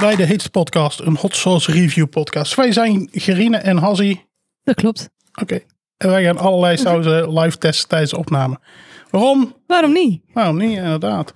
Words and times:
bij 0.00 0.16
de 0.16 0.24
Heetste 0.24 0.50
Podcast, 0.50 1.00
een 1.00 1.16
hot 1.16 1.36
sauce 1.36 1.72
review 1.72 2.08
podcast. 2.08 2.54
Wij 2.54 2.72
zijn 2.72 3.08
Gerine 3.12 3.56
en 3.56 3.76
Hazzy. 3.76 4.16
Dat 4.62 4.74
klopt. 4.74 5.10
Oké. 5.40 5.60
En 5.96 6.08
wij 6.08 6.24
gaan 6.24 6.38
allerlei 6.38 6.76
sauzen 6.76 7.38
live 7.38 7.58
testen 7.58 7.88
tijdens 7.88 8.10
de 8.10 8.16
opname. 8.16 8.58
Waarom? 9.10 9.54
Waarom 9.66 9.92
niet? 9.92 10.22
Waarom 10.32 10.56
niet, 10.56 10.76
inderdaad. 10.76 11.32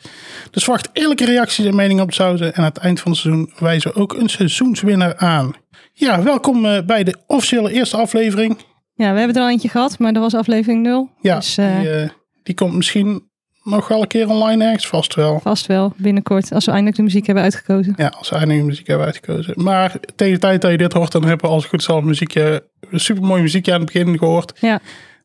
Dus 0.51 0.65
wacht 0.65 0.89
eerlijke 0.93 1.25
reacties 1.25 1.65
en 1.65 1.75
meningen 1.75 2.03
op 2.03 2.13
sauzen. 2.13 2.47
En 2.47 2.59
aan 2.59 2.65
het 2.65 2.79
eind 2.79 3.01
van 3.01 3.11
het 3.11 3.21
seizoen 3.21 3.53
wijzen 3.59 3.93
we 3.93 4.01
ook 4.01 4.13
een 4.15 4.29
seizoenswinnaar 4.29 5.17
aan. 5.17 5.53
Ja, 5.93 6.23
welkom 6.23 6.65
eh, 6.65 6.83
bij 6.85 7.05
de 7.05 7.17
officiële 7.27 7.73
eerste 7.73 7.97
aflevering. 7.97 8.59
Ja, 8.95 9.13
we 9.13 9.19
hebben 9.19 9.37
er 9.37 9.43
al 9.43 9.51
eentje 9.51 9.69
gehad, 9.69 9.99
maar 9.99 10.13
dat 10.13 10.23
was 10.23 10.35
aflevering 10.35 10.83
0. 10.83 11.11
Ja, 11.21 11.35
Dus 11.35 11.59
eh, 11.59 11.81
die, 11.81 11.91
eh, 11.91 12.09
die 12.43 12.55
komt 12.55 12.75
misschien 12.75 13.28
nog 13.71 13.89
wel 13.89 14.01
een 14.01 14.07
keer 14.07 14.29
online 14.29 14.65
ergens, 14.65 14.87
vast 14.87 15.15
wel. 15.15 15.41
vast 15.41 15.67
wel 15.67 15.93
binnenkort, 15.97 16.53
als 16.53 16.65
we 16.65 16.71
eindelijk 16.71 16.97
de 16.97 17.03
muziek 17.03 17.27
hebben 17.27 17.45
uitgekozen. 17.45 17.95
Ja, 17.97 18.07
als 18.19 18.31
we 18.31 18.37
eindelijk 18.37 18.67
muziek 18.67 18.87
hebben 18.87 19.07
uitgekozen. 19.07 19.55
Maar 19.57 20.01
tegen 20.17 20.35
de 20.35 20.41
tijd 20.41 20.61
dat 20.61 20.71
je 20.71 20.77
dit 20.77 20.93
hoort, 20.93 21.13
dan 21.13 21.25
hebben 21.25 21.47
we 21.47 21.53
als 21.53 21.63
het 21.63 21.71
goed 21.71 21.83
zelf 21.83 22.05
muziekje, 22.05 22.69
supermooi 22.93 23.43
muziekje 23.43 23.73
aan 23.73 23.81
het 23.81 23.93
begin 23.93 24.19
gehoord. 24.19 24.59
Ja, 24.61 24.81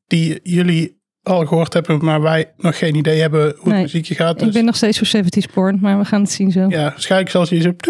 Die 0.08 0.40
jullie 0.44 1.02
al 1.24 1.46
gehoord 1.46 1.74
hebben, 1.74 2.06
maar 2.06 2.22
wij 2.22 2.54
nog 2.58 2.78
geen 2.78 2.96
idee 2.96 3.22
hebben 3.22 3.56
hoe 3.60 3.72
het 3.74 3.82
muziekje 3.82 4.16
gaat. 4.16 4.34
ik 4.40 4.46
Dus 4.46 4.54
ben 4.54 4.66
nog 4.66 4.76
steeds 4.76 4.98
voor 4.98 5.24
70s 5.24 5.54
porn, 5.54 5.78
maar 5.82 5.98
we 6.00 6.06
gaan 6.06 6.22
het 6.22 6.32
zien 6.32 6.52
zo. 6.52 6.60
ja, 6.70 6.82
waarschijnlijk 6.90 7.32
zelfs 7.32 7.52
iets 7.52 7.66
op. 7.66 7.82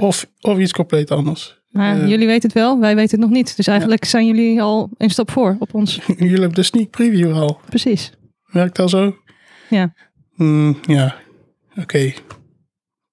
Of, 0.00 0.26
of 0.40 0.58
iets 0.58 0.72
compleet 0.72 1.10
anders. 1.10 1.57
Maar 1.78 2.00
Eh. 2.00 2.08
jullie 2.08 2.26
weten 2.26 2.42
het 2.48 2.52
wel, 2.58 2.78
wij 2.80 2.94
weten 2.94 3.10
het 3.20 3.28
nog 3.28 3.36
niet. 3.38 3.56
Dus 3.56 3.66
eigenlijk 3.66 4.04
zijn 4.04 4.26
jullie 4.26 4.62
al 4.62 4.90
een 4.96 5.10
stap 5.10 5.30
voor 5.30 5.56
op 5.58 5.74
ons. 5.74 5.94
jullie 6.06 6.30
hebben 6.30 6.54
de 6.54 6.62
sneak 6.62 6.90
preview 6.90 7.32
al. 7.36 7.60
Precies. 7.68 8.12
Werkt 8.44 8.76
dat 8.76 8.90
zo? 8.90 9.16
Ja. 9.70 9.92
Hmm, 10.34 10.78
ja, 10.86 11.14
oké. 11.76 12.12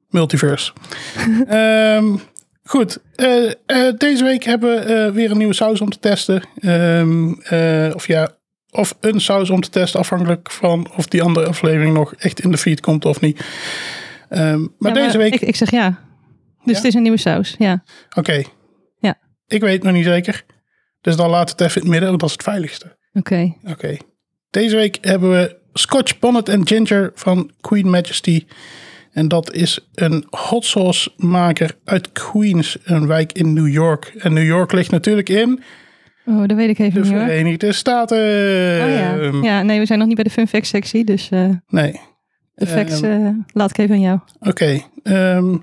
Multiverse. 0.10 0.72
Ehm, 1.48 2.16
goed, 2.64 3.00
Eh, 3.16 3.46
eh, 3.66 3.94
deze 3.98 4.24
week 4.24 4.44
hebben 4.44 4.86
we 4.86 5.12
weer 5.14 5.32
een 5.32 5.38
nieuwe 5.38 5.54
saus 5.54 5.82
om 5.82 5.90
te 5.90 6.00
testen. 6.00 6.44
Ehm, 6.60 7.32
eh, 7.34 7.92
of 7.96 8.08
ja, 8.08 8.30
of 8.72 8.98
een 9.02 9.22
saus 9.22 9.50
om 9.50 9.62
te 9.62 9.70
testen, 9.70 10.00
afhankelijk 10.00 10.52
van 10.52 10.92
of 10.96 11.06
die 11.08 11.22
andere 11.22 11.48
aflevering 11.48 11.94
nog 11.94 12.14
echt 12.16 12.40
in 12.40 12.52
de 12.52 12.58
feed 12.58 12.80
komt 12.82 13.06
of 13.06 13.22
niet. 13.22 13.46
Ehm, 14.30 14.62
maar 14.78 14.96
Ja, 14.98 15.06
deze 15.06 15.18
week, 15.18 15.34
Ik, 15.34 15.42
ik 15.42 15.56
zeg 15.56 15.72
ja. 15.72 15.88
Dus 15.90 15.98
Ja? 16.64 16.74
het 16.74 16.84
is 16.84 16.94
een 16.94 17.02
nieuwe 17.02 17.18
saus, 17.18 17.56
ja. 17.58 17.84
oké. 18.18 18.44
Ik 19.48 19.62
weet 19.62 19.74
het 19.74 19.84
nog 19.84 19.94
niet 19.94 20.06
zeker. 20.06 20.46
Dus 21.02 21.16
dan 21.16 21.30
laat 21.30 21.50
het 21.50 21.62
even 21.62 21.76
in 21.76 21.82
het 21.82 21.90
midden, 21.90 22.10
want 22.10 22.20
dat 22.22 22.30
is 22.30 22.36
het 22.36 22.44
veiligste. 22.46 22.98
Oké. 23.14 23.54
Oké. 23.68 23.98
Deze 24.50 24.76
week 24.76 24.98
hebben 25.02 25.30
we 25.30 25.58
Scotch 25.74 26.20
Bonnet 26.20 26.50
and 26.50 26.68
Ginger 26.68 27.12
van 27.16 27.52
Queen 27.62 27.90
Majesty. 27.90 28.46
En 29.12 29.28
dat 29.28 29.54
is 29.54 29.88
een 29.94 30.26
hot 30.30 30.66
sauce 30.66 31.12
maker 31.18 31.76
uit 31.84 32.12
Queens, 32.12 32.78
een 32.84 33.08
wijk 33.08 33.32
in 33.34 33.54
New 33.54 33.68
York. 33.68 34.06
En 34.18 34.34
New 34.34 34.46
York 34.46 34.72
ligt 34.72 34.92
natuurlijk 34.92 35.30
in 35.30 35.64
Oh, 36.28 36.46
dat 36.48 36.58
weet 36.58 36.70
ik 36.70 36.80
even 36.80 36.94
de 36.94 37.00
niet 37.08 37.18
hoor. 37.18 37.20
Verenigde 37.28 37.72
Staten. 37.72 38.18
Oh 38.18 38.90
ja. 38.90 39.18
Ehm, 39.20 39.44
ja, 39.44 39.62
nee, 39.62 39.80
we 39.80 39.86
zijn 39.86 40.00
nog 40.00 40.08
niet 40.08 40.16
bij 40.16 40.24
de 40.26 40.30
fun 40.30 40.48
fact 40.48 40.68
sectie, 40.68 41.04
dus 41.04 41.30
eh 41.30 41.50
Nee, 41.68 42.00
de 42.54 42.68
facts 42.68 43.02
Ehm. 43.02 43.26
eh, 43.26 43.30
laat 43.54 43.70
ik 43.70 43.78
even 43.78 43.96
aan 43.96 44.02
jou. 44.02 44.20
oké. 44.40 44.80
Ehm, 45.04 45.56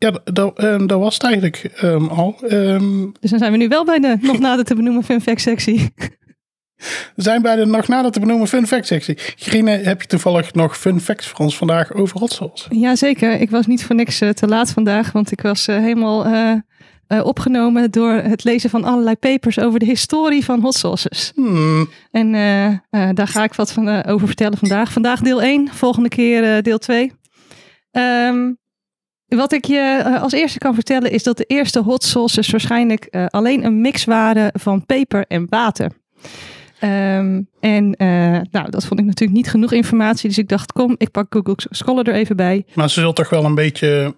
ja, 0.00 0.20
dat 0.24 0.58
ehm, 0.58 0.86
dat 0.86 1.00
was 1.00 1.14
het 1.14 1.22
eigenlijk 1.22 1.64
ehm, 1.76 2.06
al. 2.06 2.36
Ehm, 2.48 3.06
Dus 3.20 3.30
dan 3.30 3.38
zijn 3.38 3.52
we 3.52 3.58
nu 3.58 3.68
wel 3.68 3.84
bij 3.84 3.98
de 3.98 4.16
nog 4.20 4.38
nader 4.38 4.64
te 4.64 4.74
benoemen 4.74 5.04
fun 5.04 5.20
fact 5.20 5.40
sectie. 5.40 5.90
we 7.16 7.22
zijn 7.22 7.42
bij 7.42 7.56
de 7.56 7.66
nog 7.66 7.88
nader 7.88 8.10
te 8.10 8.20
benoemen 8.20 8.48
fun 8.48 8.66
fact 8.66 8.86
sectie. 8.86 9.18
Grine, 9.36 9.70
heb 9.70 10.00
je 10.00 10.06
toevallig 10.06 10.52
nog 10.54 10.78
fun 10.78 11.00
facts 11.00 11.28
voor 11.28 11.38
ons 11.38 11.56
vandaag 11.56 11.92
over 11.92 12.18
hot 12.18 12.32
sauce? 12.32 12.74
Jazeker, 12.74 13.40
ik 13.40 13.50
was 13.50 13.66
niet 13.66 13.84
voor 13.84 13.94
niks 13.96 14.20
eh, 14.20 14.28
te 14.28 14.46
laat 14.46 14.70
vandaag, 14.70 15.12
want 15.12 15.32
ik 15.32 15.40
was 15.40 15.66
eh, 15.68 15.76
helemaal 15.76 16.24
eh, 16.26 17.24
opgenomen 17.24 17.90
door 17.90 18.12
het 18.12 18.44
lezen 18.44 18.70
van 18.70 18.84
allerlei 18.84 19.16
papers 19.16 19.58
over 19.58 19.78
de 19.78 19.84
historie 19.84 20.44
van 20.44 20.60
hot 20.60 20.74
sauces. 20.74 21.32
Hmm, 21.34 21.90
En 22.10 22.32
daar 22.90 23.28
ga 23.28 23.44
ik 23.44 23.54
wat 23.54 23.72
van, 23.72 24.04
over 24.04 24.26
vertellen 24.26 24.58
vandaag. 24.58 24.92
Vandaag 24.92 25.20
deel 25.20 25.42
1, 25.42 25.68
volgende 25.72 26.08
keer 26.08 26.62
deel 26.62 26.78
2. 26.78 27.12
Ehm, 27.90 28.50
wat 29.36 29.52
ik 29.52 29.64
je 29.64 30.02
eh, 30.04 30.22
als 30.22 30.32
eerste 30.32 30.58
kan 30.58 30.74
vertellen 30.74 31.10
is 31.10 31.22
dat 31.22 31.36
de 31.36 31.44
eerste 31.44 31.80
hot 31.80 32.02
sauces 32.04 32.50
waarschijnlijk 32.50 33.04
eh, 33.04 33.26
alleen 33.26 33.64
een 33.64 33.80
mix 33.80 34.04
waren 34.04 34.50
van 34.60 34.86
peper 34.86 35.24
en 35.28 35.46
water. 35.48 35.90
Ehm, 36.78 37.40
en 37.60 37.94
eh, 37.94 38.06
nou, 38.50 38.70
dat 38.70 38.84
vond 38.86 39.00
ik 39.00 39.06
natuurlijk 39.06 39.38
niet 39.38 39.50
genoeg 39.50 39.72
informatie. 39.72 40.28
Dus 40.28 40.38
ik 40.38 40.48
dacht, 40.48 40.72
kom, 40.72 40.94
ik 40.98 41.10
pak 41.10 41.26
Google 41.34 41.54
Scholar 41.56 42.06
er 42.06 42.14
even 42.14 42.36
bij. 42.36 42.64
maar 42.74 42.90
ze 42.90 43.00
zult 43.00 43.16
toch 43.16 43.28
wel 43.30 43.44
een 43.44 43.54
beetje 43.54 44.14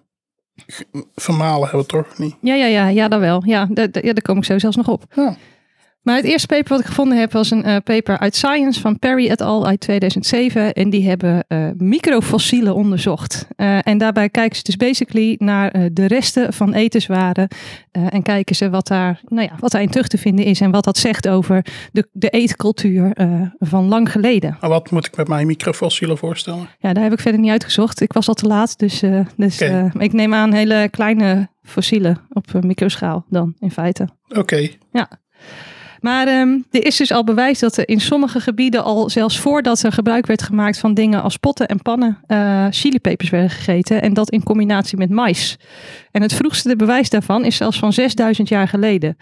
vermalen 1.15 1.67
hebben, 1.69 1.87
toch? 1.87 2.17
Niet? 2.17 2.35
Ja, 2.41 2.53
ja, 2.55 2.65
ja, 2.65 2.87
ja, 2.87 3.07
dat 3.07 3.19
wel. 3.19 3.41
Ja, 3.45 3.67
da- 3.69 3.87
da- 3.87 3.99
ja, 4.03 4.13
daar 4.13 4.21
kom 4.21 4.37
ik 4.37 4.43
zo 4.45 4.59
zelfs 4.59 4.75
nog 4.75 4.87
op. 4.87 5.03
Ja. 5.15 5.35
Maar 6.03 6.15
het 6.15 6.25
eerste 6.25 6.47
paper 6.47 6.69
wat 6.69 6.79
ik 6.79 6.85
gevonden 6.85 7.17
heb 7.17 7.31
was 7.31 7.51
een 7.51 7.63
eh, 7.63 7.75
paper 7.83 8.19
uit 8.19 8.35
Science 8.35 8.81
van 8.81 8.99
Perry 8.99 9.29
et 9.29 9.41
al. 9.41 9.67
uit 9.67 9.79
2007. 9.79 10.73
En 10.73 10.89
die 10.89 11.07
hebben 11.07 11.45
eh, 11.47 11.67
microfossielen 11.77 12.75
onderzocht. 12.75 13.47
Eh, 13.55 13.87
en 13.87 13.97
daarbij 13.97 14.29
kijken 14.29 14.57
ze 14.57 14.63
dus 14.63 14.75
basically 14.75 15.35
naar 15.37 15.93
de 15.93 16.07
resten 16.07 16.53
van 16.53 16.73
etenswaren. 16.73 17.47
en 17.91 18.21
kijken 18.21 18.55
ze 18.55 18.69
wat 18.69 18.87
daar, 18.87 19.21
nou 19.27 19.47
ja, 19.47 19.55
wat 19.59 19.71
daarin 19.71 19.89
terug 19.89 20.07
te 20.07 20.17
vinden 20.17 20.45
is. 20.45 20.61
En 20.61 20.71
wat 20.71 20.83
dat 20.83 20.97
zegt 20.97 21.27
over 21.27 21.65
de, 21.91 22.07
de 22.11 22.29
eetcultuur 22.29 23.15
van 23.59 23.87
lang 23.87 24.11
geleden. 24.11 24.57
Maar 24.61 24.69
wat 24.69 24.91
moet 24.91 25.05
ik 25.05 25.17
met 25.17 25.27
mijn 25.27 25.47
microfossielen 25.47 26.17
voorstellen? 26.17 26.69
Ja, 26.79 26.93
daar 26.93 27.03
heb 27.03 27.13
ik 27.13 27.19
verder 27.19 27.41
niet 27.41 27.51
uitgezocht. 27.51 28.01
Ik 28.01 28.13
was 28.13 28.27
al 28.27 28.33
te 28.33 28.47
laat. 28.47 28.79
Dus, 28.79 29.03
dus 29.35 29.61
ik 29.97 30.13
neem 30.13 30.33
aan 30.33 30.53
hele 30.53 30.87
kleine 30.91 31.49
fossielen 31.63 32.17
op 32.29 32.63
microschaal 32.63 33.25
dan 33.29 33.55
in 33.59 33.71
feite. 33.71 34.07
Oké, 34.29 34.69
Maar 36.03 36.27
ehm, 36.27 36.59
er 36.71 36.85
is 36.85 36.97
dus 36.97 37.11
al 37.11 37.23
bewijs 37.23 37.59
dat 37.59 37.77
er 37.77 37.87
in 37.87 38.01
sommige 38.01 38.39
gebieden 38.39 38.83
al 38.83 39.09
zelfs 39.09 39.39
voordat 39.39 39.83
er 39.83 39.91
gebruik 39.91 40.25
werd 40.25 40.41
gemaakt 40.41 40.79
van 40.79 40.93
dingen 40.93 41.21
als 41.21 41.37
potten 41.37 41.67
en 41.67 41.81
pannen, 41.81 42.17
eh 42.27 42.67
chilipepers 42.69 43.29
werden 43.29 43.49
gegeten. 43.49 44.01
En 44.01 44.13
dat 44.13 44.29
in 44.29 44.43
combinatie 44.43 44.97
met 44.97 45.09
mais. 45.09 45.57
En 46.11 46.21
het 46.21 46.33
vroegste 46.33 46.75
bewijs 46.75 47.09
daarvan 47.09 47.45
is 47.45 47.55
zelfs 47.55 47.79
van 47.79 47.93
6000 47.93 48.49
jaar 48.49 48.67
geleden. 48.67 49.17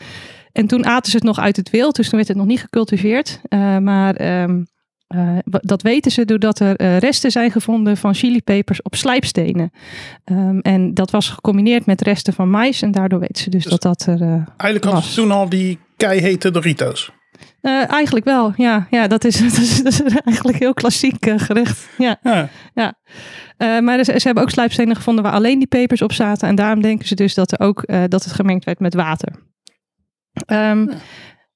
En 0.51 0.67
toen 0.67 0.85
aten 0.85 1.11
ze 1.11 1.17
het 1.17 1.25
nog 1.25 1.39
uit 1.39 1.55
het 1.55 1.69
wild, 1.69 1.95
dus 1.95 2.09
toen 2.09 2.17
werd 2.17 2.27
het 2.27 2.37
nog 2.37 2.45
niet 2.45 2.61
gecultiveerd. 2.61 3.39
Eh, 3.43 3.77
maar 3.77 4.15
ehm, 4.15 4.63
eh, 5.07 5.37
dat 5.45 5.81
weten 5.81 6.11
ze 6.11 6.25
doordat 6.25 6.59
er 6.59 6.97
resten 6.97 7.31
zijn 7.31 7.51
gevonden 7.51 7.97
van 7.97 8.13
chilipepers 8.13 8.81
op 8.81 8.95
slijpstenen. 8.95 9.71
Ehm, 10.23 10.59
en 10.59 10.93
dat 10.93 11.11
was 11.11 11.29
gecombineerd 11.29 11.85
met 11.85 12.01
resten 12.01 12.33
van 12.33 12.49
mais. 12.49 12.81
En 12.81 12.91
daardoor 12.91 13.19
weten 13.19 13.43
ze 13.43 13.49
dus, 13.49 13.63
Dus- 13.63 13.71
dat 13.71 13.81
dat 13.81 14.19
er 14.19 14.21
eigenlijk 14.57 14.83
hadden 14.83 15.03
ze 15.03 15.21
toen 15.21 15.31
al 15.31 15.49
die 15.49 15.79
keihete 16.01 16.51
Doritos. 16.51 17.11
eh, 17.61 17.91
eigenlijk 17.91 18.25
wel, 18.25 18.53
ja. 18.55 18.87
ja 18.89 19.07
dat, 19.07 19.23
is, 19.23 19.39
dat, 19.49 19.57
is, 19.57 19.83
dat 19.83 19.93
is 19.93 20.01
eigenlijk 20.23 20.57
heel 20.57 20.73
klassiek 20.73 21.25
eh, 21.25 21.39
gerecht. 21.39 21.89
Ja, 21.97 22.19
Ja, 22.73 22.99
Eh, 23.57 23.79
maar 23.79 24.03
ze, 24.03 24.19
ze 24.19 24.25
hebben 24.25 24.43
ook 24.43 24.49
slijpstenen 24.49 24.95
gevonden 24.95 25.23
waar 25.23 25.33
alleen 25.33 25.59
die 25.59 25.67
pepers 25.67 26.01
op 26.01 26.13
zaten. 26.13 26.47
En 26.47 26.55
daarom 26.55 26.81
denken 26.81 27.07
ze 27.07 27.15
dus 27.15 27.33
dat, 27.33 27.51
er 27.51 27.59
ook, 27.59 27.83
dat 27.87 28.23
het 28.23 28.33
gemengd 28.33 28.65
werd 28.65 28.79
met 28.79 28.93
water. 28.93 29.33
Ehm, 30.45 30.87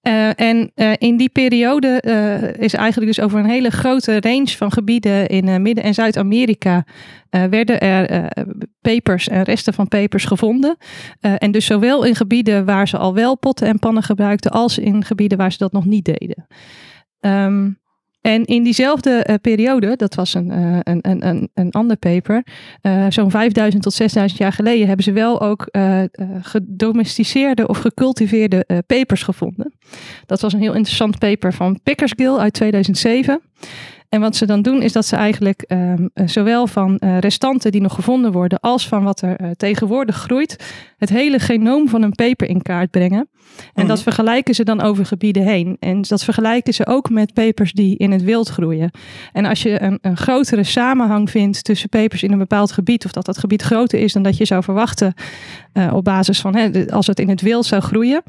eh, 0.06 0.40
en 0.40 0.72
eh, 0.76 0.92
in 0.98 1.18
die 1.18 1.30
periode 1.30 2.02
eh, 2.02 2.64
is 2.64 2.74
eigenlijk 2.74 3.16
dus 3.16 3.26
over 3.26 3.40
een 3.40 3.50
hele 3.50 3.70
grote 3.70 4.20
range 4.20 4.48
van 4.48 4.72
gebieden 4.72 5.28
in 5.28 5.62
Midden- 5.62 5.84
en 5.84 5.94
Zuid-Amerika 5.94 6.86
werden 7.30 7.80
er 7.80 8.30
pepers 8.82 9.28
en 9.28 9.44
resten 9.44 9.74
van 9.74 9.88
pepers 9.88 10.26
gevonden. 10.26 10.78
En 11.20 11.52
dus 11.52 11.66
zowel 11.66 12.03
in 12.03 12.16
gebieden 12.16 12.66
waar 12.66 12.88
ze 12.88 12.97
al 12.97 13.14
wel 13.14 13.38
potten 13.38 13.68
en 13.68 13.79
pannen 13.79 14.03
gebruikten, 14.03 14.52
als 14.52 14.78
in 14.78 15.06
gebieden 15.06 15.38
waar 15.38 15.52
ze 15.52 15.58
dat 15.58 15.72
nog 15.72 15.85
niet 15.85 16.06
deden. 16.06 16.47
Ehm, 17.20 17.70
en 18.26 18.46
in 18.46 18.64
diezelfde 18.64 19.10
eh, 19.10 19.36
periode, 19.42 19.96
dat 19.96 20.16
was 20.16 20.34
een, 20.34 20.52
eh, 20.52 20.80
een, 20.84 21.00
een, 21.02 21.28
een, 21.28 21.50
een 21.54 21.72
ander 21.72 21.98
paper, 21.98 22.44
eh, 22.82 23.06
zo'n 23.10 23.32
5000 23.32 23.84
tot 23.84 23.94
6000 23.94 24.40
jaar 24.40 24.52
geleden, 24.52 24.88
hebben 24.88 25.06
ze 25.06 25.12
wel 25.12 25.42
ook 25.42 25.70
gedomesticeerde 26.42 27.68
of 27.68 27.78
gecultiveerde 27.78 28.84
pepers 28.88 29.24
gevonden. 29.24 29.74
Dat 30.26 30.42
was 30.42 30.54
een 30.54 30.62
heel 30.62 30.74
interessant 30.74 31.20
paper 31.20 31.54
van 31.54 31.80
Pickersgill 31.84 32.38
uit 32.38 32.54
2007. 32.54 33.42
En 34.09 34.22
wat 34.22 34.35
ze 34.35 34.46
dan 34.46 34.61
doen 34.61 34.81
is 34.81 34.91
dat 34.91 35.05
ze 35.05 35.16
eigenlijk 35.16 35.61
ehm, 35.61 36.07
eh, 36.13 36.28
zowel 36.28 36.67
van 36.67 36.97
eh, 36.97 37.19
restanten 37.19 37.72
die 37.72 37.81
nog 37.81 37.93
gevonden 37.93 38.31
worden 38.31 38.59
als 38.59 38.87
van 38.87 39.03
wat 39.03 39.22
er 39.22 39.35
eh, 39.35 39.49
tegenwoordig 39.52 40.16
groeit, 40.16 40.73
het 40.97 41.09
hele 41.09 41.40
genoom 41.40 41.90
van 41.90 42.02
een 42.02 42.11
peper 42.16 42.49
in 42.49 42.61
kaart 42.61 42.91
brengen. 42.91 43.28
En 43.55 43.63
Mhm. 43.75 43.87
dat 43.87 44.02
vergelijken 44.03 44.55
ze 44.55 44.63
dan 44.63 44.81
over 44.81 45.05
gebieden 45.05 45.43
heen. 45.43 45.78
En 45.79 46.02
dat 46.02 46.23
vergelijken 46.23 46.73
ze 46.73 46.85
ook 46.87 47.09
met 47.09 47.34
pepers 47.34 47.72
die 47.73 47.97
in 47.97 48.11
het 48.11 48.23
wild 48.23 48.49
groeien. 48.49 48.91
En 49.31 49.46
als 49.46 49.61
je 49.63 49.81
een, 49.81 49.97
een 50.02 50.17
grotere 50.17 50.63
samenhang 50.63 51.29
vindt 51.29 51.63
tussen 51.63 51.90
pepers 51.90 52.23
in 52.23 52.31
een 52.31 52.37
bepaald 52.37 52.72
gebied, 52.72 53.05
of 53.05 53.11
dat 53.11 53.25
dat 53.25 53.37
gebied 53.37 53.61
groter 53.61 53.99
is 53.99 54.13
dan 54.13 54.23
dat 54.23 54.37
je 54.37 54.46
zou 54.46 54.63
verwachten 54.63 55.13
op 55.93 56.03
basis 56.03 56.40
van 56.41 56.55
hè, 56.55 56.91
als 56.91 57.07
het 57.07 57.19
in 57.19 57.29
het 57.29 57.41
wild 57.41 57.66
zou 57.66 57.81
groeien, 57.81 58.23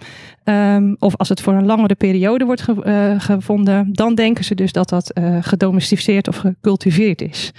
ehm, 0.45 0.95
of 0.99 1.17
als 1.17 1.29
het 1.29 1.41
voor 1.41 1.53
een 1.53 1.67
langere 1.67 1.95
periode 1.95 2.45
wordt 2.45 2.61
ge- 2.63 3.15
gevonden, 3.19 3.89
dan 3.93 4.15
denken 4.15 4.45
ze 4.45 4.55
dus 4.55 4.73
dat 4.73 4.89
dat 4.89 5.11
eh, 5.11 5.37
gedomesticeerd 5.67 6.29
of 6.29 6.37
gecultiveerd 6.37 7.23
is. 7.23 7.53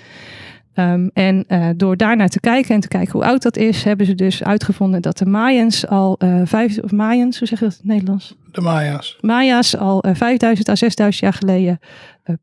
Ehm, 0.74 1.08
en 1.14 1.46
uh, 1.48 1.70
door 1.76 1.98
daarnaar 1.98 2.30
te 2.30 2.40
kijken 2.40 2.76
en 2.76 2.82
te 2.82 2.88
kijken 2.88 3.12
hoe 3.12 3.26
oud 3.26 3.42
dat 3.42 3.58
is, 3.58 3.84
hebben 3.84 4.06
ze 4.06 4.16
dus 4.16 4.44
uitgevonden 4.44 5.02
dat 5.02 5.18
de 5.18 5.26
Mayans 5.26 5.88
al 5.88 6.20
uh, 6.24 6.42
vijf, 6.44 6.80
of 6.80 6.92
Mayans, 6.92 7.40
hoe 7.40 7.48
zeg 7.48 7.60
je 7.60 7.66
dat 7.66 7.74
in 7.74 7.80
het 7.80 7.90
Nederlands? 7.90 8.36
De 8.52 8.62
Maya's. 8.62 9.18
Maya's 9.22 9.76
al 9.76 10.08
uh, 10.08 10.16
5000 10.16 10.70
à 10.70 10.76
6000 10.76 11.24
jaar 11.24 11.34
geleden 11.34 11.80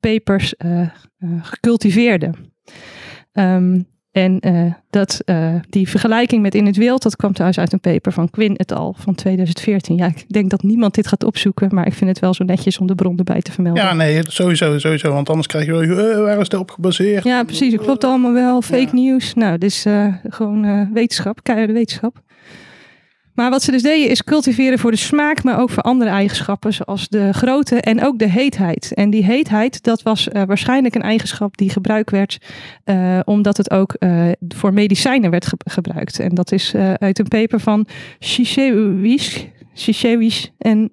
pepers 0.00 0.54
gecultiveerden. 1.42 2.34
Um, 3.32 3.86
en 4.14 4.38
uh, 4.40 4.72
dat, 4.90 5.20
uh, 5.26 5.54
die 5.68 5.88
vergelijking 5.88 6.42
met 6.42 6.54
In 6.54 6.66
het 6.66 6.76
Wild, 6.76 7.02
dat 7.02 7.16
kwam 7.16 7.32
trouwens 7.32 7.58
uit 7.60 7.72
een 7.72 7.80
paper 7.80 8.12
van 8.12 8.30
Quinn 8.30 8.56
et 8.56 8.72
al. 8.72 8.94
van 8.98 9.14
2014. 9.14 9.96
Ja, 9.96 10.06
ik 10.06 10.24
denk 10.28 10.50
dat 10.50 10.62
niemand 10.62 10.94
dit 10.94 11.06
gaat 11.06 11.24
opzoeken, 11.24 11.68
maar 11.74 11.86
ik 11.86 11.92
vind 11.92 12.10
het 12.10 12.18
wel 12.18 12.34
zo 12.34 12.44
netjes 12.44 12.78
om 12.78 12.86
de 12.86 12.94
bron 12.94 13.18
erbij 13.18 13.40
te 13.40 13.52
vermelden. 13.52 13.82
Ja, 13.82 13.94
nee, 13.94 14.20
sowieso, 14.26 14.78
sowieso. 14.78 15.12
Want 15.12 15.28
anders 15.28 15.46
krijg 15.46 15.66
je 15.66 15.72
wel, 15.72 15.82
uh, 15.82 16.18
waar 16.18 16.38
is 16.38 16.42
het 16.42 16.54
op 16.54 16.70
gebaseerd? 16.70 17.24
Ja, 17.24 17.44
precies. 17.44 17.72
Het 17.72 17.82
klopt 17.82 18.04
allemaal 18.04 18.32
wel. 18.32 18.62
Fake 18.62 18.80
ja. 18.80 18.92
nieuws. 18.92 19.34
Nou, 19.34 19.58
dit 19.58 19.70
is 19.70 19.86
gewoon 20.28 20.92
wetenschap, 20.92 21.42
keiharde 21.42 21.72
wetenschap. 21.72 22.22
Maar 23.34 23.50
wat 23.50 23.62
ze 23.62 23.70
dus 23.70 23.82
deden 23.82 24.10
is 24.10 24.24
cultiveren 24.24 24.78
voor 24.78 24.90
de 24.90 24.96
smaak, 24.96 25.42
maar 25.42 25.60
ook 25.60 25.70
voor 25.70 25.82
andere 25.82 26.10
eigenschappen, 26.10 26.72
zoals 26.72 27.08
de 27.08 27.32
grootte 27.32 27.80
en 27.80 28.04
ook 28.04 28.18
de 28.18 28.28
heetheid. 28.28 28.94
En 28.94 29.10
die 29.10 29.24
heetheid, 29.24 29.82
dat 29.82 30.02
was 30.02 30.28
uh, 30.28 30.42
waarschijnlijk 30.42 30.94
een 30.94 31.02
eigenschap 31.02 31.56
die 31.56 31.70
gebruikt 31.70 32.10
werd, 32.10 32.38
uh, 32.84 33.20
omdat 33.24 33.56
het 33.56 33.70
ook 33.70 33.96
uh, 33.98 34.28
voor 34.48 34.72
medicijnen 34.72 35.30
werd 35.30 35.46
ge 35.46 35.56
gebruikt. 35.70 36.18
En 36.18 36.34
dat 36.34 36.52
is 36.52 36.74
uit 36.98 37.18
een 37.18 37.28
paper 37.28 37.60
van 37.60 37.86
Shishewich 38.20 39.48
en 40.58 40.90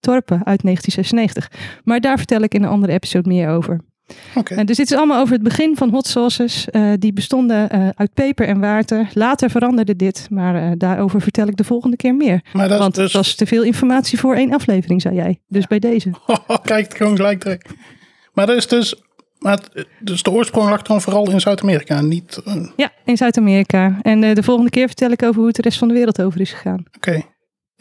Torpe 0.00 0.40
uit 0.44 0.62
1996. 0.62 1.50
Maar 1.84 2.00
daar 2.00 2.18
vertel 2.18 2.42
ik 2.42 2.54
in 2.54 2.62
een 2.62 2.68
andere 2.68 2.92
episode 2.92 3.28
meer 3.28 3.48
over. 3.48 3.80
Okay. 4.34 4.58
Uh, 4.58 4.64
dus 4.64 4.76
dit 4.76 4.90
is 4.90 4.96
allemaal 4.96 5.20
over 5.20 5.34
het 5.34 5.42
begin 5.42 5.76
van 5.76 5.90
hot 5.90 6.06
sauces. 6.06 6.66
Uh, 6.72 6.92
die 6.98 7.12
bestonden 7.12 7.68
uh, 7.74 7.88
uit 7.94 8.14
peper 8.14 8.46
en 8.46 8.60
water. 8.60 9.08
Later 9.14 9.50
veranderde 9.50 9.96
dit, 9.96 10.26
maar 10.30 10.78
daarover 10.78 11.20
vertel 11.20 11.46
ik 11.46 11.56
de 11.56 11.64
volgende 11.64 11.96
keer 11.96 12.14
meer. 12.14 12.44
Maar 12.52 12.68
dat 12.68 12.78
Want 12.78 12.94
dus... 12.94 13.04
het 13.04 13.12
was 13.12 13.34
te 13.34 13.46
veel 13.46 13.62
informatie 13.62 14.18
voor 14.18 14.34
één 14.34 14.52
aflevering, 14.52 15.02
zei 15.02 15.14
jij. 15.14 15.40
Dus 15.48 15.60
ja. 15.60 15.66
bij 15.68 15.78
deze. 15.78 16.10
Kijk, 16.62 16.84
het 16.84 16.96
gewoon 16.96 17.16
gelijk 17.16 17.40
terug. 17.40 17.58
Maar 18.32 18.46
dat 18.46 18.56
is 18.56 18.66
dus... 18.66 18.94
Maar 19.38 19.52
het, 19.52 19.86
dus 20.00 20.22
de 20.22 20.30
oorsprong 20.30 20.70
lag 20.70 20.82
dan 20.82 21.00
vooral 21.00 21.30
in 21.30 21.40
Zuid-Amerika, 21.40 22.00
niet... 22.00 22.42
Ja, 22.76 22.90
in 23.04 23.16
Zuid-Amerika. 23.16 23.98
En 24.02 24.34
de 24.34 24.42
volgende 24.42 24.70
keer 24.70 24.86
vertel 24.86 25.10
ik 25.10 25.22
over 25.22 25.36
hoe 25.36 25.46
het 25.46 25.56
de 25.56 25.62
rest 25.62 25.78
van 25.78 25.88
de 25.88 25.94
wereld 25.94 26.22
over 26.22 26.40
is 26.40 26.50
gegaan. 26.52 26.84
Oké. 26.96 27.08
Okay. 27.08 27.26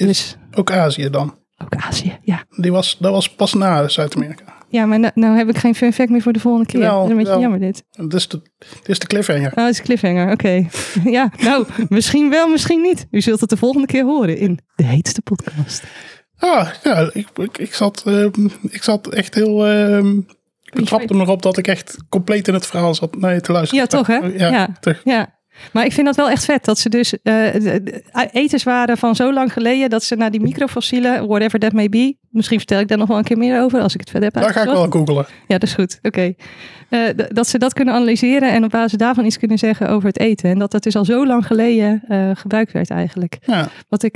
Dus... 0.07 0.38
Ook 0.51 0.72
Azië 0.72 1.10
dan? 1.10 1.39
Ook 1.57 1.75
Azië, 1.75 2.18
ja. 2.24 2.44
Die 2.50 2.72
was, 2.72 2.98
dat 3.00 3.12
was 3.12 3.36
pas 3.36 3.54
na 3.54 3.88
Zuid-Amerika. 3.88 4.61
Ja, 4.71 4.85
maar 4.85 5.00
nou, 5.00 5.12
nou, 5.15 5.38
heb 5.38 5.50
ik 5.50 5.57
geen 5.57 5.75
fun 5.75 5.94
fact 5.94 6.09
meer 6.09 6.21
voor 6.21 6.33
de 6.33 6.39
volgende 6.39 6.68
keer. 6.68 6.81
Dat 6.81 7.03
is 7.03 7.09
een 7.12 7.18
beetje 7.18 7.39
jammer 7.39 7.59
dit. 7.59 7.83
Dit 7.91 8.13
is 8.13 8.27
de, 8.27 8.41
dit 8.57 8.89
is 8.89 9.00
de 9.00 9.07
cliffhanger. 9.07 9.51
Oh, 9.56 9.65
het 9.65 9.73
is 9.73 9.81
cliffhanger, 9.81 10.23
oké. 10.23 10.33
Okay. 10.33 10.69
ja, 11.18 11.31
nou, 11.38 11.65
misschien 11.89 12.29
wel, 12.29 12.47
misschien 12.47 12.81
niet. 12.81 13.07
U 13.12 13.21
zult 13.21 13.39
het 13.39 13.50
de 13.50 13.57
volgende 13.57 13.88
keer 13.88 14.03
horen 14.03 14.38
in 14.38 14.59
de 14.75 14.83
heetste 14.83 15.21
podcast. 15.21 15.83
Ah, 16.38 16.69
ja, 16.83 17.09
ik, 17.13 17.27
ik, 17.35 17.57
ik, 17.57 17.73
zat, 17.73 18.03
uh, 18.07 18.25
ik 18.69 18.83
zat 18.83 19.07
echt 19.07 19.35
heel... 19.35 19.68
Uh, 19.68 19.97
ik 20.63 20.74
betrapte 20.74 21.13
me 21.13 21.21
erop 21.21 21.41
dat 21.41 21.57
ik 21.57 21.67
echt 21.67 21.97
compleet 22.09 22.47
in 22.47 22.53
het 22.53 22.65
verhaal 22.65 22.95
zat 22.95 23.15
nee, 23.15 23.41
te 23.41 23.51
luisteren. 23.51 23.83
Ja, 23.83 23.89
toch 23.89 24.07
hè? 24.07 24.17
Ja, 24.17 24.51
ja. 24.51 24.69
Terug. 24.79 25.01
ja. 25.03 25.39
Maar 25.74 25.85
ik 25.85 25.91
vind 25.91 26.06
dat 26.06 26.15
wel 26.15 26.29
echt 26.29 26.45
vet. 26.45 26.65
Dat 26.65 26.79
ze 26.79 26.89
dus 26.89 27.13
uh, 27.24 27.53
etens 28.31 28.63
waren 28.63 28.97
van 28.97 29.15
zo 29.15 29.33
lang 29.33 29.53
geleden. 29.53 29.89
Dat 29.89 30.03
ze 30.03 30.15
naar 30.15 30.31
die 30.31 30.41
microfossielen, 30.41 31.27
whatever 31.27 31.59
that 31.59 31.74
may 31.74 31.89
be. 31.89 32.17
Misschien 32.31 32.57
vertel 32.57 32.80
ik 32.80 32.88
daar 32.88 32.98
nog 32.98 33.07
wel 33.07 33.18
een 33.18 33.24
keer 33.24 33.38
meer 33.38 33.62
over 33.62 33.81
als 33.81 33.94
ik 33.94 34.00
het 34.00 34.10
verder 34.10 34.30
heb 34.33 34.44
Daar 34.44 34.54
ga 34.54 34.62
ik 34.62 34.69
wel 34.69 34.89
googelen. 34.89 35.25
Ja, 35.48 35.57
dat 35.57 35.63
is 35.63 35.74
goed. 35.74 36.00
Oké. 36.01 36.07
Okay. 36.07 36.36
Uh, 36.89 37.25
dat 37.30 37.48
ze 37.48 37.57
dat 37.57 37.74
kunnen 37.74 37.94
analyseren 37.94 38.51
en 38.51 38.63
op 38.63 38.69
basis 38.69 38.98
daarvan 38.98 39.25
iets 39.25 39.38
kunnen 39.38 39.57
zeggen 39.57 39.89
over 39.89 40.07
het 40.07 40.19
eten. 40.19 40.50
En 40.50 40.60
dat 40.60 40.72
dat 40.72 40.83
dus 40.83 40.95
al 40.95 41.06
zo 41.06 41.25
lang 41.25 41.45
geleden 41.45 42.04
uh, 42.10 42.30
gebruikt 42.33 42.72
werd 42.72 42.89
eigenlijk. 42.89 43.38
Ja. 43.45 43.68
Wat 43.89 44.04
ik 44.04 44.16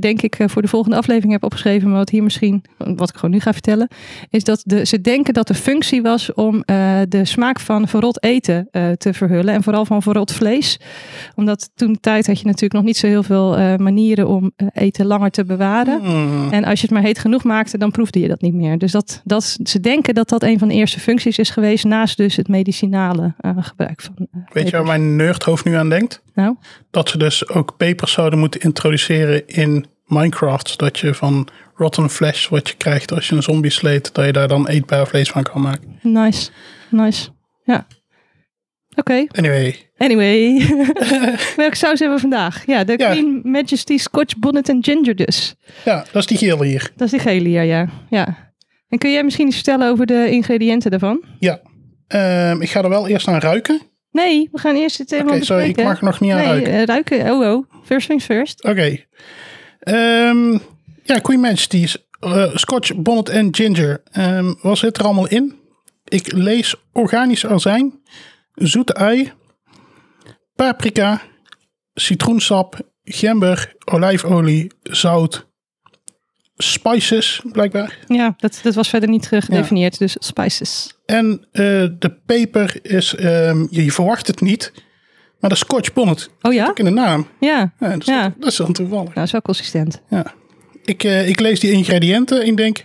denk 0.00 0.22
ik 0.22 0.36
voor 0.46 0.62
de 0.62 0.68
volgende 0.68 0.96
aflevering 0.96 1.32
heb 1.32 1.44
opgeschreven. 1.44 1.88
Maar 1.88 1.98
wat 1.98 2.10
hier 2.10 2.22
misschien, 2.22 2.64
wat 2.76 3.08
ik 3.08 3.14
gewoon 3.14 3.30
nu 3.30 3.40
ga 3.40 3.52
vertellen. 3.52 3.88
Is 4.30 4.44
dat 4.44 4.62
de, 4.64 4.86
ze 4.86 5.00
denken 5.00 5.34
dat 5.34 5.46
de 5.46 5.54
functie 5.54 6.02
was 6.02 6.34
om 6.34 6.62
de 7.08 7.20
smaak 7.22 7.60
van 7.60 7.88
verrot 7.88 8.22
eten 8.22 8.68
te 8.96 9.12
verhullen. 9.12 9.54
En 9.54 9.62
vooral 9.62 9.84
van 9.84 10.02
verrot 10.02 10.32
vlees 10.32 10.80
omdat 11.34 11.70
toen 11.74 11.92
de 11.92 12.00
tijd 12.00 12.26
had 12.26 12.38
je 12.38 12.46
natuurlijk 12.46 12.72
nog 12.72 12.84
niet 12.84 12.96
zo 12.96 13.06
heel 13.06 13.22
veel 13.22 13.76
manieren 13.76 14.28
om 14.28 14.52
eten 14.72 15.06
langer 15.06 15.30
te 15.30 15.44
bewaren. 15.44 16.00
Mm. 16.02 16.50
En 16.50 16.64
als 16.64 16.80
je 16.80 16.86
het 16.86 16.94
maar 16.94 17.04
heet 17.04 17.18
genoeg 17.18 17.44
maakte, 17.50 17.78
dan 17.78 17.90
proefde 17.90 18.20
je 18.20 18.28
dat 18.28 18.40
niet 18.40 18.54
meer. 18.54 18.78
Dus 18.78 18.92
dat, 18.92 19.20
dat, 19.24 19.58
ze 19.62 19.80
denken 19.80 20.14
dat 20.14 20.28
dat 20.28 20.42
een 20.42 20.58
van 20.58 20.68
de 20.68 20.74
eerste 20.74 21.00
functies 21.00 21.38
is 21.38 21.50
geweest, 21.50 21.84
naast 21.84 22.16
dus 22.16 22.36
het 22.36 22.48
medicinale 22.48 23.34
uh, 23.40 23.50
gebruik 23.60 24.00
van. 24.00 24.28
Weet 24.52 24.70
je 24.70 24.76
waar 24.76 24.86
mijn 24.86 25.16
nerdhoofd 25.16 25.64
nu 25.64 25.74
aan 25.74 25.88
denkt? 25.88 26.22
Nou? 26.34 26.56
Dat 26.90 27.08
ze 27.08 27.18
dus 27.18 27.48
ook 27.48 27.76
pepers 27.76 28.12
zouden 28.12 28.38
moeten 28.38 28.60
introduceren 28.60 29.46
in 29.46 29.86
Minecraft. 30.06 30.68
Zodat 30.68 30.98
je 30.98 31.14
van 31.14 31.48
rotten 31.74 32.10
flesh 32.10 32.48
wat 32.48 32.68
je 32.68 32.74
krijgt 32.76 33.12
als 33.12 33.28
je 33.28 33.36
een 33.36 33.42
zombie 33.42 33.70
sleet, 33.70 34.14
dat 34.14 34.24
je 34.24 34.32
daar 34.32 34.48
dan 34.48 34.68
eetbaar 34.68 35.06
vlees 35.06 35.30
van 35.30 35.42
kan 35.42 35.60
maken. 35.60 35.98
Nice, 36.02 36.50
nice. 36.90 37.28
Ja. 37.64 37.86
Oké. 39.00 39.12
Okay. 39.12 39.28
Anyway. 39.32 39.88
Anyway. 39.96 40.66
Welke 41.56 41.76
saus 41.76 41.98
hebben 41.98 42.16
we 42.16 42.20
vandaag? 42.20 42.66
Ja, 42.66 42.84
de 42.84 42.94
ja. 42.96 43.10
Queen 43.10 43.40
Majesty 43.42 43.98
Scotch 43.98 44.36
Bonnet 44.36 44.68
and 44.68 44.84
Ginger 44.84 45.16
dus. 45.16 45.54
Ja, 45.84 46.04
dat 46.12 46.22
is 46.22 46.26
die 46.26 46.38
gele 46.38 46.66
hier. 46.66 46.90
Dat 46.96 47.06
is 47.06 47.10
die 47.10 47.20
gele 47.20 47.48
hier, 47.48 47.62
ja. 47.62 47.88
ja. 48.10 48.52
En 48.88 48.98
kun 48.98 49.10
jij 49.10 49.24
misschien 49.24 49.46
iets 49.46 49.56
vertellen 49.56 49.88
over 49.88 50.06
de 50.06 50.30
ingrediënten 50.30 50.90
daarvan? 50.90 51.24
Ja. 51.38 51.60
Um, 52.52 52.62
ik 52.62 52.70
ga 52.70 52.82
er 52.82 52.88
wel 52.88 53.08
eerst 53.08 53.28
aan 53.28 53.38
ruiken. 53.38 53.80
Nee, 54.12 54.48
we 54.52 54.58
gaan 54.58 54.76
eerst 54.76 54.98
het 54.98 55.10
helemaal 55.10 55.34
Oké, 55.34 55.44
sorry, 55.44 55.68
ik 55.68 55.82
mag 55.82 55.98
er 55.98 56.04
nog 56.04 56.20
niet 56.20 56.30
aan 56.32 56.36
nee, 56.36 56.46
ruiken. 56.46 56.72
Uh, 56.72 56.84
ruiken, 56.84 57.30
oh 57.30 57.40
oh. 57.40 57.64
First 57.84 58.08
things 58.08 58.24
first. 58.24 58.64
Oké. 58.64 58.70
Okay. 58.70 60.28
Um, 60.28 60.60
ja, 61.02 61.18
Queen 61.18 61.40
Majesty's 61.40 61.96
uh, 62.20 62.56
Scotch 62.56 62.94
Bonnet 62.94 63.30
and 63.30 63.56
Ginger. 63.56 64.02
Um, 64.18 64.58
wat 64.62 64.78
zit 64.78 64.98
er 64.98 65.04
allemaal 65.04 65.28
in? 65.28 65.58
Ik 66.04 66.32
lees 66.32 66.74
organisch 66.92 67.46
azijn, 67.46 68.00
zoete 68.60 68.94
ui, 68.94 69.32
paprika, 70.54 71.20
citroensap, 71.94 72.78
gember, 73.04 73.74
olijfolie, 73.84 74.72
zout, 74.82 75.46
spices 76.56 77.42
blijkbaar. 77.52 77.98
Ja, 78.06 78.34
dat, 78.36 78.60
dat 78.62 78.74
was 78.74 78.88
verder 78.88 79.08
niet 79.08 79.26
gedefinieerd, 79.28 79.92
ja. 79.92 79.98
dus 79.98 80.16
spices. 80.18 80.98
En 81.06 81.46
uh, 81.52 81.88
de 81.98 82.20
peper 82.26 82.78
is, 82.82 83.18
um, 83.18 83.68
je 83.70 83.92
verwacht 83.92 84.26
het 84.26 84.40
niet, 84.40 84.72
maar 85.38 85.50
de 85.50 85.56
Scotch 85.56 85.92
bonnet. 85.92 86.30
Oh 86.42 86.52
ja? 86.52 86.70
In 86.74 86.84
de 86.84 86.90
naam. 86.90 87.26
Ja. 87.40 87.72
ja, 87.78 87.88
dat, 87.88 88.00
is, 88.00 88.06
ja. 88.06 88.34
dat 88.38 88.48
is 88.48 88.56
dan 88.56 88.72
toevallig. 88.72 89.04
Nou, 89.04 89.14
dat 89.14 89.24
is 89.24 89.32
wel 89.32 89.42
consistent. 89.42 90.02
Ja. 90.08 90.34
Ik, 90.84 91.04
uh, 91.04 91.28
ik 91.28 91.40
lees 91.40 91.60
die 91.60 91.72
ingrediënten 91.72 92.40
en 92.40 92.46
ik 92.46 92.56
denk, 92.56 92.84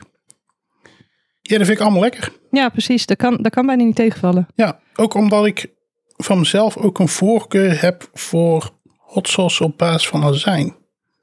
ja, 1.41 1.57
dat 1.57 1.67
vind 1.67 1.79
ik 1.79 1.83
allemaal 1.83 2.01
lekker. 2.01 2.31
Ja, 2.51 2.69
precies. 2.69 3.05
Dat 3.05 3.17
kan, 3.17 3.37
dat 3.41 3.51
kan 3.51 3.65
bijna 3.65 3.83
niet 3.83 3.95
tegenvallen. 3.95 4.47
Ja, 4.55 4.79
ook 4.95 5.13
omdat 5.13 5.45
ik 5.45 5.73
van 6.17 6.39
mezelf 6.39 6.77
ook 6.77 6.99
een 6.99 7.07
voorkeur 7.07 7.81
heb 7.81 8.09
voor 8.13 8.69
hot 8.97 9.27
sauce 9.27 9.63
op 9.63 9.77
basis 9.77 10.07
van 10.07 10.23
azijn. 10.23 10.75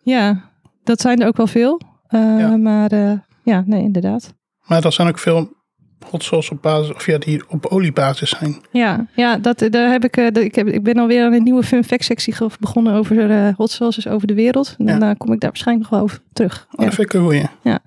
Ja, 0.03 0.51
dat 0.85 1.01
zijn 1.01 1.21
er 1.21 1.27
ook 1.27 1.37
wel 1.37 1.47
veel. 1.47 1.81
Uh, 2.11 2.39
ja. 2.39 2.57
Maar 2.57 2.93
uh, 2.93 3.13
ja, 3.43 3.63
nee, 3.67 3.83
inderdaad. 3.83 4.35
Maar 4.63 4.85
er 4.85 4.93
zijn 4.93 5.09
ook 5.09 5.19
veel 5.19 5.53
hot 6.11 6.23
sauce 6.23 6.53
op 6.53 6.63
basis, 6.63 6.95
of 6.95 7.07
ja, 7.07 7.19
die 7.19 7.43
op 7.49 7.67
oliebasis 7.67 8.31
zijn. 8.31 8.57
Ja, 8.71 9.07
ja 9.15 9.37
dat, 9.37 9.67
daar 9.71 9.91
heb 9.91 10.05
ik, 10.05 10.17
uh, 10.17 10.27
ik, 10.27 10.55
heb, 10.55 10.67
ik 10.67 10.83
ben 10.83 10.99
alweer 10.99 11.25
aan 11.25 11.33
een 11.33 11.43
nieuwe 11.43 11.63
fun 11.63 11.85
fact 11.85 12.05
sectie 12.05 12.35
begonnen 12.61 12.95
over 12.95 13.55
hot 13.57 13.71
sauces 13.71 14.09
over 14.09 14.27
de 14.27 14.35
wereld. 14.35 14.75
En 14.79 14.87
ja. 14.87 14.99
dan 14.99 15.17
kom 15.17 15.33
ik 15.33 15.41
daar 15.41 15.51
waarschijnlijk 15.51 15.91
nog 15.91 15.99
wel 15.99 16.09
over 16.09 16.23
terug. 16.33 16.67
Oh, 16.71 16.79
ja. 16.79 16.85
Dat 16.85 16.95
vind 16.95 17.07
ik 17.07 17.15
een 17.15 17.25
goeie. 17.25 17.47
Ja. 17.63 17.79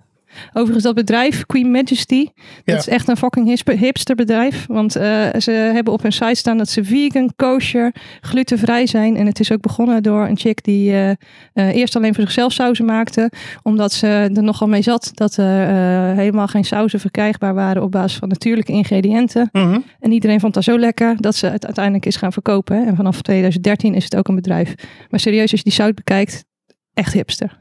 Overigens, 0.53 0.83
dat 0.83 0.95
bedrijf, 0.95 1.45
Queen 1.45 1.71
Majesty, 1.71 2.27
dat 2.63 2.77
is 2.77 2.87
echt 2.87 3.07
een 3.07 3.17
fucking 3.17 3.63
hipster 3.65 4.15
bedrijf. 4.15 4.65
Want 4.67 4.97
uh, 4.97 5.03
ze 5.39 5.51
hebben 5.51 5.93
op 5.93 6.01
hun 6.01 6.11
site 6.11 6.35
staan 6.35 6.57
dat 6.57 6.69
ze 6.69 6.83
vegan, 6.83 7.33
kosher, 7.35 7.95
glutenvrij 8.21 8.87
zijn. 8.87 9.15
En 9.15 9.25
het 9.25 9.39
is 9.39 9.51
ook 9.51 9.61
begonnen 9.61 10.03
door 10.03 10.27
een 10.27 10.37
chick 10.37 10.63
die 10.63 10.91
uh, 10.91 11.09
uh, 11.09 11.15
eerst 11.53 11.95
alleen 11.95 12.13
voor 12.13 12.23
zichzelf 12.23 12.51
sauzen 12.51 12.85
maakte. 12.85 13.31
Omdat 13.63 13.91
ze 13.93 14.07
er 14.07 14.43
nogal 14.43 14.67
mee 14.67 14.81
zat 14.81 15.11
dat 15.13 15.37
er 15.37 15.67
helemaal 16.15 16.47
geen 16.47 16.65
sauzen 16.65 16.99
verkrijgbaar 16.99 17.53
waren 17.53 17.83
op 17.83 17.91
basis 17.91 18.17
van 18.17 18.29
natuurlijke 18.29 18.71
ingrediënten. 18.71 19.49
Mm 19.51 19.61
-hmm. 19.63 19.83
En 19.99 20.11
iedereen 20.11 20.39
vond 20.39 20.53
dat 20.53 20.63
zo 20.63 20.79
lekker 20.79 21.15
dat 21.19 21.35
ze 21.35 21.47
het 21.47 21.65
uiteindelijk 21.65 22.05
is 22.05 22.15
gaan 22.15 22.33
verkopen. 22.33 22.87
En 22.87 22.95
vanaf 22.95 23.21
2013 23.21 23.93
is 23.93 24.03
het 24.03 24.15
ook 24.15 24.27
een 24.27 24.35
bedrijf. 24.35 24.75
Maar 25.09 25.19
serieus, 25.19 25.51
als 25.51 25.61
je 25.61 25.69
die 25.69 25.73
site 25.73 25.93
bekijkt, 25.93 26.45
echt 26.93 27.13
hipster. 27.13 27.57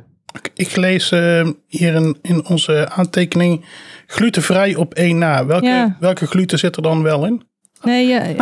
Ik 0.54 0.76
lees 0.76 1.10
uh, 1.12 1.48
hier 1.68 1.94
in, 1.94 2.16
in 2.22 2.46
onze 2.46 2.88
aantekening 2.90 3.64
glutenvrij 4.06 4.74
op 4.74 4.94
één 4.94 5.18
na. 5.18 5.46
Welke, 5.46 5.66
Ja. 5.66 5.96
welke 6.00 6.26
gluten 6.26 6.58
zit 6.58 6.76
er 6.76 6.82
dan 6.82 7.02
wel 7.02 7.26
in? 7.26 7.42
Nee, 7.82 8.06
ja. 8.06 8.22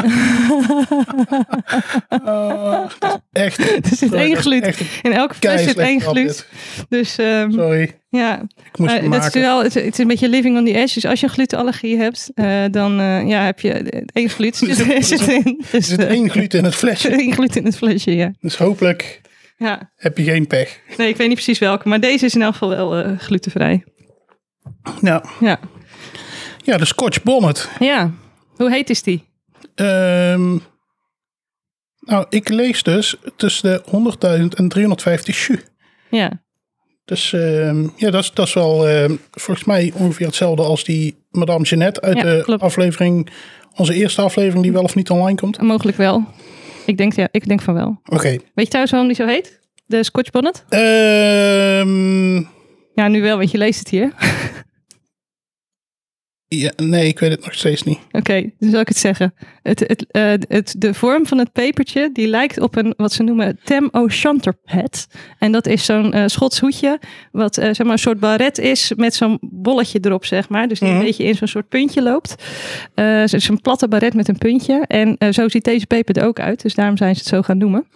Oh, 2.24 2.84
echt. 3.32 3.58
er 3.58 3.78
zit 3.82 3.98
sorry, 3.98 4.16
één 4.18 4.36
gluten. 4.36 4.74
In 5.02 5.12
elke 5.12 5.34
fles 5.34 5.62
zit 5.62 5.78
één 5.78 6.00
gluten. 6.00 6.44
Dus 6.88 7.18
ehm, 7.18 7.50
Sorry, 7.50 7.92
ja, 8.08 8.42
ik 8.72 8.78
moest 8.78 8.92
Eh, 8.92 9.00
het 9.02 9.12
dat 9.12 9.34
is 9.34 9.42
wel, 9.42 9.62
het, 9.62 9.76
is 9.76 9.98
een 9.98 10.06
beetje 10.06 10.28
living 10.28 10.58
on 10.58 10.64
the 10.64 10.74
edge. 10.74 10.94
Dus 10.94 11.06
als 11.06 11.20
je 11.20 11.26
een 11.26 11.32
glutenallergie 11.32 11.96
hebt, 11.98 12.30
eh, 12.34 12.62
dan 12.70 13.00
eh, 13.00 13.28
ja, 13.28 13.44
heb 13.44 13.60
je 13.60 14.02
één 14.12 14.28
gluten 14.28 14.68
Er 14.68 14.76
zit. 15.04 15.28
Er 15.28 15.42
Dus, 15.70 15.86
zit 15.88 16.04
één 16.04 16.30
gluten 16.30 16.58
in 16.58 16.64
het 16.64 16.74
flesje. 16.74 17.08
één 17.08 17.32
gluten 17.32 17.60
in 17.60 17.66
het 17.66 17.76
flesje, 17.76 18.14
ja. 18.16 18.32
Dus 18.40 18.56
hopelijk 18.56 19.20
ja. 19.62 19.92
heb 19.96 20.16
je 20.18 20.24
geen 20.24 20.46
pech. 20.46 20.80
Nee, 20.96 21.08
ik 21.08 21.16
weet 21.16 21.26
niet 21.26 21.36
precies 21.36 21.58
welke, 21.58 21.88
maar 21.88 22.00
deze 22.00 22.24
is 22.24 22.34
in 22.34 22.42
elk 22.42 22.52
geval 22.52 22.68
wel 22.68 22.96
eh, 22.96 23.18
glutenvrij. 23.18 23.84
Ja, 25.00 25.24
Ja. 25.40 25.60
ja 26.64 26.76
de 26.76 26.84
Scotch 26.84 27.22
Bonnet. 27.22 27.68
ja, 27.78 28.10
hoe 28.56 28.70
heet 28.70 28.90
is 28.90 29.02
die? 29.02 29.24
Ehm, 29.74 30.58
nou, 32.00 32.26
ik 32.28 32.48
lees 32.48 32.82
dus 32.82 33.16
tussen 33.36 33.70
de 33.70 33.82
100.000 34.40 34.54
en 34.54 34.68
350 34.68 35.34
shu. 35.34 35.60
Ja, 36.10 36.42
Dus 37.04 37.32
ehm, 37.32 37.88
ja, 37.96 38.10
dat 38.10 38.22
is, 38.22 38.32
dat 38.32 38.46
is 38.46 38.52
wel 38.54 38.88
ehm, 38.88 39.16
volgens 39.30 39.66
mij 39.66 39.92
ongeveer 39.94 40.26
hetzelfde 40.26 40.62
als 40.62 40.84
die 40.84 41.24
Madame 41.30 41.64
Jeannette 41.64 42.00
uit 42.00 42.16
Ja, 42.16 42.22
de 42.22 42.42
klopt. 42.44 42.62
aflevering, 42.62 43.28
onze 43.76 43.94
eerste 43.94 44.22
aflevering 44.22 44.62
die 44.62 44.72
wel 44.72 44.82
of 44.82 44.94
niet 44.94 45.10
online 45.10 45.38
komt. 45.38 45.60
mogelijk 45.60 45.96
wel. 45.96 46.24
Ik 46.86 46.96
denk, 46.96 47.12
ja, 47.12 47.28
ik 47.30 47.48
denk 47.48 47.62
van 47.62 47.74
wel. 47.74 48.00
Oké. 48.04 48.28
Weet 48.28 48.40
je 48.54 48.64
trouwens 48.66 48.92
waarom 48.92 49.08
die 49.12 49.16
zo 49.18 49.26
heet? 49.26 49.60
De 49.86 50.04
Scotch 50.04 50.30
Bonnet? 50.30 50.64
Ehm, 50.68 52.36
Ja, 52.94 53.08
nu 53.08 53.20
wel, 53.22 53.36
want 53.36 53.50
je 53.50 53.58
leest 53.58 53.78
het 53.78 53.88
hier. 53.88 54.12
ja, 56.58 56.72
nee, 56.76 57.06
ik 57.08 57.18
weet 57.18 57.30
het 57.30 57.44
nog 57.44 57.54
steeds 57.54 57.82
niet. 57.82 57.98
Oké, 58.10 58.50
dus 58.58 58.70
zal 58.70 58.80
ik 58.80 58.88
het 58.88 58.96
zeggen. 58.96 59.34
Het, 59.62 59.80
het, 59.80 60.06
eh, 60.10 60.32
het, 60.48 60.74
de 60.78 60.94
vorm 60.94 61.26
van 61.26 61.38
het 61.38 61.52
pepertje, 61.52 62.10
die 62.12 62.26
lijkt 62.26 62.60
op 62.60 62.76
een, 62.76 62.94
wat 62.96 63.12
ze 63.12 63.22
noemen, 63.22 63.58
Tam 63.64 63.88
O'Shanter 63.92 64.54
hat. 64.64 65.06
En 65.38 65.52
dat 65.52 65.66
is 65.66 65.84
zo'n 65.84 66.12
eh, 66.12 66.22
Schots 66.26 66.60
hoedje, 66.60 66.98
wat 67.32 67.56
eh, 67.58 67.64
zeg 67.64 67.78
maar 67.82 67.92
een 67.92 67.98
soort 67.98 68.20
baret 68.20 68.58
is 68.58 68.92
met 68.96 69.14
zo'n 69.14 69.38
bolletje 69.40 69.98
erop, 70.02 70.24
zeg 70.24 70.48
maar. 70.48 70.68
Dus 70.68 70.78
die 70.78 70.88
Mhm. 70.88 70.98
een 70.98 71.04
beetje 71.04 71.24
in 71.24 71.34
zo'n 71.34 71.48
soort 71.48 71.68
puntje 71.68 72.02
loopt. 72.02 72.34
Het 72.94 73.32
is 73.32 73.48
een 73.48 73.60
platte 73.60 73.88
baret 73.88 74.14
met 74.14 74.28
een 74.28 74.38
puntje. 74.38 74.84
En 74.86 75.16
zo 75.34 75.48
ziet 75.48 75.64
deze 75.64 75.86
peper 75.86 76.16
er 76.16 76.26
ook 76.26 76.40
uit, 76.40 76.62
dus 76.62 76.74
daarom 76.74 76.96
zijn 76.96 77.14
ze 77.14 77.20
het 77.20 77.28
zo 77.28 77.42
gaan 77.42 77.58
noemen. 77.58 77.86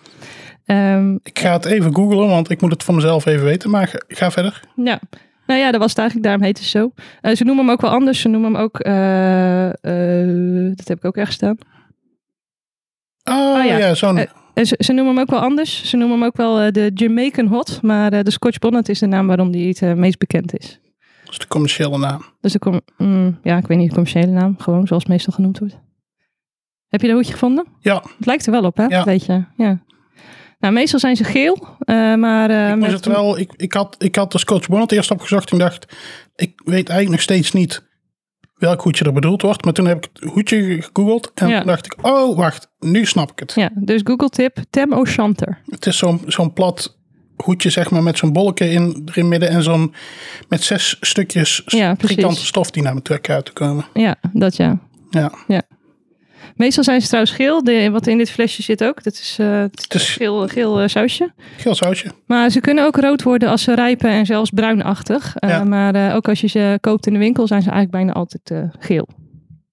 Ehm, 0.66 1.14
Ik 1.22 1.38
ga 1.38 1.52
het 1.52 1.64
even 1.64 1.94
googlen, 1.94 2.28
want 2.28 2.50
ik 2.50 2.60
moet 2.60 2.70
het 2.72 2.82
van 2.84 2.94
mezelf 2.94 3.26
even 3.26 3.44
weten. 3.44 3.70
Maar 3.70 3.88
ga, 3.88 3.98
ga 4.08 4.30
verder. 4.30 4.60
Ja, 4.76 5.00
nou 5.46 5.60
ja, 5.60 5.70
dat 5.70 5.80
was 5.80 5.88
het 5.90 5.98
eigenlijk. 5.98 6.28
Daarom 6.28 6.44
heet 6.46 6.58
het 6.58 6.66
zo. 6.66 6.92
Eh, 7.20 7.34
ze 7.34 7.44
noemen 7.44 7.64
hem 7.64 7.72
ook 7.74 7.80
wel 7.80 7.90
anders. 7.90 8.20
Ze 8.20 8.28
noemen 8.28 8.52
hem 8.52 8.60
ook, 8.62 8.78
eh, 8.80 9.66
eh, 9.68 10.72
dat 10.76 10.88
heb 10.88 10.96
ik 10.98 11.04
ook 11.04 11.16
ergens 11.16 11.36
staan. 11.36 11.56
Oh, 13.24 13.34
Oh, 13.58 13.64
ja. 13.64 13.76
ja, 13.78 13.94
zo'n... 13.94 14.26
Ze, 14.54 14.74
ze 14.78 14.92
noemen 14.92 15.14
hem 15.14 15.22
ook 15.22 15.30
wel 15.30 15.40
anders. 15.40 15.88
Ze 15.88 15.96
noemen 15.96 16.18
hem 16.18 16.26
ook 16.26 16.36
wel 16.36 16.72
de 16.72 16.90
Jamaican 16.94 17.46
Hot. 17.46 17.82
Maar 17.82 18.24
de 18.24 18.30
Scotch 18.30 18.58
Bonnet 18.58 18.88
is 18.88 18.98
de 18.98 19.06
naam 19.06 19.26
waarom 19.26 19.50
die 19.50 19.68
het 19.78 19.96
meest 19.96 20.18
bekend 20.18 20.58
is. 20.58 20.80
dat 21.24 21.32
is 21.32 21.38
de 21.38 21.46
commerciële 21.46 21.98
naam. 21.98 22.24
Dus 22.40 22.52
de 22.52 22.58
com- 22.58 22.80
mm, 22.98 23.38
ja, 23.42 23.56
ik 23.56 23.66
weet 23.66 23.78
niet 23.78 23.88
de 23.88 23.94
commerciële 23.94 24.26
naam. 24.32 24.54
Gewoon 24.58 24.86
zoals 24.86 25.02
het 25.02 25.12
meestal 25.12 25.32
genoemd 25.32 25.58
wordt. 25.58 25.78
Heb 26.88 27.00
je 27.00 27.06
dat 27.06 27.16
hoedje 27.16 27.32
gevonden? 27.32 27.66
Ja, 27.80 28.02
Het 28.16 28.26
lijkt 28.26 28.46
er 28.46 28.52
wel 28.52 28.64
op, 28.64 28.76
hè? 28.76 28.84
Ja. 28.84 29.04
Weet 29.04 29.24
je, 29.26 29.44
ja. 29.56 29.78
Nou, 30.58 30.74
meestal 30.74 30.98
zijn 30.98 31.16
ze 31.16 31.24
geel. 31.24 31.66
eh, 31.78 32.14
maar 32.14 32.50
eh, 32.50 32.68
ik, 32.70 32.76
met- 32.76 32.90
het 32.90 33.06
wel, 33.06 33.38
ik, 33.38 33.52
ik, 33.56 33.72
had, 33.74 33.94
ik 33.98 34.16
had 34.16 34.32
de 34.32 34.38
Scotch 34.38 34.68
Bonnet 34.68 34.92
eerst 34.92 35.10
opgezocht 35.10 35.50
en 35.50 35.58
dacht, 35.58 35.86
ik 36.34 36.52
weet 36.64 36.88
eigenlijk 36.88 37.10
nog 37.10 37.20
steeds 37.20 37.52
niet 37.52 37.84
welk 38.54 38.82
hoedje 38.82 39.04
er 39.04 39.12
bedoeld 39.12 39.42
wordt. 39.42 39.64
Maar 39.64 39.72
toen 39.72 39.86
heb 39.86 39.96
ik 40.04 40.10
het 40.12 40.30
hoedje 40.32 40.82
gegoogeld 40.82 41.32
en 41.34 41.48
Ja. 41.48 41.58
toen 41.58 41.66
dacht 41.66 41.86
ik, 41.86 41.96
oh 42.06 42.36
wacht, 42.36 42.70
nu 42.78 43.04
snap 43.04 43.30
ik 43.30 43.38
het. 43.38 43.52
Ja, 43.54 43.70
dus 43.74 44.00
Google 44.04 44.28
tip, 44.28 44.58
Tam 44.70 44.92
O'Shanter. 44.92 45.58
Het 45.66 45.86
is 45.86 45.98
zo'n 45.98 46.20
zo'n 46.26 46.52
plat 46.52 46.98
hoedje, 47.36 47.70
zeg 47.70 47.90
maar, 47.90 48.02
met 48.02 48.18
zo'n 48.18 48.32
bolletje 48.32 48.70
in, 48.70 49.02
erin 49.04 49.28
midden 49.28 49.48
en 49.48 49.62
zo'n 49.62 49.94
met 50.48 50.62
zes 50.62 50.96
stukjes 51.00 51.62
Ja, 51.66 51.94
stof 52.30 52.70
die 52.70 52.82
naar 52.82 52.94
me 52.94 53.02
toe 53.02 53.18
uit 53.22 53.44
te 53.44 53.52
komen. 53.52 53.84
Ja, 53.94 54.16
dat 54.32 54.56
ja. 54.56 54.78
Ja, 55.10 55.32
Meestal 56.56 56.84
zijn 56.84 57.00
ze 57.00 57.06
trouwens 57.06 57.34
geel. 57.34 57.64
De, 57.64 57.90
wat 57.90 58.06
in 58.06 58.18
dit 58.18 58.30
flesje 58.30 58.62
zit 58.62 58.84
ook. 58.84 59.02
Dat 59.02 59.12
is 59.12 59.36
eh 59.40 59.60
het 59.60 59.94
is 59.94 60.08
geel, 60.10 60.48
geel 60.48 60.80
eh, 60.80 60.88
sausje. 60.88 61.32
geel 61.56 61.74
sausje. 61.74 62.12
Maar 62.26 62.50
ze 62.50 62.60
kunnen 62.60 62.84
ook 62.84 62.96
rood 62.96 63.22
worden 63.22 63.48
als 63.48 63.62
ze 63.62 63.74
rijpen 63.74 64.10
en 64.10 64.26
zelfs 64.26 64.50
bruinachtig. 64.50 65.36
Eh, 65.36 65.50
Ja. 65.50 65.64
Maar 65.64 66.14
ook 66.14 66.28
als 66.28 66.40
je 66.40 66.46
ze 66.46 66.78
koopt 66.80 67.06
in 67.06 67.12
de 67.12 67.18
winkel 67.18 67.46
zijn 67.46 67.62
ze 67.62 67.70
eigenlijk 67.70 68.04
bijna 68.04 68.18
altijd 68.20 68.70
geel. 68.78 69.08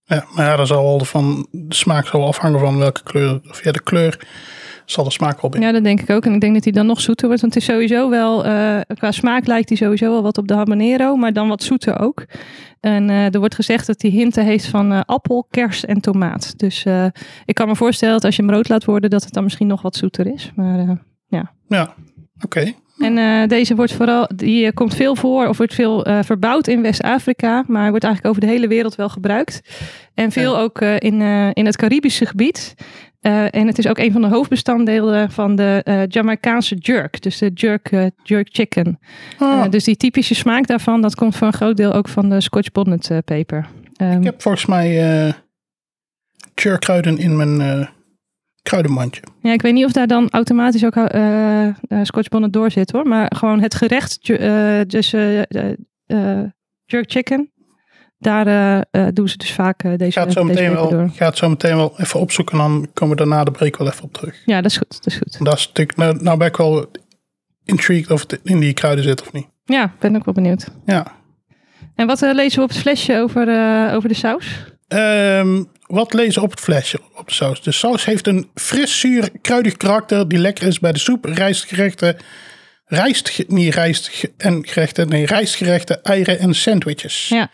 Ja, 0.06 0.26
maar 0.36 0.46
ja, 0.46 0.56
dat 0.56 0.68
zal 0.68 0.84
wel 0.84 1.00
van, 1.00 1.48
de 1.52 1.76
smaak 1.76 2.08
zal 2.08 2.28
afhangen 2.28 2.60
van 2.60 2.78
welke 2.78 3.04
kleur, 3.04 3.40
of 3.50 3.64
ja, 3.64 3.72
de 3.72 3.84
kleur 3.84 4.20
zal 4.86 5.04
de 5.04 5.12
smaak 5.12 5.42
wel 5.42 5.52
bij. 5.52 5.62
Ja, 5.62 5.72
dat 5.72 5.84
denk 5.84 6.02
ik 6.02 6.10
ook. 6.10 6.26
En 6.26 6.34
ik 6.34 6.42
denk 6.42 6.54
dat 6.54 6.64
hij 6.64 6.74
dan 6.74 6.86
nog 6.86 7.02
zoeter 7.02 7.28
wordt. 7.28 7.42
Want 7.42 7.54
het 7.54 7.64
is 7.64 7.70
sowieso 7.70 8.10
wel, 8.10 8.46
eh, 8.46 8.80
qua 8.98 9.12
smaak 9.12 9.46
lijkt 9.46 9.70
hij 9.70 9.78
sowieso 9.78 10.10
wel 10.10 10.22
wat 10.22 10.38
op 10.38 10.48
de 10.48 10.54
habanero. 10.54 11.16
Maar 11.16 11.34
dan 11.34 11.48
wat 11.48 11.64
zoeter 11.64 12.00
ook. 12.00 12.26
En 12.84 13.10
eh, 13.10 13.34
er 13.34 13.40
wordt 13.40 13.56
gezegd 13.56 13.88
dat 13.88 14.02
hij 14.02 14.12
hinten 14.12 14.46
heeft 14.46 14.66
van 14.66 14.92
eh, 14.92 15.00
appel, 15.06 15.48
kers 15.50 15.86
en 15.86 16.02
tomaat. 16.02 16.60
Dus 16.60 16.86
ik 17.46 17.56
kan 17.56 17.68
me 17.68 17.76
voorstellen 17.76 18.14
dat 18.14 18.24
als 18.26 18.36
je 18.36 18.42
hem 18.42 18.52
rood 18.52 18.70
laat 18.70 18.86
worden, 18.86 19.10
dat 19.10 19.24
het 19.24 19.34
dan 19.34 19.44
misschien 19.44 19.68
nog 19.68 19.82
wat 19.82 19.96
zoeter 19.96 20.34
is. 20.34 20.52
Maar 20.56 20.80
eh, 20.80 20.92
Ja, 21.68 21.94
oké. 22.44 22.74
En 22.98 23.48
deze 23.48 23.76
wordt 23.76 23.94
vooral, 23.94 24.30
die 24.36 24.74
komt 24.74 24.96
veel 24.96 25.16
voor 25.16 25.48
of 25.48 25.58
wordt 25.58 25.74
veel 25.74 26.06
verbouwd 26.22 26.68
in 26.68 26.82
West-Afrika, 26.82 27.64
maar 27.68 27.90
wordt 27.90 28.04
eigenlijk 28.04 28.36
over 28.36 28.48
de 28.48 28.54
hele 28.54 28.68
wereld 28.68 28.96
wel 28.96 29.10
gebruikt. 29.10 29.62
En 30.14 30.32
veel 30.32 30.54
Ja. 30.54 30.60
ook 30.60 30.82
in, 30.82 31.22
in 31.54 31.66
het 31.66 31.76
Caribische 31.76 32.26
gebied. 32.26 32.76
Eh, 33.24 33.56
en 33.56 33.68
het 33.68 33.78
is 33.78 33.88
ook 33.88 33.98
een 33.98 34.12
van 34.12 34.22
de 34.22 34.28
hoofdbestanddelen 34.28 35.32
van 35.32 35.56
de 35.56 35.82
eh 35.84 36.02
Jamaicaanse 36.08 36.76
jerk, 36.76 37.22
dus 37.22 37.38
de 37.38 37.52
jerk, 37.54 37.92
eh, 37.92 38.06
jerk 38.24 38.50
chicken. 38.52 39.00
Eh, 39.40 39.70
dus 39.70 39.84
die 39.84 39.98
typische 39.98 40.36
smaak 40.36 40.68
daarvan, 40.68 41.02
dat 41.02 41.16
komt 41.16 41.36
voor 41.36 41.48
een 41.48 41.54
groot 41.54 41.78
deel 41.78 41.94
ook 41.94 42.08
van 42.08 42.30
de 42.30 42.42
Scotch 42.42 42.72
bonnet 42.72 43.12
peper. 43.26 43.68
Ehm, 43.96 44.18
ik 44.18 44.24
heb 44.24 44.42
volgens 44.42 44.66
mij 44.66 45.18
eh 45.26 45.34
kruiden 46.80 47.18
in 47.18 47.36
mijn 47.36 47.88
kruidenmandje. 48.62 49.22
Ja, 49.42 49.54
ik 49.54 49.62
weet 49.62 49.74
niet 49.74 49.86
of 49.86 49.92
daar 49.92 50.08
dan 50.08 50.30
automatisch 50.30 50.86
ook 50.86 50.96
Scotch 52.04 52.30
bonnet 52.30 52.54
door 52.54 52.72
zit 52.72 52.92
hoor. 52.92 53.08
Maar 53.08 53.32
gewoon 53.36 53.62
het 53.62 53.76
gerecht, 53.76 54.20
dus 54.88 55.12
jerk 56.86 57.12
chicken. 57.12 57.52
Daar 58.24 58.48
eh, 58.48 58.82
eh, 58.92 59.14
doen 59.14 59.30
ze 59.30 59.38
dus 59.38 59.52
vaak 59.52 59.84
eh, 59.84 59.92
deze, 59.98 60.20
ga 60.20 60.24
het, 60.26 60.34
zo 60.34 60.44
meteen 60.44 60.74
wel, 60.74 60.90
door. 60.90 61.04
ik 61.04 61.16
ga 61.16 61.26
het 61.26 61.38
zo 61.38 61.50
meteen 61.50 61.76
wel 61.76 61.94
even 61.98 62.20
opzoeken 62.20 62.60
en 62.60 62.68
dan 62.68 62.88
komen 62.94 63.18
we 63.18 63.24
daarna 63.24 63.44
de 63.44 63.52
break 63.52 63.78
wel 63.78 63.88
even 63.88 64.04
op 64.04 64.14
terug. 64.14 64.42
Ja, 64.46 64.62
dat 64.62 64.72
is 64.72 64.78
goed. 64.78 65.04
Dat 65.04 65.06
is 65.06 65.18
goed. 65.18 65.46
Dat 65.46 65.58
is 65.58 65.68
natuurlijk, 65.68 65.98
nou, 65.98 66.24
nou 66.24 66.38
ben 66.38 66.48
ik 66.48 66.58
wel 66.58 66.92
intrigued 67.64 68.12
of 68.12 68.22
het 68.22 68.40
in 68.44 68.60
die 68.60 68.74
kruiden 68.74 69.04
zit 69.04 69.22
of 69.22 69.32
niet. 69.32 69.48
Ja, 69.66 69.94
ben 70.00 70.16
ook 70.16 70.26
wel 70.26 70.34
benieuwd. 70.34 70.68
Ja. 70.86 71.06
En 71.96 72.08
wat 72.08 72.22
lezen 72.22 72.58
we 72.58 72.64
op 72.64 72.70
het 72.70 72.78
flesje 72.78 73.18
over, 73.18 73.48
over 73.94 74.10
de 74.10 74.16
saus? 74.16 74.66
Ehm, 74.88 75.64
wat 75.88 76.14
lezen 76.14 76.42
op 76.42 76.52
het 76.52 76.60
flesje 76.60 77.00
op 77.16 77.28
de 77.28 77.34
saus? 77.34 77.62
De 77.62 77.72
saus 77.72 78.06
heeft 78.06 78.28
een 78.28 78.50
fris, 78.56 79.00
zuur, 79.00 79.30
kruidig 79.42 79.78
karakter 79.78 80.28
die 80.28 80.40
lekker 80.40 80.68
is 80.68 80.80
bij 80.80 80.92
de 80.92 81.00
soep, 81.00 81.26
rijstgerechten, 81.26 82.18
rijst, 82.86 83.44
niet 83.48 83.74
rijst 83.74 84.32
en 84.38 84.68
gerechten, 84.68 85.08
nee, 85.10 85.26
rijstgerechten, 85.26 86.04
eieren 86.04 86.40
en 86.40 86.54
sandwiches. 86.54 87.28
Ja, 87.28 87.50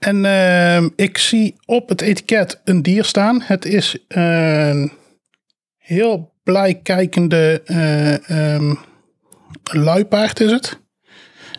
En 0.00 0.24
ehm, 0.24 0.88
ik 0.96 1.18
zie 1.18 1.56
op 1.64 1.88
het 1.88 2.00
etiket 2.00 2.60
een 2.64 2.82
dier 2.82 3.04
staan. 3.04 3.42
Het 3.42 3.64
is 3.64 3.96
een 4.08 4.92
heel 5.76 6.32
blij 6.42 6.74
kijkende 6.74 7.62
eh, 7.64 8.54
ehm, 8.54 8.74
luipaard 9.72 10.40
is 10.40 10.50
het. 10.50 10.80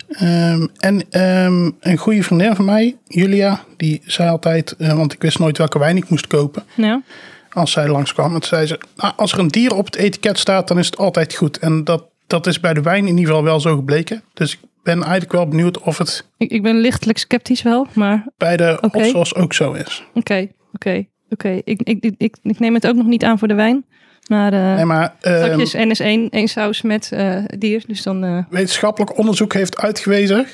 Ehm, 0.07 0.67
en 0.77 1.05
een 1.79 1.97
goede 1.97 2.23
vriendin 2.23 2.55
van 2.55 2.65
mij, 2.65 2.97
Julia, 3.07 3.63
die 3.77 4.01
zei 4.05 4.29
altijd, 4.29 4.75
eh, 4.75 4.93
want 4.93 5.13
ik 5.13 5.21
wist 5.21 5.39
nooit 5.39 5.57
welke 5.57 5.79
wijn 5.79 5.97
ik 5.97 6.09
moest 6.09 6.27
kopen 6.27 6.63
ja. 6.75 7.01
als 7.49 7.71
zij 7.71 7.87
langskwam. 7.87 8.35
En 8.35 8.43
zei 8.43 8.65
ze, 8.65 8.79
nou, 8.95 9.13
als 9.15 9.31
er 9.31 9.39
een 9.39 9.47
dier 9.47 9.75
op 9.75 9.85
het 9.85 9.95
etiket 9.95 10.37
staat, 10.37 10.67
dan 10.67 10.79
is 10.79 10.85
het 10.85 10.97
altijd 10.97 11.35
goed. 11.35 11.59
En 11.59 11.83
dat, 11.83 12.10
dat 12.31 12.47
is 12.47 12.59
bij 12.59 12.73
de 12.73 12.81
wijn 12.81 13.07
in 13.07 13.17
ieder 13.17 13.25
geval 13.25 13.43
wel 13.43 13.59
zo 13.59 13.75
gebleken. 13.75 14.23
Dus 14.33 14.53
ik 14.53 14.59
ben 14.83 15.01
eigenlijk 15.01 15.31
wel 15.31 15.47
benieuwd 15.47 15.79
of 15.79 15.97
het 15.97 16.25
Ik, 16.37 16.51
ik 16.51 16.61
ben 16.61 16.75
lichtelijk 16.79 17.17
sceptisch 17.17 17.61
wel, 17.61 17.87
maar 17.93 18.25
bij 18.37 18.57
de 18.57 18.77
hot 18.81 19.05
sauce 19.05 19.35
ook 19.35 19.53
zo 19.53 19.73
is. 19.73 20.03
oké, 20.13 20.47
oké, 20.73 21.05
oké. 21.29 21.61
Ik, 21.63 21.81
ik, 21.81 22.03
ik, 22.17 22.37
ik, 22.43 22.59
neem 22.59 22.73
het 22.73 22.87
ook 22.87 22.95
nog 22.95 23.05
niet 23.05 23.23
aan 23.23 23.39
voor 23.39 23.47
de 23.47 23.53
wijn. 23.53 23.85
Maar 24.27 24.53
eh 24.53 24.75
Nee, 24.75 24.85
maar 24.85 25.15
ehm, 25.21 25.59
zakjes 25.59 25.75
NS1, 25.75 26.29
één 26.29 26.47
saus 26.47 26.81
met 26.81 27.11
eh, 27.11 27.37
dier. 27.57 27.83
Dus 27.87 28.03
dan... 28.03 28.23
eh, 28.23 28.43
wetenschappelijk 28.49 29.17
onderzoek 29.17 29.53
heeft 29.53 29.77
uitgewezen. 29.77 30.45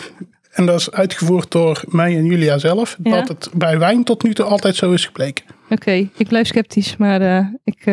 en 0.56 0.66
dat 0.66 0.80
is 0.80 0.90
uitgevoerd 0.90 1.50
door 1.50 1.82
mij 1.88 2.16
en 2.16 2.24
Julia 2.24 2.58
zelf. 2.58 2.96
Ja. 3.02 3.10
Dat 3.10 3.28
het 3.28 3.50
bij 3.54 3.78
wijn 3.78 4.04
tot 4.04 4.22
nu 4.22 4.34
toe 4.34 4.44
altijd 4.44 4.76
zo 4.76 4.92
is 4.92 5.06
gebleken. 5.06 5.44
Oké, 5.70 6.08
ik 6.16 6.28
blijf 6.28 6.46
sceptisch, 6.46 6.96
maar 6.96 7.50
ik, 7.64 7.86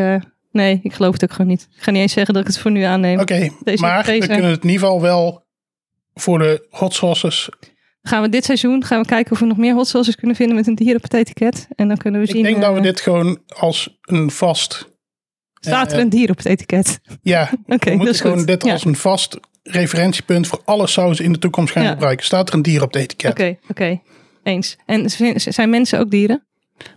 nee, 0.51 0.79
ik 0.83 0.93
geloof 0.93 1.13
het 1.13 1.23
ook 1.23 1.31
gewoon 1.31 1.47
niet. 1.47 1.67
Ik 1.75 1.83
ga 1.83 1.91
niet 1.91 2.01
eens 2.01 2.13
zeggen 2.13 2.33
dat 2.33 2.41
ik 2.43 2.47
het 2.49 2.59
voor 2.59 2.71
nu 2.71 2.81
aanneem. 2.83 3.19
Oké, 3.19 3.49
maar 3.79 4.05
deze- 4.05 4.19
we 4.19 4.27
kunnen 4.27 4.51
het 4.51 4.63
in 4.63 4.69
ieder 4.69 4.85
geval 4.85 5.01
wel 5.01 5.43
voor 6.13 6.39
de 6.39 6.67
hot 6.69 6.93
sauces 6.93 7.49
gaan 8.03 8.21
we 8.21 8.29
dit 8.29 8.45
seizoen 8.45 8.83
gaan 8.83 9.01
we 9.01 9.07
kijken 9.07 9.31
of 9.31 9.39
we 9.39 9.45
nog 9.45 9.57
meer 9.57 9.73
hot 9.73 9.87
sauces 9.87 10.15
kunnen 10.15 10.35
vinden 10.35 10.55
met 10.55 10.67
een 10.67 10.75
dier 10.75 10.95
op 10.95 11.01
het 11.01 11.13
etiket. 11.13 11.67
En 11.75 11.87
dan 11.87 11.97
kunnen 11.97 12.21
we 12.21 12.27
zien. 12.27 12.37
Ik 12.37 12.43
denk 12.43 12.61
dat 12.61 12.71
we 12.71 12.77
eh, 12.77 12.83
dit 12.83 13.01
gewoon 13.01 13.39
als 13.47 13.97
een 14.01 14.31
vast... 14.31 14.89
Staat 15.59 15.91
er 15.91 15.97
eh, 15.97 16.03
een 16.03 16.09
dier 16.09 16.29
op 16.29 16.37
het 16.37 16.45
etiket? 16.45 16.99
Ja, 17.21 17.49
Oké, 17.67 17.89
we 17.89 17.95
moeten 17.95 18.15
gewoon 18.15 18.37
goed. 18.37 18.47
dit 18.47 18.63
Ja. 18.63 18.71
als 18.71 18.85
een 18.85 18.95
vast 18.95 19.39
referentiepunt 19.63 20.47
voor 20.47 20.61
alle 20.65 20.87
sauzen 20.87 21.25
in 21.25 21.31
de 21.33 21.39
toekomst 21.39 21.73
gaan 21.73 21.83
Ja. 21.83 21.89
gebruiken. 21.91 22.25
Staat 22.25 22.49
er 22.49 22.55
een 22.55 22.61
dier 22.61 22.81
op 22.81 22.93
het 22.93 23.01
etiket. 23.01 23.31
Oké, 23.31 23.57
oké. 23.69 24.01
Eens. 24.43 24.77
En 24.85 25.09
zijn 25.35 25.69
mensen 25.69 25.99
ook 25.99 26.11
dieren? 26.11 26.45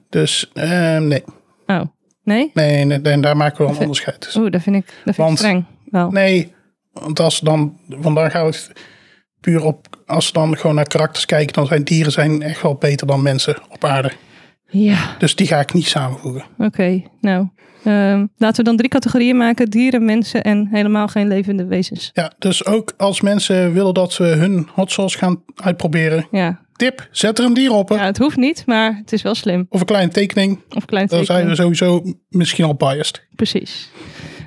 Dus 0.09 0.51
eh, 0.53 0.99
nee. 0.99 1.23
Oh, 1.67 1.81
nee? 2.25 2.51
Nee, 2.55 2.85
nee, 2.85 2.99
nee, 2.99 3.21
daar 3.21 3.37
maken 3.37 3.65
we 3.67 3.73
een 3.73 3.79
onderscheid 3.79 4.21
tussen. 4.21 4.41
Oeh, 4.43 4.51
dat 4.51 4.63
vind 4.63 4.77
ik, 4.77 4.85
dat 4.87 4.95
vind 5.05 5.17
Want- 5.17 5.31
ik 5.31 5.37
streng. 5.39 5.65
Wel. 5.85 6.11
Nee, 6.11 6.53
want 6.93 7.21
als 7.21 7.41
dan, 7.41 7.79
want 7.89 8.17
dan 8.17 8.31
gaan 8.31 8.45
we 8.47 8.51
het 8.51 8.73
puur 9.41 9.65
op, 9.65 10.03
als 10.07 10.27
we 10.27 10.33
dan 10.33 10.57
gewoon 10.57 10.75
naar 10.77 10.87
karakters 10.89 11.27
kijken, 11.27 11.53
dan 11.55 11.67
zijn 11.67 11.85
dieren 11.85 12.13
zijn 12.13 12.43
echt 12.43 12.63
wel 12.63 12.75
beter 12.75 13.07
dan 13.07 13.23
mensen 13.23 13.57
op 13.69 13.85
aarde. 13.85 14.13
Ja, 14.69 15.15
Dus 15.19 15.37
die 15.37 15.47
ga 15.47 15.61
ik 15.61 15.73
niet 15.73 15.87
samenvoegen. 15.87 16.45
oké. 16.59 17.03
Nou, 17.21 17.49
ehm, 17.85 18.27
laten 18.37 18.57
we 18.57 18.63
dan 18.63 18.77
drie 18.77 18.89
categorieën 18.89 19.37
maken. 19.37 19.71
Dieren, 19.71 20.05
mensen 20.05 20.43
en 20.45 20.69
helemaal 20.71 21.09
geen 21.09 21.29
levende 21.29 21.65
wezens. 21.65 22.11
Ja, 22.13 22.33
dus 22.39 22.65
ook 22.67 22.93
als 22.97 23.21
mensen 23.21 23.73
willen 23.73 23.95
dat 23.95 24.17
we 24.17 24.25
hun 24.25 24.69
hot 24.75 24.93
sauce 24.93 25.19
gaan 25.19 25.43
uitproberen, 25.55 26.27
Ja. 26.31 26.64
Tip, 26.77 27.09
zet 27.11 27.39
er 27.39 27.45
een 27.45 27.55
dier 27.55 27.73
op. 27.73 27.89
hè. 27.89 27.95
ja, 27.95 28.05
het 28.05 28.19
hoeft 28.19 28.37
niet, 28.37 28.63
maar 28.67 28.97
het 28.97 29.13
is 29.13 29.23
wel 29.23 29.35
slim. 29.35 29.67
Of 29.69 29.81
een 29.81 29.87
kleine 29.87 30.13
tekening. 30.13 30.61
Of 30.69 30.75
een 30.75 30.85
klein 30.87 31.07
Dan 31.07 31.25
zijn 31.25 31.47
we 31.47 31.55
tekening. 31.55 31.77
sowieso 31.79 32.15
misschien 32.29 32.65
al 32.65 32.75
biased. 32.75 33.27
Precies. 33.37 33.91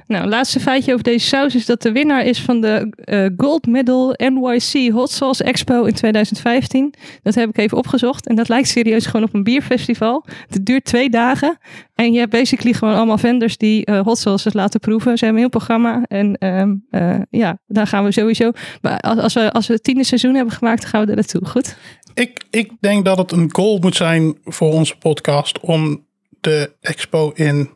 Nou, 0.08 0.28
laatste 0.28 0.60
feitje 0.60 0.92
over 0.92 1.04
deze 1.04 1.28
saus 1.28 1.56
is 1.56 1.66
dat 1.66 1.82
de 1.82 1.92
winnaar 1.92 2.26
is 2.26 2.42
van 2.42 2.62
de 2.62 2.94
eh, 2.96 3.26
Gold 3.38 3.66
Medal 3.66 4.14
NYC 4.18 4.92
Hot 4.92 5.12
Sauce 5.12 5.44
Expo 5.44 5.84
in 5.84 5.94
2015. 5.94 6.94
Dat 7.24 7.36
heb 7.36 7.50
ik 7.50 7.58
even 7.58 7.78
opgezocht 7.78 8.28
en 8.28 8.36
dat 8.36 8.50
lijkt 8.50 8.68
serieus 8.68 9.06
gewoon 9.06 9.24
op 9.26 9.34
een 9.34 9.44
bierfestival. 9.44 10.26
Het 10.48 10.66
duurt 10.66 10.86
twee 10.86 11.10
dagen 11.10 11.58
en 11.96 12.12
je 12.14 12.20
hebt 12.20 12.32
basically 12.32 12.74
gewoon 12.74 12.96
allemaal 12.96 13.18
vendors 13.18 13.58
die 13.58 13.86
eh, 13.86 14.00
hot 14.00 14.18
sauces 14.18 14.54
laten 14.54 14.80
proeven. 14.80 15.18
Ze 15.18 15.26
hebben 15.26 15.44
een 15.44 15.50
heel 15.50 15.60
programma 15.60 16.04
en 16.08 16.36
ehm, 16.38 16.76
eh, 16.90 17.22
ja, 17.30 17.60
daar 17.68 17.88
gaan 17.88 18.04
we 18.04 18.12
sowieso. 18.12 18.52
Maar 18.82 19.00
als, 19.00 19.18
als, 19.20 19.34
we, 19.34 19.52
als 19.52 19.68
we 19.68 19.74
het 19.74 19.84
tiende 19.84 20.04
seizoen 20.04 20.36
hebben 20.36 20.54
gemaakt, 20.54 20.82
dan 20.82 20.90
gaan 20.90 21.02
we 21.04 21.10
er 21.10 21.16
naartoe. 21.16 21.46
Goed? 21.46 21.78
Ik, 22.20 22.44
ik 22.50 22.72
denk 22.80 23.06
dat 23.06 23.18
het 23.18 23.32
een 23.32 23.50
goal 23.56 23.78
moet 23.80 23.96
zijn 23.96 24.38
voor 24.44 24.72
onze 24.74 24.98
podcast 24.98 25.60
om 25.60 26.06
de 26.40 26.76
expo 26.82 27.32
in, 27.36 27.70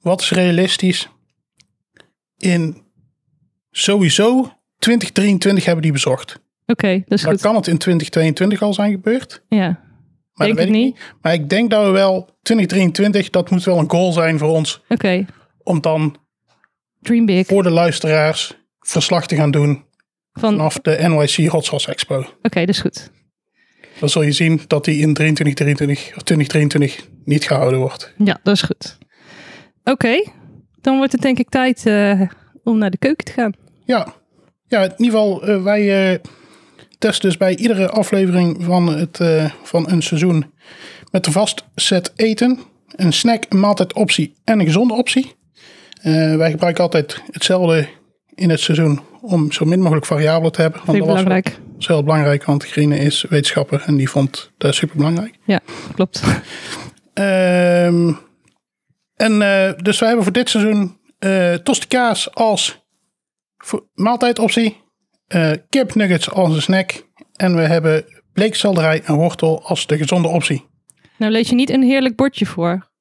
wat 0.00 0.20
is 0.20 0.30
realistisch, 0.30 1.08
in 2.38 2.82
sowieso 3.70 4.52
2023 4.78 5.64
hebben 5.64 5.82
die 5.82 5.92
bezocht. 5.92 6.40
Oké, 6.66 7.02
dat 7.06 7.18
is 7.18 7.22
Dan 7.22 7.32
goed. 7.32 7.40
kan 7.40 7.54
het 7.54 7.66
in 7.66 7.78
2022 7.78 8.62
al 8.62 8.74
zijn 8.74 8.90
gebeurd. 8.92 9.42
Ja, 9.48 9.66
Maar 10.32 10.46
denk 10.46 10.48
dat 10.48 10.56
weet 10.58 10.66
ik 10.66 10.72
niet. 10.82 10.94
niet. 10.94 11.14
Maar 11.22 11.32
ik 11.32 11.48
denk 11.48 11.70
dat 11.70 11.84
we 11.84 11.90
wel 11.90 12.28
2023, 12.42 13.30
dat 13.30 13.50
moet 13.50 13.64
wel 13.64 13.78
een 13.78 13.90
goal 13.90 14.12
zijn 14.12 14.38
voor 14.38 14.48
ons. 14.50 14.82
Oké, 14.88 15.26
Om 15.62 15.80
dan 15.80 16.16
dream 17.00 17.26
big. 17.26 17.46
voor 17.46 17.62
de 17.62 17.70
luisteraars 17.70 18.54
verslag 18.80 19.26
te 19.26 19.36
gaan 19.36 19.50
doen 19.50 19.84
Van, 20.32 20.48
Oké, 20.48 20.56
vanaf 20.56 20.74
de 20.80 20.96
NYC 21.08 21.48
Hot 21.50 21.64
Sauce 21.64 21.90
Expo. 21.90 22.26
dat 22.40 22.68
is 22.68 22.80
goed. 22.80 23.10
Dan 23.98 24.08
zul 24.08 24.22
je 24.22 24.32
zien 24.32 24.60
dat 24.66 24.84
die 24.84 25.00
in 25.00 25.14
2023 25.14 26.16
of 26.16 26.22
2023 26.22 27.08
niet 27.24 27.44
gehouden 27.44 27.78
wordt. 27.78 28.12
Ja, 28.18 28.40
dat 28.42 28.54
is 28.54 28.62
goed. 28.62 28.98
Oké, 29.84 30.24
dan 30.80 30.96
wordt 30.96 31.12
het 31.12 31.20
denk 31.20 31.38
ik 31.38 31.48
tijd 31.48 31.86
eh, 31.86 32.20
om 32.64 32.78
naar 32.78 32.90
de 32.90 32.98
keuken 32.98 33.24
te 33.24 33.32
gaan. 33.32 33.52
Ja, 33.84 34.14
ja 34.66 34.82
in 34.82 34.90
ieder 34.96 35.04
geval, 35.04 35.42
eh, 35.42 35.62
wij 35.62 36.12
eh, 36.12 36.18
testen 36.98 37.28
dus 37.28 37.38
bij 37.38 37.56
iedere 37.56 37.88
aflevering 37.88 38.64
van, 38.64 38.96
het, 38.96 39.20
van 39.62 39.90
een 39.90 40.02
seizoen 40.02 40.52
met 41.10 41.26
een 41.26 41.32
vast 41.32 41.64
set 41.74 42.12
eten. 42.16 42.58
Een 42.88 43.12
snack, 43.12 43.44
een 43.48 43.60
maaltijdoptie 43.60 44.34
en 44.44 44.58
een 44.58 44.66
gezonde 44.66 44.94
optie. 44.94 45.34
Wij 46.36 46.50
gebruiken 46.50 46.82
altijd 46.82 47.22
hetzelfde 47.30 47.88
in 48.34 48.50
het 48.50 48.60
seizoen 48.60 49.00
om 49.20 49.52
zo 49.52 49.64
min 49.64 49.80
mogelijk 49.80 50.06
variabelen 50.06 50.52
te 50.52 50.60
hebben. 50.60 50.80
Want 50.84 50.98
dat 50.98 51.06
was 51.06 51.16
belangrijk. 51.16 51.44
dat 51.44 51.60
is 51.78 51.86
heel 51.86 52.02
belangrijk, 52.02 52.44
want 52.44 52.64
Grine 52.64 52.98
is 52.98 53.22
wetenschapper 53.22 53.82
en 53.86 53.96
die 53.96 54.10
vond 54.10 54.52
dat 54.58 54.74
super 54.74 54.96
belangrijk. 54.96 55.34
Ja, 55.44 55.60
klopt. 55.94 56.22
Ehm, 57.14 58.12
en 59.14 59.42
eh, 59.42 59.72
dus 59.82 59.98
wij 59.98 60.08
hebben 60.08 60.24
voor 60.24 60.32
dit 60.32 60.48
seizoen 60.50 60.98
kaas 61.88 62.34
als 62.34 62.82
maaltijdoptie. 63.94 64.82
eh 65.26 65.52
kipnuggets 65.68 66.30
als 66.30 66.54
een 66.54 66.62
snack. 66.62 67.06
En 67.36 67.56
we 67.56 67.60
hebben 67.60 68.04
bleekselderij 68.32 69.02
en 69.04 69.14
wortel 69.14 69.62
als 69.64 69.86
de 69.86 69.96
gezonde 69.96 70.28
optie. 70.28 70.66
Nou 71.16 71.32
lees 71.32 71.48
je 71.48 71.54
niet 71.54 71.70
een 71.70 71.82
heerlijk 71.82 72.16
bordje 72.16 72.46
voor. 72.46 72.92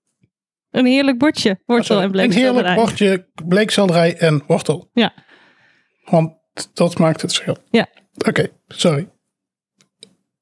Een 0.74 0.86
heerlijk 0.86 1.18
bordje, 1.18 1.60
wortel 1.66 2.02
en 2.02 2.04
een 2.04 2.10
heerlijk 2.14 2.32
bleekselderij. 2.32 2.76
bordje 2.76 3.28
bleekselderij 3.48 4.18
en 4.18 4.44
wortel. 4.48 4.90
Ja, 4.94 5.14
Want 6.06 6.32
dat 6.74 6.98
maakt 6.98 7.22
het 7.22 7.34
verschil. 7.34 7.58
ja. 7.72 7.88
Oké, 8.28 8.48
sorry. 8.68 9.10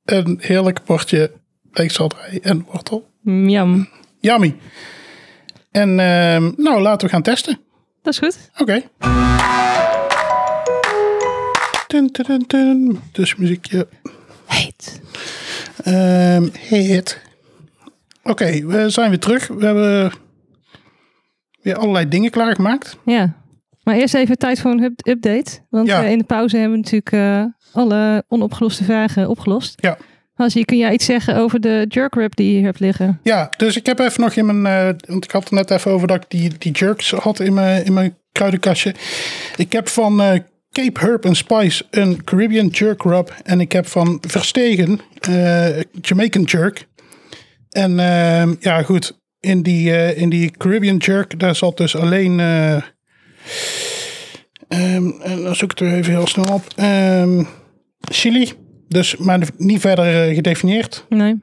Een 0.06 0.38
heerlijk 0.42 0.84
bordje 0.84 1.32
bleekselderij 1.72 2.40
en 2.42 2.66
wortel. 2.72 3.10
Miam. 3.22 3.90
Yummy. 4.20 4.56
En 5.72 6.00
ehm, 6.00 6.52
nou, 6.58 6.82
laten 6.82 7.08
we 7.08 7.14
gaan 7.14 7.22
testen. 7.22 7.60
Dat 8.02 8.14
is 8.14 8.20
goed. 8.20 8.50
Oké. 8.58 8.82
Dun, 11.88 12.08
dun, 12.12 12.26
dun, 12.28 12.44
dun. 12.48 13.02
Dus 13.12 13.36
muziekje. 13.36 13.88
Heet. 14.46 15.02
Ehm 15.84 16.48
hit. 16.60 17.22
Oké, 18.24 18.66
we 18.66 18.90
zijn 18.90 19.10
weer 19.10 19.20
terug. 19.20 19.48
We 19.48 19.66
hebben 19.66 20.12
weer 21.62 21.76
allerlei 21.78 22.08
dingen 22.08 22.32
klaargemaakt. 22.32 22.98
Ja. 23.06 23.40
Maar 23.84 23.96
eerst 23.96 24.14
even 24.14 24.38
tijd 24.38 24.60
voor 24.60 24.72
een 24.72 24.84
up- 24.84 25.08
update. 25.08 25.60
Want 25.70 25.88
Ja. 25.88 26.04
eh, 26.04 26.12
in 26.12 26.18
de 26.18 26.24
pauze 26.24 26.56
hebben 26.58 26.72
we 26.78 26.84
natuurlijk 26.84 27.12
eh, 27.12 27.44
alle 27.82 28.24
onopgeloste 28.28 28.84
vragen 28.84 29.30
opgelost. 29.30 29.76
Ja. 29.82 29.98
Hansie, 30.34 30.66
kun 30.66 30.78
jij 30.78 30.94
iets 30.94 31.06
zeggen 31.06 31.36
over 31.36 31.60
de 31.62 31.86
jerk 31.90 32.16
wrap 32.16 32.36
die 32.36 32.48
je 32.48 32.54
hier 32.58 32.64
hebt 32.66 32.80
liggen? 32.80 33.20
Ja, 33.24 33.50
dus 33.58 33.76
ik 33.76 33.86
heb 33.86 34.00
even 34.00 34.22
nog 34.22 34.34
in 34.36 34.46
mijn... 34.62 34.66
eh, 34.88 34.94
want 35.08 35.24
ik 35.24 35.32
had 35.32 35.44
het 35.44 35.52
net 35.52 35.72
even 35.72 35.92
over 35.92 36.08
dat 36.08 36.18
ik 36.24 36.30
die, 36.30 36.52
die 36.58 36.72
jerks 36.72 37.12
had 37.12 37.40
in 37.40 37.54
mijn, 37.54 37.86
in 37.86 37.94
mijn 37.94 38.18
kruidenkastje. 38.32 38.96
Ik 39.56 39.72
heb 39.72 39.88
van 39.90 40.18
Cape 40.72 41.00
Herb 41.00 41.26
and 41.26 41.38
Spice 41.38 41.84
een 41.90 42.24
Caribbean 42.24 42.68
jerk 42.68 43.04
rub. 43.04 43.36
En 43.44 43.60
ik 43.60 43.72
heb 43.72 43.88
van 43.88 44.18
Verstegen 44.28 45.00
Jamaican 46.02 46.44
jerk. 46.44 46.88
En 47.72 48.00
ehm, 48.00 48.54
ja, 48.60 48.84
goed. 48.84 49.20
In 49.40 49.62
die, 49.62 49.92
eh, 49.92 50.22
in 50.22 50.30
die 50.30 50.52
Caribbean 50.52 50.98
jerk, 50.98 51.40
daar 51.40 51.56
zat 51.56 51.78
dus 51.78 51.96
alleen... 51.96 52.40
eh, 52.40 52.76
ehm, 54.68 55.10
en 55.22 55.44
dan 55.44 55.56
zoek 55.56 55.72
ik 55.72 55.80
het 55.80 55.88
er 55.88 55.94
even 55.96 56.12
heel 56.14 56.28
snel 56.28 56.54
op. 56.54 56.64
Ehm, 56.76 57.44
chili. 58.00 58.52
Dus, 58.88 59.18
maar 59.18 59.40
niet 59.58 59.80
verder 59.80 60.28
eh, 60.28 60.36
gedefinieerd. 60.36 61.06
Nee. 61.10 61.40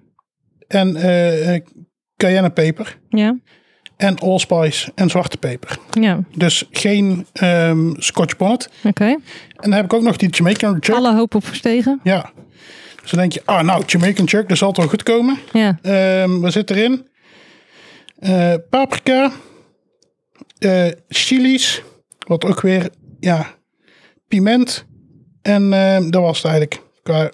En 0.67 0.97
eh, 0.97 1.61
cayennepeper. 2.17 2.99
Ja. 3.09 3.39
En 3.97 4.19
allspice 4.19 4.93
en 4.95 5.11
zwarte 5.11 5.37
peper. 5.37 5.79
Ja. 6.01 6.21
Dus 6.37 6.65
geen 6.71 7.27
scotch 7.97 8.37
bonnet. 8.37 8.71
Oké. 8.85 9.05
En 9.05 9.21
dan 9.57 9.73
heb 9.73 9.85
ik 9.85 9.93
ook 9.93 10.03
nog 10.03 10.17
die 10.17 10.29
Jamaican 10.31 10.77
jerk. 10.81 10.99
Alle 10.99 11.15
hoop 11.15 11.35
op 11.35 11.45
verstegen. 11.45 12.01
Ja. 12.03 12.31
Dus 13.09 13.17
dan 13.19 13.29
denk 13.29 13.33
je, 13.33 13.53
ah 13.53 13.65
nou, 13.65 13.83
Jamaican 13.87 14.25
jerk, 14.25 14.49
dat 14.49 14.59
zal 14.59 14.75
wel 14.75 14.89
goed 14.89 15.03
komen. 15.03 15.39
Ja. 15.53 15.79
Ehm 15.83 16.41
wat 16.41 16.53
zit 16.53 16.71
erin? 16.71 17.09
Eh, 18.19 18.55
paprika. 18.71 19.33
eh 20.59 20.87
chilies. 21.09 21.83
Wat 22.27 22.45
ook 22.45 22.61
weer, 22.61 22.91
ja, 23.21 23.55
piment. 24.29 24.85
En 25.43 25.73
ehm, 25.73 26.11
dat 26.11 26.23
was 26.23 26.37
het 26.43 26.47
eigenlijk 26.53 26.83
qua 27.03 27.31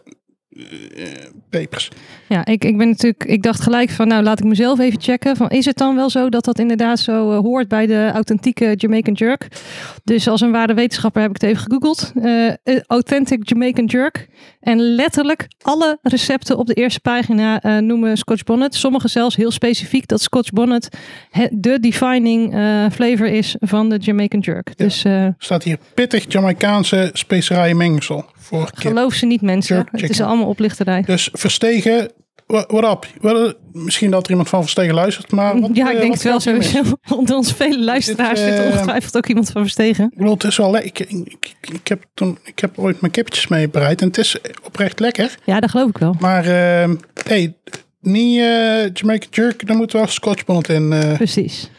eh, 0.96 1.06
pepers. 1.50 1.90
Ja, 2.28 2.44
ik, 2.44 2.64
ik 2.64 2.76
ben 2.76 2.88
natuurlijk, 2.88 3.24
ik 3.24 3.42
dacht 3.42 3.60
gelijk 3.60 3.90
van, 3.90 4.08
nou 4.08 4.22
laat 4.22 4.38
ik 4.38 4.44
mezelf 4.44 4.78
even 4.78 5.00
checken. 5.00 5.36
Van, 5.36 5.48
is 5.48 5.64
het 5.64 5.76
dan 5.76 5.94
wel 5.94 6.10
zo 6.10 6.28
dat 6.28 6.44
dat 6.44 6.58
inderdaad 6.58 6.98
zo 6.98 7.30
eh, 7.30 7.38
hoort 7.38 7.68
bij 7.68 7.86
de 7.86 8.10
authentieke 8.14 8.74
Jamaican 8.76 9.14
jerk? 9.14 9.48
Dus 10.04 10.28
als 10.28 10.40
een 10.40 10.52
ware 10.52 10.74
wetenschapper 10.74 11.22
heb 11.22 11.30
ik 11.30 11.40
het 11.40 11.50
even 11.50 11.62
gegoogeld. 11.62 12.12
Eh, 12.22 12.48
eh, 12.48 12.54
authentic 12.86 13.48
Jamaican 13.48 13.84
jerk. 13.84 14.28
En 14.60 14.80
letterlijk 14.80 15.48
alle 15.62 15.98
recepten 16.02 16.58
op 16.58 16.66
de 16.66 16.74
eerste 16.74 17.00
pagina 17.00 17.60
eh, 17.60 17.76
noemen 17.78 18.16
Scotch 18.16 18.42
bonnet. 18.42 18.74
Sommige 18.74 19.08
zelfs 19.08 19.36
heel 19.36 19.50
specifiek 19.50 20.08
dat 20.08 20.20
Scotch 20.20 20.50
bonnet 20.50 20.88
de 21.50 21.80
defining 21.80 22.54
eh, 22.54 22.84
flavor 22.92 23.26
is 23.26 23.56
van 23.60 23.88
de 23.88 23.96
Jamaican 23.96 24.40
jerk. 24.40 24.76
Dus 24.76 25.04
eh, 25.04 25.26
staat 25.38 25.62
hier 25.62 25.78
pittig 25.94 26.24
Jamaicaanse 26.28 27.10
specerijenmengsel 27.12 28.24
geloof 28.74 29.14
ze 29.14 29.26
niet 29.26 29.40
mensen. 29.42 29.76
Jerk 29.76 30.00
Het 30.00 30.10
is 30.10 30.20
allemaal 30.20 30.48
oplichterij. 30.48 31.02
Dus 31.02 31.28
verstegen 31.32 32.10
what 32.46 32.84
up? 32.84 33.06
What- 33.20 33.56
misschien 33.72 34.10
dat 34.10 34.24
er 34.24 34.30
iemand 34.30 34.48
van 34.48 34.60
Verstegen 34.60 34.94
luistert, 34.94 35.30
maar... 35.30 35.60
Wat, 35.60 35.70
ja, 35.76 35.88
ik 35.90 35.94
eh, 35.94 36.00
denk 36.00 36.14
wat 36.14 36.22
het 36.22 36.32
wel 36.32 36.40
sowieso. 36.40 36.82
Onder 37.16 37.36
ons 37.36 37.52
vele 37.52 37.84
luisteraars 37.84 38.40
zit 38.40 38.58
eh, 38.58 38.64
ongetwijfeld 38.66 39.16
ook 39.16 39.26
iemand 39.26 39.50
van 39.50 39.60
Verstegen. 39.62 40.04
Ik 40.04 40.16
bedoel, 40.18 40.32
het 40.32 40.44
is 40.44 40.56
wel 40.56 40.70
lekker. 40.70 41.06
Ik, 41.08 41.54
ik, 41.60 41.88
heb 41.88 42.04
toen, 42.14 42.38
ik 42.44 42.58
heb 42.58 42.78
ooit 42.78 43.00
mijn 43.00 43.12
kipjes 43.12 43.46
mee 43.46 43.68
bereid 43.68 44.00
en 44.00 44.06
het 44.06 44.18
is 44.18 44.36
oprecht 44.64 45.00
lekker. 45.00 45.34
Ja, 45.44 45.60
dat 45.60 45.70
geloof 45.70 45.88
ik 45.88 45.98
wel. 45.98 46.16
Maar, 46.18 46.44
ehm 46.46 46.96
hey, 47.24 47.54
niet 48.00 48.38
eh 48.38 48.44
Jamaican 48.92 49.28
Jerk, 49.30 49.66
daar 49.66 49.76
moet 49.76 49.92
wel 49.92 50.06
Scotch 50.06 50.44
bonnet 50.44 50.68
in. 50.68 50.92
eh. 50.92 51.12
Precies. 51.14 51.70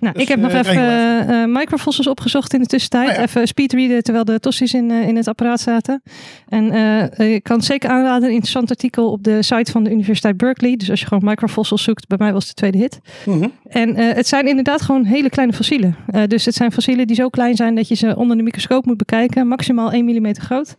Nou, 0.00 0.14
Dus, 0.14 0.22
ik 0.22 0.28
heb 0.28 0.38
nog 0.38 0.50
eh, 0.50 0.58
even 0.58 0.72
regel 0.72 1.34
eh 1.34 1.44
microfossils 1.46 2.06
opgezocht 2.06 2.54
in 2.54 2.60
de 2.60 2.66
tussentijd. 2.66 3.08
Ah, 3.08 3.14
ja. 3.14 3.22
Even 3.22 3.46
speedreaden 3.46 4.02
terwijl 4.02 4.24
de 4.24 4.40
tossies 4.40 4.74
in, 4.74 4.90
eh, 4.90 5.08
in 5.08 5.16
het 5.16 5.28
apparaat 5.28 5.60
zaten. 5.60 6.02
En 6.48 6.70
eh, 6.70 7.34
ik 7.34 7.42
kan 7.42 7.56
het 7.56 7.64
zeker 7.64 7.90
aanraden, 7.90 8.22
een 8.22 8.34
interessant 8.34 8.70
artikel 8.70 9.10
op 9.10 9.24
de 9.24 9.42
site 9.42 9.72
van 9.72 9.84
de 9.84 9.90
Universiteit 9.90 10.36
Berkeley. 10.36 10.76
Dus 10.76 10.90
als 10.90 11.00
je 11.00 11.06
gewoon 11.06 11.28
microfossils 11.28 11.82
zoekt, 11.82 12.06
bij 12.06 12.18
mij 12.18 12.32
was 12.32 12.48
het 12.48 12.56
de 12.56 12.60
tweede 12.60 12.78
hit. 12.78 13.00
Mhm. 13.26 13.48
En 13.68 13.96
eh, 13.96 14.14
het 14.14 14.26
zijn 14.26 14.48
inderdaad 14.48 14.82
gewoon 14.82 15.04
hele 15.04 15.30
kleine 15.30 15.52
fossielen. 15.54 15.96
Eh, 16.06 16.22
dus 16.26 16.44
het 16.44 16.54
zijn 16.54 16.72
fossielen 16.72 17.06
die 17.06 17.16
zo 17.16 17.28
klein 17.28 17.56
zijn 17.56 17.74
dat 17.74 17.88
je 17.88 17.94
ze 17.94 18.16
onder 18.16 18.36
de 18.36 18.42
microscoop 18.42 18.84
moet 18.84 18.96
bekijken. 18.96 19.48
Maximaal 19.48 19.92
1 19.92 20.04
mm 20.04 20.34
groot. 20.34 20.76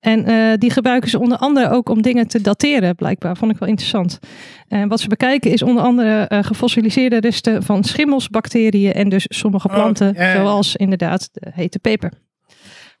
En 0.00 0.24
eh, 0.24 0.52
die 0.58 0.70
gebruiken 0.70 1.10
ze 1.10 1.18
onder 1.18 1.38
andere 1.38 1.70
ook 1.70 1.88
om 1.88 2.02
dingen 2.02 2.28
te 2.28 2.40
dateren, 2.40 2.94
blijkbaar. 2.94 3.36
Vond 3.36 3.52
ik 3.52 3.58
wel 3.58 3.68
interessant. 3.68 4.18
En 4.68 4.88
wat 4.88 5.00
ze 5.00 5.08
bekijken 5.08 5.50
is 5.50 5.62
onder 5.62 5.82
andere 5.82 6.22
eh, 6.24 6.44
gefossiliseerde 6.44 7.20
resten 7.20 7.62
van 7.62 7.84
schimmels, 7.84 8.28
bacteriën 8.28 8.92
en 8.92 9.08
dus 9.08 9.24
sommige 9.28 9.68
Oh, 9.68 9.74
planten, 9.74 10.14
zoals 10.36 10.76
inderdaad 10.76 11.28
de 11.32 11.50
hete 11.54 11.78
peper. 11.78 12.12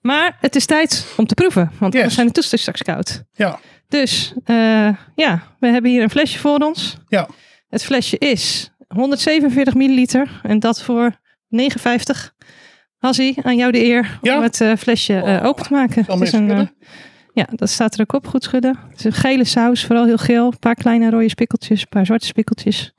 Maar 0.00 0.36
het 0.40 0.56
is 0.56 0.66
tijd 0.66 1.14
om 1.16 1.26
te 1.26 1.34
proeven, 1.34 1.70
want 1.78 1.92
Yes. 1.94 2.02
we 2.04 2.10
zijn 2.10 2.26
de 2.26 2.32
toetsen 2.32 2.58
straks 2.58 2.82
koud. 2.82 3.22
Ja, 3.32 3.58
Dus 3.88 4.32
eh, 4.44 4.88
ja, 5.14 5.42
we 5.58 5.66
hebben 5.66 5.90
hier 5.90 6.02
een 6.02 6.10
flesje 6.10 6.38
voor 6.38 6.58
ons. 6.58 6.96
ja. 7.08 7.28
Het 7.68 7.84
flesje 7.84 8.18
is 8.18 8.70
147 8.88 9.74
milliliter 9.74 10.40
en 10.42 10.58
dat 10.58 10.82
voor 10.82 11.18
59. 11.48 12.34
Hassie, 12.98 13.36
aan 13.42 13.56
jou 13.56 13.72
de 13.72 13.84
eer 13.84 14.18
Ja? 14.22 14.36
om 14.36 14.42
het 14.42 14.60
eh, 14.60 14.76
flesje 14.76 15.14
eh, 15.14 15.34
Oh, 15.40 15.44
open 15.44 15.64
te 15.64 15.72
maken. 15.72 16.04
Het 16.06 16.20
is 16.20 16.32
een, 16.32 16.50
eh, 16.50 16.66
ja, 17.32 17.46
dat 17.50 17.68
staat 17.70 17.94
er 17.94 18.00
ook 18.00 18.12
op. 18.12 18.26
Goed 18.26 18.42
schudden. 18.44 18.78
Het 18.90 18.98
is 18.98 19.04
een 19.04 19.12
gele 19.12 19.44
saus, 19.44 19.84
vooral 19.84 20.04
heel 20.04 20.16
geel. 20.18 20.46
Een 20.46 20.58
paar 20.58 20.74
kleine 20.74 21.10
rode 21.10 21.28
spikkeltjes, 21.28 21.80
een 21.80 21.88
paar 21.88 22.06
zwarte 22.06 22.26
spikkeltjes. 22.26 22.94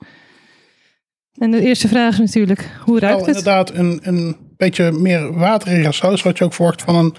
En 1.38 1.50
de 1.50 1.60
eerste 1.60 1.88
vraag 1.88 2.12
is 2.12 2.18
natuurlijk, 2.18 2.70
hoe 2.84 2.98
ruikt 2.98 3.16
Wel 3.16 3.26
het? 3.26 3.36
inderdaad 3.36 3.70
een, 3.70 4.00
een 4.02 4.36
beetje 4.56 4.92
meer 4.92 5.32
waterige 5.38 5.92
saus, 5.92 6.22
wat 6.22 6.38
je 6.38 6.44
ook 6.44 6.54
verwacht 6.54 6.82
van 6.82 6.94
een, 6.94 7.14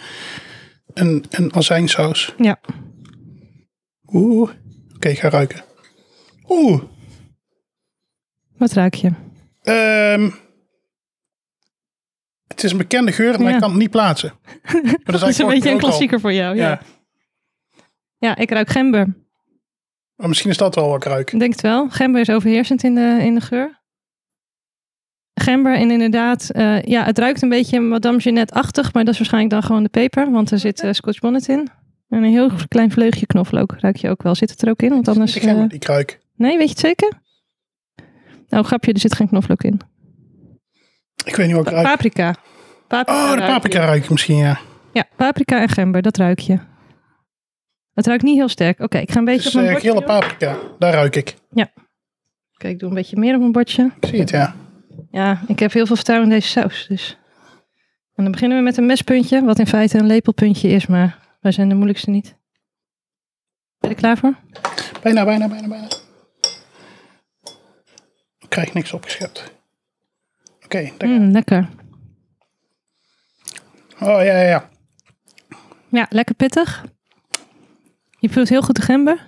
een, 0.93 1.25
een 1.29 1.55
azijnsaus. 1.55 2.33
Ja, 2.37 2.59
Oeh. 4.13 4.49
Oké, 4.95 5.09
ik 5.09 5.19
ga 5.19 5.29
ruiken. 5.29 5.63
Oeh. 6.49 6.81
wat 8.57 8.73
ruik 8.73 8.93
je? 8.93 9.11
Ehm, 9.61 10.29
het 12.51 12.63
is 12.63 12.71
een 12.71 12.77
bekende 12.77 13.11
geur, 13.11 13.31
maar 13.39 13.47
Ja. 13.49 13.53
ik 13.53 13.61
kan 13.61 13.69
het 13.69 13.79
niet 13.79 13.89
plaatsen. 13.89 14.33
Maar 14.73 15.01
dat, 15.03 15.19
Dat 15.19 15.29
is 15.29 15.37
een 15.37 15.47
beetje 15.47 15.69
een 15.71 15.77
klassieker 15.77 16.19
voor 16.19 16.33
jou. 16.33 16.55
Ja. 16.55 16.69
Ja. 16.69 16.81
Ja. 18.17 18.35
ik 18.35 18.51
ruik 18.51 18.69
gember. 18.69 19.07
Maar 20.15 20.27
misschien 20.29 20.49
is 20.51 20.57
dat 20.57 20.75
wel 20.75 20.87
wat 20.87 20.95
ik 20.95 21.11
ruik. 21.11 21.31
Ik 21.33 21.39
denk 21.39 21.51
het 21.51 21.61
wel. 21.61 21.89
Gember 21.89 22.21
is 22.21 22.29
overheersend 22.29 22.83
in 22.83 22.95
de, 22.95 23.17
in 23.21 23.35
de 23.35 23.41
geur. 23.41 23.79
Gember 25.33 25.75
en 25.75 25.91
inderdaad, 25.91 26.49
eh, 26.49 26.81
ja, 26.81 27.03
het 27.03 27.17
ruikt 27.17 27.41
een 27.41 27.49
beetje 27.49 27.79
Madame 27.79 28.17
Jeannette-achtig, 28.17 28.93
maar 28.93 29.03
dat 29.03 29.13
is 29.13 29.19
waarschijnlijk 29.19 29.53
dan 29.53 29.63
gewoon 29.63 29.83
de 29.83 29.89
peper, 29.89 30.31
want 30.31 30.51
er 30.51 30.59
zit 30.59 30.81
eh, 30.81 30.91
Scotch 30.91 31.19
bonnet 31.19 31.47
in. 31.47 31.69
En 32.09 32.23
een 32.23 32.31
heel 32.31 32.49
klein 32.67 32.91
vleugje 32.91 33.25
knoflook 33.25 33.75
ruik 33.79 33.95
je 33.95 34.09
ook 34.09 34.23
wel. 34.23 34.35
Zit 34.35 34.49
het 34.49 34.61
er 34.61 34.69
ook 34.69 34.81
in? 34.81 34.89
Want 34.89 35.07
anders... 35.07 35.35
Ik 35.35 35.41
die 35.41 35.65
ik 35.69 35.85
ruik. 35.85 36.19
nee, 36.35 36.57
weet 36.57 36.67
je 36.67 36.73
het 36.73 36.79
zeker? 36.79 37.11
Nou, 38.49 38.65
grapje, 38.65 38.93
er 38.93 38.99
zit 38.99 39.15
geen 39.15 39.27
knoflook 39.27 39.63
in. 39.63 39.79
Ik 41.23 41.35
weet 41.35 41.47
niet 41.47 41.55
wat 41.55 41.65
ik 41.67 41.73
ruik. 41.73 41.87
Paprika. 41.87 42.35
paprika 42.87 43.23
Oh, 43.23 43.31
de 43.31 43.37
ruik 43.37 43.51
paprika 43.51 43.85
ruik 43.85 44.03
ik 44.03 44.09
misschien, 44.09 44.37
ja. 44.37 44.59
Ja, 44.93 45.05
paprika 45.15 45.61
en 45.61 45.69
gember, 45.69 46.01
dat 46.01 46.17
ruik 46.17 46.39
je. 46.39 46.59
Het 47.93 48.07
ruikt 48.07 48.23
niet 48.23 48.37
heel 48.37 48.49
sterk. 48.49 48.79
Oké, 48.79 48.97
ik 48.97 49.11
ga 49.11 49.19
een 49.19 49.25
beetje 49.25 49.47
op 49.49 49.55
mijn 49.55 49.71
bordje 49.71 49.89
gele 49.89 50.03
paprika. 50.03 50.57
Daar 50.79 50.93
ruik 50.93 51.15
ik. 51.15 51.35
Oké, 52.53 52.67
ik 52.67 52.79
doe 52.79 52.89
een 52.89 52.95
beetje 52.95 53.17
meer 53.17 53.33
op 53.33 53.39
mijn 53.39 53.51
bordje. 53.51 53.91
Ik 53.99 54.07
zie 54.07 54.19
het, 54.19 54.29
ja. 54.29 54.55
Ja, 55.11 55.41
ik 55.47 55.59
heb 55.59 55.71
heel 55.71 55.85
veel 55.85 55.95
vertrouwen 55.95 56.29
in 56.29 56.35
deze 56.35 56.47
saus. 56.47 56.85
Dus. 56.87 57.17
En 58.15 58.23
dan 58.23 58.31
beginnen 58.31 58.57
we 58.57 58.63
met 58.63 58.77
een 58.77 58.85
mespuntje, 58.85 59.43
wat 59.43 59.59
in 59.59 59.67
feite 59.67 59.97
een 59.97 60.05
lepelpuntje 60.05 60.67
is, 60.69 60.87
maar 60.87 61.17
wij 61.39 61.51
zijn 61.51 61.69
de 61.69 61.75
moeilijkste 61.75 62.09
niet. 62.09 62.35
Ben 63.79 63.89
je 63.89 63.95
er 63.95 64.01
klaar 64.01 64.17
voor? 64.17 64.35
Bijna, 65.01 65.25
bijna, 65.25 65.47
bijna, 65.47 65.67
bijna. 65.67 65.87
Ik 68.39 68.49
krijg 68.49 68.73
niks 68.73 68.93
opgeschept. 68.93 69.60
Oké, 70.75 70.91
daar- 70.97 71.09
Mm, 71.09 71.31
lekker. 71.31 71.69
oh 73.99 74.07
ja, 74.07 74.21
ja, 74.21 74.41
ja. 74.41 74.69
Ja, 75.89 76.05
lekker 76.09 76.35
pittig. 76.35 76.85
Je 78.19 78.29
voelt 78.29 78.49
heel 78.49 78.61
goed 78.61 78.75
de 78.75 78.81
gember. 78.81 79.27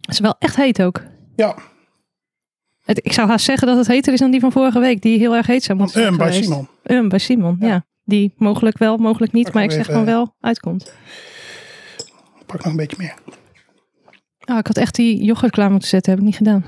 Het 0.00 0.10
is 0.14 0.20
wel 0.20 0.36
echt 0.38 0.56
heet 0.56 0.82
ook. 0.82 1.02
Ja, 1.34 1.56
Het, 2.84 3.00
ik 3.06 3.12
zou 3.12 3.28
haast 3.28 3.44
zeggen 3.44 3.66
dat 3.66 3.76
het 3.76 3.86
heter 3.86 4.12
is 4.12 4.18
dan 4.18 4.30
die 4.30 4.40
van 4.40 4.52
vorige 4.52 4.78
week, 4.78 5.02
die 5.02 5.18
heel 5.18 5.34
erg 5.36 5.46
heet 5.46 5.62
zou 5.62 5.78
moeten 5.78 6.00
zijn 6.00 6.12
um, 6.12 6.18
bij. 6.18 6.32
Simon. 6.32 6.68
Um, 6.82 7.08
bij 7.08 7.18
Simon, 7.18 7.56
ja. 7.60 7.86
Die 8.04 8.34
mogelijk 8.36 8.78
wel, 8.78 8.96
mogelijk 8.96 9.32
niet, 9.32 9.44
Pak 9.44 9.54
maar 9.54 9.64
ik 9.64 9.70
zeg 9.70 9.86
gewoon 9.86 10.04
wel 10.04 10.34
uitkomt. 10.40 10.92
Pak 12.46 12.56
nog 12.56 12.66
een 12.72 12.76
beetje 12.76 12.96
meer. 12.98 13.14
Oh, 14.44 14.58
ik 14.58 14.66
had 14.66 14.76
echt 14.76 14.94
die 14.94 15.22
yoghurt 15.24 15.52
klaar 15.52 15.70
moeten 15.70 15.88
zetten, 15.88 16.10
heb 16.12 16.20
ik 16.20 16.26
niet 16.26 16.36
gedaan. 16.36 16.64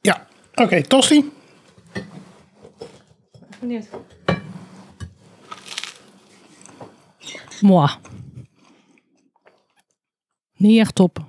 Ja, 0.00 0.26
oké, 0.54 0.82
tosti. 0.82 1.30
Benieuwd. 3.64 3.88
Moi. 7.60 7.88
Niet 10.56 10.78
echt 10.78 10.94
top. 10.94 11.24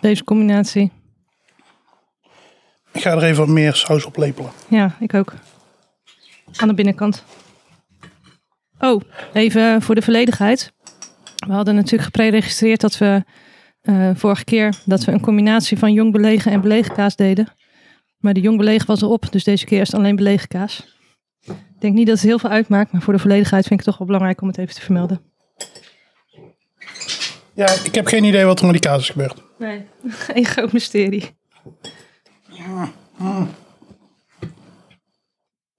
Deze 0.00 0.24
combinatie. 0.24 0.92
Ik 2.92 3.02
ga 3.02 3.10
er 3.10 3.22
even 3.22 3.46
wat 3.46 3.54
meer 3.54 3.74
saus 3.74 4.04
op 4.04 4.16
lepelen. 4.16 4.50
Ja, 4.68 4.96
ik 5.00 5.14
ook. 5.14 5.34
Aan 6.56 6.68
de 6.68 6.74
binnenkant. 6.74 7.24
Oh, 8.78 9.00
even 9.32 9.82
voor 9.82 9.94
de 9.94 10.02
volledigheid. 10.02 10.72
We 11.46 11.52
hadden 11.52 11.74
natuurlijk 11.74 12.02
gepreregistreerd 12.02 12.80
dat 12.80 12.98
we 12.98 13.24
eh, 13.80 14.10
vorige 14.14 14.44
keer 14.44 14.82
dat 14.84 15.04
we 15.04 15.12
een 15.12 15.20
combinatie 15.20 15.78
van 15.78 15.92
jong 15.92 16.12
belegen 16.12 16.52
en 16.52 16.60
belegen 16.60 16.94
kaas 16.94 17.16
deden. 17.16 17.48
Maar 18.18 18.34
de 18.34 18.40
jong 18.40 18.56
belegen 18.56 18.86
was 18.86 19.02
erop, 19.02 19.32
dus 19.32 19.44
deze 19.44 19.64
keer 19.64 19.80
is 19.80 19.86
het 19.86 20.00
alleen 20.00 20.16
belegen 20.16 20.48
kaas. 20.48 20.93
Ik 21.84 21.90
denk 21.90 22.02
niet 22.02 22.08
dat 22.14 22.20
het 22.20 22.28
heel 22.30 22.38
veel 22.38 22.50
uitmaakt, 22.50 22.92
maar 22.92 23.02
voor 23.02 23.12
de 23.12 23.18
volledigheid 23.18 23.66
vind 23.66 23.80
ik 23.80 23.86
het 23.86 23.88
toch 23.88 23.98
wel 23.98 24.06
belangrijk 24.06 24.40
om 24.40 24.48
het 24.48 24.58
even 24.58 24.74
te 24.74 24.80
vermelden. 24.80 25.20
Ja, 27.54 27.70
ik 27.84 27.94
heb 27.94 28.06
geen 28.06 28.24
idee 28.24 28.44
wat 28.44 28.58
er 28.58 28.64
met 28.64 28.72
die 28.72 28.90
kaas 28.90 29.00
is 29.00 29.10
gebeurd. 29.10 29.42
Nee, 29.58 29.86
geen 30.26 30.44
groot 30.44 30.72
mysterie. 30.72 31.36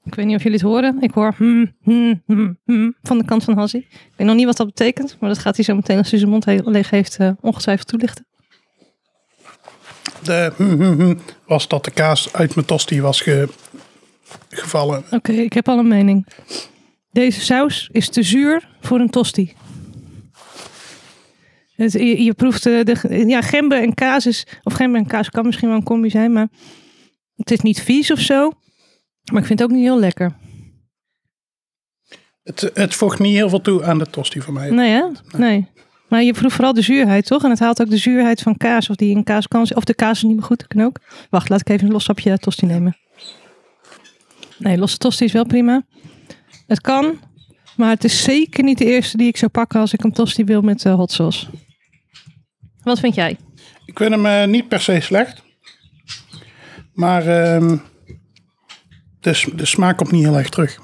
Ik 0.04 0.15
weet 0.15 0.26
niet 0.26 0.36
of 0.36 0.44
jullie 0.44 0.58
het 0.58 0.68
horen. 0.68 1.02
Ik 1.02 1.12
hoor 1.12 1.34
hmm, 1.38 1.76
hmm, 1.82 2.24
hmm, 2.26 2.60
hmm 2.65 2.96
van 3.02 3.18
de 3.18 3.26
kant 3.26 3.44
van 3.44 3.58
Hassie. 3.58 3.88
Ik 3.91 4.13
weet 4.15 4.28
nog 4.28 4.36
niet 4.36 4.46
wat 4.46 4.58
dat 4.58 4.68
betekent, 4.68 5.18
maar 5.20 5.30
dat 5.30 5.39
gaat 5.39 5.56
hij 5.56 5.65
zo 5.65 5.76
meteen 5.76 5.98
als 5.98 6.10
hij 6.10 6.20
zijn 6.20 6.32
mond 6.32 6.46
leeg 6.46 6.89
heeft 6.89 7.18
eh, 7.18 7.32
ongetwijfeld 7.41 7.88
toelichten. 7.88 8.26
De 10.24 10.52
hm, 10.56 10.82
hm, 10.82 11.02
hm, 11.02 11.15
was 11.46 11.68
dat 11.68 11.86
de 11.86 11.91
kaas 11.91 12.34
uit 12.34 12.56
mijn 12.56 12.68
tosti 12.68 13.02
was 13.02 13.22
ge- 13.22 13.50
gevallen. 14.50 15.04
Oké, 15.12 15.32
ik 15.32 15.54
heb 15.54 15.68
al 15.68 15.80
een 15.80 15.88
mening. 15.88 16.28
Deze 17.12 17.42
saus 17.42 17.90
is 17.92 18.10
te 18.10 18.24
zuur 18.24 18.70
voor 18.82 19.00
een 19.00 19.10
tosti. 19.10 19.54
Het, 21.76 21.92
je, 21.92 22.24
je 22.24 22.34
proeft 22.34 22.66
eh, 22.66 22.84
de, 22.84 23.24
ja, 23.28 23.42
gember 23.42 23.82
en 23.82 23.94
kaas 23.94 24.26
is, 24.26 24.48
of 24.64 24.74
gember 24.74 25.02
en 25.02 25.08
kaas 25.08 25.30
kan 25.30 25.46
misschien 25.46 25.68
wel 25.68 25.78
een 25.78 25.84
combi 25.84 26.10
zijn, 26.10 26.34
maar 26.34 26.48
het 27.36 27.52
is 27.52 27.60
niet 27.60 27.82
vies 27.82 28.12
of 28.12 28.20
zo. 28.20 28.52
Maar 29.32 29.42
ik 29.42 29.48
vind 29.48 29.60
het 29.60 29.70
ook 29.70 29.76
niet 29.76 29.86
heel 29.86 30.00
lekker. 30.00 30.36
Het, 32.44 32.72
het 32.74 32.96
voegt 32.96 33.20
niet 33.20 33.36
heel 33.36 33.50
veel 33.50 33.62
toe 33.62 33.84
aan 33.84 33.98
de 33.98 34.10
tosti 34.10 34.42
voor 34.42 34.54
mij. 34.54 34.70
Nee, 34.70 34.92
hè? 34.92 35.04
Nee. 35.38 35.68
Maar 36.10 36.24
je 36.24 36.34
proeft 36.34 36.56
vooral 36.56 36.74
de 36.74 36.82
zuurheid, 36.82 37.26
toch? 37.26 37.44
En 37.44 37.50
het 37.50 37.60
haalt 37.60 37.82
ook 37.82 37.90
de 37.90 37.98
zuurheid 37.98 38.42
van 38.42 38.58
kaas, 38.58 38.90
of 38.90 38.96
die 38.96 39.16
in 39.16 39.24
kaas 39.24 39.48
kan 39.48 39.76
Of 39.76 39.84
de 39.84 39.94
kaas 39.94 40.18
is 40.18 40.24
niet 40.24 40.36
meer 40.36 40.46
goed, 40.46 40.60
dat 40.60 40.68
kan 40.68 40.82
ook. 40.82 41.00
Wacht, 41.30 41.50
laat 41.50 41.60
ik 41.60 41.70
even 41.70 41.88
een 41.88 41.94
los 41.94 42.04
sapje 42.04 42.38
tosti 42.38 42.66
nemen. 42.66 42.98
Nee, 44.58 44.78
losse 44.78 44.98
tosti 44.98 45.26
is 45.26 45.32
wel 45.32 45.46
prima. 45.46 45.86
Het 46.68 46.82
kan, 46.82 47.20
maar 47.76 47.89
het 47.89 48.04
is 48.04 48.24
zeker 48.24 48.63
niet 48.63 48.78
de 48.78 48.86
eerste 48.86 49.18
die 49.18 49.28
ik 49.28 49.38
zou 49.38 49.52
pakken 49.52 49.80
als 49.80 49.94
ik 49.94 50.04
een 50.04 50.12
tosti 50.12 50.44
wil 50.44 50.62
met 50.62 50.86
eh, 50.86 50.96
hot 50.96 51.12
sauce. 51.12 51.48
Wat 52.84 53.00
vind 53.00 53.15
jij? 53.15 53.38
Ik 53.86 53.98
vind 53.98 54.12
hem 54.12 54.26
eh, 54.26 54.48
niet 54.48 54.68
per 54.68 54.80
se 54.80 55.00
slecht. 55.00 55.44
Maar 56.94 57.28
ehm, 57.28 57.78
de, 59.20 59.44
de 59.56 59.65
smaak 59.65 59.98
komt 59.98 60.12
niet 60.12 60.24
heel 60.24 60.38
erg 60.38 60.50
terug. 60.50 60.80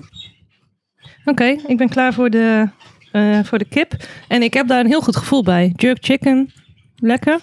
Oké, 1.26 1.46
ik 1.46 1.78
ben 1.78 1.90
klaar 1.90 2.14
voor 2.14 2.30
de, 2.30 2.70
eh, 3.12 3.44
voor 3.44 3.58
de 3.58 3.66
kip. 3.66 3.94
En 4.28 4.42
ik 4.42 4.54
heb 4.54 4.68
daar 4.68 4.80
een 4.80 4.88
heel 4.88 5.02
goed 5.02 5.16
gevoel 5.16 5.44
bij. 5.44 5.74
Jerk 5.76 6.06
chicken 6.06 6.54
lekker. 6.96 7.40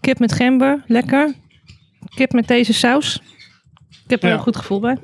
Kip 0.00 0.18
met 0.18 0.32
gember, 0.32 0.84
lekker. 0.86 1.34
Kip 2.14 2.32
met 2.32 2.48
deze 2.48 2.72
saus. 2.72 3.22
Ik 4.12 4.20
heb 4.20 4.22
er 4.22 4.28
Ja. 4.28 4.34
een 4.40 4.46
goed 4.46 4.56
gevoel 4.56 4.80
bij. 4.80 4.96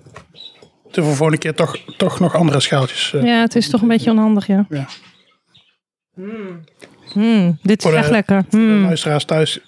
Voor 0.90 1.04
volgende 1.04 1.38
keer 1.38 1.54
toch, 1.54 1.76
toch 1.96 2.20
nog 2.20 2.34
andere 2.34 2.60
schaaltjes. 2.60 3.12
eh, 3.14 3.22
Ja, 3.24 3.40
het 3.40 3.56
is 3.56 3.68
toch 3.70 3.82
een 3.82 3.88
beetje 3.88 4.10
onhandig, 4.10 4.46
ja. 4.46 4.66
ja. 4.68 4.86
Mm, 7.14 7.58
dit 7.62 7.84
is 7.84 7.90
de- 7.90 7.96
echt 7.96 8.10
lekker. 8.10 8.44
Voor 8.50 8.60
de 8.60 8.66
Mm. 8.66 8.82
luisteraars 8.82 9.24
thuis. 9.24 9.58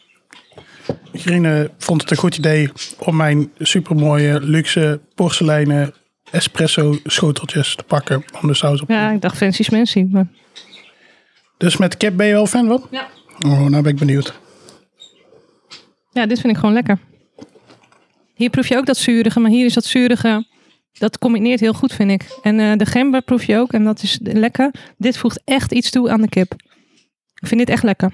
Grine 1.13 1.71
vond 1.79 2.01
het 2.01 2.11
een 2.11 2.17
goed 2.17 2.37
idee 2.37 2.71
om 2.99 3.17
mijn 3.17 3.53
supermooie 3.59 4.41
luxe 4.41 5.01
porseleinen 5.15 5.95
espresso 6.31 6.97
schoteltjes 7.05 7.75
te 7.77 7.83
pakken 7.83 8.25
om 8.43 8.49
de 8.49 8.55
saus 8.55 8.81
op 8.81 8.87
te 8.87 8.93
Ja, 8.93 9.11
ik 9.11 9.21
dacht 9.21 9.37
fancy 9.37 9.63
smancy. 9.63 10.07
Maar... 10.11 10.27
Dus 11.57 11.77
met 11.77 11.97
kip 11.97 12.17
ben 12.17 12.27
je 12.27 12.33
wel 12.33 12.47
fan 12.47 12.67
van? 12.67 12.87
Ja. 12.91 13.07
Oh, 13.47 13.59
nou 13.67 13.83
ben 13.83 13.93
ik 13.93 13.99
benieuwd. 13.99 14.39
ja, 16.13 16.27
dit 16.27 16.41
vind 16.41 16.53
ik 16.53 16.59
gewoon 16.59 16.75
lekker. 16.75 16.99
Hier 18.41 18.51
proef 18.51 18.67
je 18.67 18.77
ook 18.77 18.87
dat 18.87 18.97
zurige, 18.97 19.41
maar 19.41 19.51
hier 19.51 19.65
is 19.65 19.75
dat 19.75 19.85
zurige. 19.85 20.47
Dat 20.93 21.19
combineert 21.19 21.61
heel 21.61 21.73
goed, 21.73 21.93
vind 21.93 22.11
ik. 22.11 22.39
En 22.43 22.61
eh, 22.61 22.77
de 22.77 22.87
gember 22.87 23.23
proef 23.23 23.45
je 23.45 23.57
ook 23.57 23.73
en 23.73 23.85
dat 23.85 24.03
is 24.03 24.19
lekker. 24.23 24.71
Dit 24.97 25.17
voegt 25.17 25.43
echt 25.45 25.73
iets 25.73 25.91
toe 25.91 26.11
aan 26.11 26.21
de 26.21 26.29
kip. 26.29 26.53
Ik 27.35 27.47
vind 27.49 27.61
dit 27.61 27.69
echt 27.69 27.83
lekker. 27.83 28.13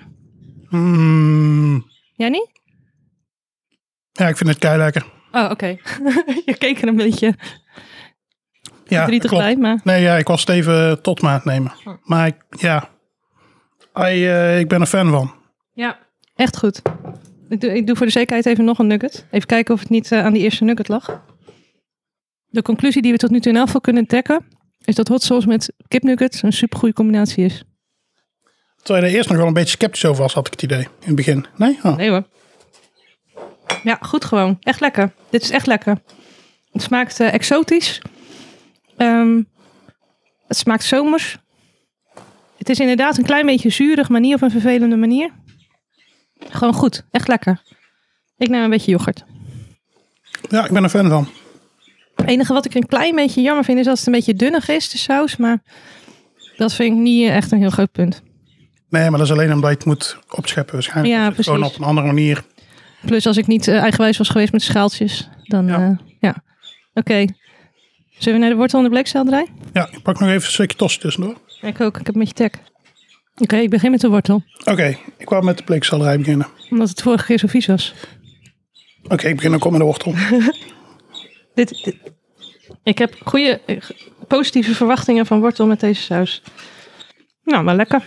Mm, 0.69 1.85
Jij 2.15 2.29
niet? 2.29 2.49
ja, 4.13 4.29
ik 4.29 4.37
vind 4.37 4.49
het 4.51 4.59
kei 4.59 4.79
lekker. 4.79 5.07
Oh, 5.33 5.51
oké. 5.51 5.67
je 6.47 6.57
keek 6.59 6.83
er 6.83 6.89
een 6.89 6.97
beetje 6.97 7.35
Ja, 8.85 8.97
verdrietig 8.99 9.31
klopt. 9.31 9.45
bij, 9.45 9.57
maar... 9.57 9.81
Nee, 9.85 10.03
ja, 10.03 10.17
ik 10.17 10.27
was 10.27 10.41
het 10.41 10.49
even 10.49 11.03
tot 11.03 11.21
het 11.21 11.45
nemen. 11.45 11.73
Maar 12.03 12.27
ik, 12.27 12.37
ja, 12.51 12.89
I, 13.99 14.27
eh, 14.27 14.59
ik 14.59 14.69
ben 14.69 14.81
er 14.81 14.87
fan 14.87 15.11
van. 15.11 15.35
Ja, 15.73 15.99
echt 16.35 16.57
goed. 16.57 16.83
Ik 17.49 17.61
doe, 17.61 17.75
ik 17.75 17.87
doe 17.87 17.97
voor 17.97 18.07
de 18.07 18.13
zekerheid 18.13 18.47
even 18.47 18.65
nog 18.65 18.79
een 18.79 18.87
nugget. 18.87 19.27
Even 19.31 19.47
kijken 19.47 19.75
of 19.75 19.81
het 19.81 19.89
niet 19.89 20.13
eh, 20.13 20.25
aan 20.25 20.33
die 20.33 20.43
eerste 20.43 20.65
nugget 20.65 20.89
lag. 20.89 21.23
De 22.47 22.63
conclusie 22.63 23.03
die 23.03 23.13
we 23.13 23.19
tot 23.19 23.31
nu 23.31 23.41
toe 23.41 23.53
in 23.53 23.57
elk 23.57 23.67
geval 23.67 23.81
kunnen 23.81 24.07
trekken... 24.07 24.47
is 24.85 24.95
dat 24.95 25.09
hot 25.09 25.23
sauce 25.23 25.47
met 25.47 25.73
kipnuggets 25.89 26.43
een 26.43 26.53
supergoeie 26.53 26.95
combinatie 26.95 27.45
is. 27.45 27.65
Terwijl 28.83 29.05
je 29.05 29.11
er 29.11 29.17
eerst 29.17 29.29
nog 29.29 29.39
wel 29.39 29.47
een 29.47 29.53
beetje 29.53 29.77
sceptisch 29.77 30.05
over 30.05 30.23
was, 30.23 30.35
had 30.35 30.47
ik 30.47 30.53
het 30.53 30.63
idee. 30.63 30.81
In 30.81 30.89
het 31.07 31.15
begin. 31.15 31.47
Nee? 31.57 31.79
Oh. 31.83 31.97
Nee 31.97 32.11
hoor. 32.11 32.27
Ja, 33.83 33.99
goed 34.01 34.25
gewoon. 34.25 34.57
Echt 34.61 34.81
lekker. 34.81 35.13
Dit 35.31 35.43
is 35.43 35.51
echt 35.51 35.67
lekker. 35.67 35.99
Het 36.73 36.83
smaakt 36.83 37.21
eh, 37.21 37.35
exotisch. 37.35 38.03
Ehm, 38.97 39.43
het 40.47 40.57
smaakt 40.57 40.85
zomers. 40.85 41.39
Het 42.59 42.69
is 42.69 42.81
inderdaad 42.81 43.19
een 43.19 43.25
klein 43.25 43.47
beetje 43.47 43.71
zuurig, 43.71 44.09
maar 44.09 44.21
niet 44.21 44.35
op 44.35 44.43
een 44.43 44.51
vervelende 44.51 44.97
manier. 44.97 45.31
Gewoon 46.39 46.75
goed. 46.75 47.03
Echt 47.11 47.29
lekker. 47.29 47.63
Ik 48.37 48.49
neem 48.49 48.63
een 48.63 48.71
beetje 48.71 48.91
yoghurt. 48.91 49.25
Ja, 50.49 50.65
ik 50.65 50.71
ben 50.73 50.83
er 50.83 50.89
fan 50.89 51.09
van. 51.09 51.29
Het 52.15 52.27
enige 52.29 52.53
wat 52.53 52.65
ik 52.65 52.75
een 52.75 52.87
klein 52.87 53.15
beetje 53.15 53.43
jammer 53.43 53.65
vind 53.65 53.79
is 53.79 53.87
als 53.87 53.99
het 53.99 54.07
een 54.09 54.13
beetje 54.15 54.35
dunnig 54.35 54.69
is, 54.69 54.91
de 54.91 54.99
saus. 54.99 55.37
Maar 55.37 55.63
dat 56.57 56.75
vind 56.75 56.93
ik 56.93 56.99
niet 57.03 57.29
eh, 57.29 57.37
echt 57.37 57.53
een 57.53 57.59
heel 57.59 57.71
groot 57.71 57.93
punt. 57.93 58.23
Nee, 58.89 59.03
maar 59.11 59.19
dat 59.19 59.27
is 59.29 59.33
alleen 59.33 59.53
omdat 59.53 59.71
je 59.71 59.77
het 59.77 59.85
moet 59.87 60.19
opscheppen 60.31 60.75
waarschijnlijk. 60.75 61.15
Ja, 61.15 61.23
je 61.23 61.31
het 61.33 61.45
Gewoon 61.45 61.59
precies. 61.59 61.77
op 61.77 61.83
een 61.83 61.89
andere 61.89 62.07
manier. 62.07 62.45
Plus 63.07 63.27
als 63.27 63.37
ik 63.37 63.47
niet 63.47 63.69
eh, 63.69 63.79
eigenwijs 63.81 64.19
was 64.19 64.29
geweest 64.29 64.53
met 64.53 64.63
schaaltjes, 64.63 65.29
dan 65.43 65.67
Ja. 65.67 65.79
ja. 65.79 65.99
ja. 66.21 66.35
Oké. 66.95 67.25
Zullen 68.19 68.35
we 68.35 68.45
naar 68.45 68.51
de 68.51 68.57
wortel 68.57 68.79
en 68.79 68.85
de 68.85 68.91
bleekselderij? 68.91 69.47
Ja, 69.73 69.89
ik 69.91 70.03
pak 70.03 70.21
nog 70.21 70.29
even 70.29 70.43
een 70.47 70.53
stukje 70.53 70.77
tost 70.77 71.01
tussendoor. 71.01 71.37
Ik 71.61 71.81
ook. 71.81 71.99
Ik 71.99 72.07
heb 72.07 72.15
een 72.15 72.21
beetje 72.21 72.35
tek. 72.35 72.59
Oké, 73.37 73.57
ik 73.57 73.71
begin 73.71 73.91
met 73.91 74.01
de 74.01 74.09
wortel. 74.09 74.43
Oké, 74.65 74.99
ik 75.19 75.29
wou 75.29 75.45
met 75.45 75.59
de 75.59 75.65
bleekselderij 75.65 76.19
beginnen. 76.19 76.47
Omdat 76.71 76.89
het 76.89 77.03
vorige 77.03 77.25
keer 77.27 77.39
zo 77.39 77.47
vies 77.47 77.67
was. 77.67 77.95
Oké, 79.09 79.29
ik 79.29 79.35
begin 79.37 79.55
ook 79.55 79.65
al 79.65 79.71
met 79.71 79.81
de 79.81 79.87
wortel. 79.87 80.15
Dit, 81.55 81.85
dit- 81.85 81.97
ik 82.83 82.99
heb 82.99 83.15
goede, 83.25 83.61
positieve 84.29 84.75
verwachtingen 84.75 85.27
van 85.27 85.41
wortel 85.41 85.67
met 85.67 85.81
deze 85.81 86.03
saus. 86.03 86.43
Nou, 87.45 87.65
maar 87.65 87.77
lekker. 87.77 88.03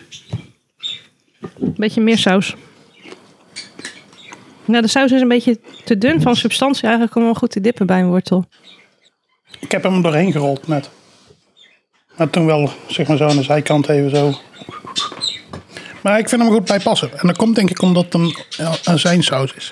Beetje 1.59 2.01
meer 2.01 2.17
saus. 2.17 2.55
Nou, 4.65 4.81
de 4.81 4.87
saus 4.87 5.11
is 5.11 5.21
een 5.21 5.27
beetje 5.27 5.59
te 5.85 5.97
dun 5.97 6.21
van 6.21 6.35
substantie 6.35 6.83
eigenlijk 6.83 7.15
om 7.15 7.23
wel 7.23 7.33
goed 7.33 7.51
te 7.51 7.61
dippen 7.61 7.85
bij 7.85 7.99
een 7.99 8.07
wortel. 8.07 8.45
Ik 9.59 9.71
heb 9.71 9.83
hem 9.83 9.95
er 9.95 10.01
doorheen 10.03 10.31
gerold 10.31 10.67
net. 10.67 10.89
Maar 12.17 12.29
toen 12.29 12.45
wel, 12.45 12.69
zeg 12.87 13.07
maar 13.07 13.17
zo 13.17 13.27
aan 13.27 13.35
de 13.35 13.43
zijkant 13.43 13.89
even 13.89 14.09
zo. 14.09 14.33
Maar 16.01 16.19
ik 16.19 16.29
vind 16.29 16.41
hem 16.41 16.51
goed 16.51 16.65
bij 16.65 16.79
passen. 16.79 17.19
En 17.19 17.27
dat 17.27 17.37
komt 17.37 17.55
denk 17.55 17.69
ik 17.69 17.81
omdat 17.81 18.03
het 18.03 18.13
een, 18.13 18.35
ja, 18.49 18.75
een 18.83 18.99
zijnsaus 18.99 19.53
is. 19.53 19.71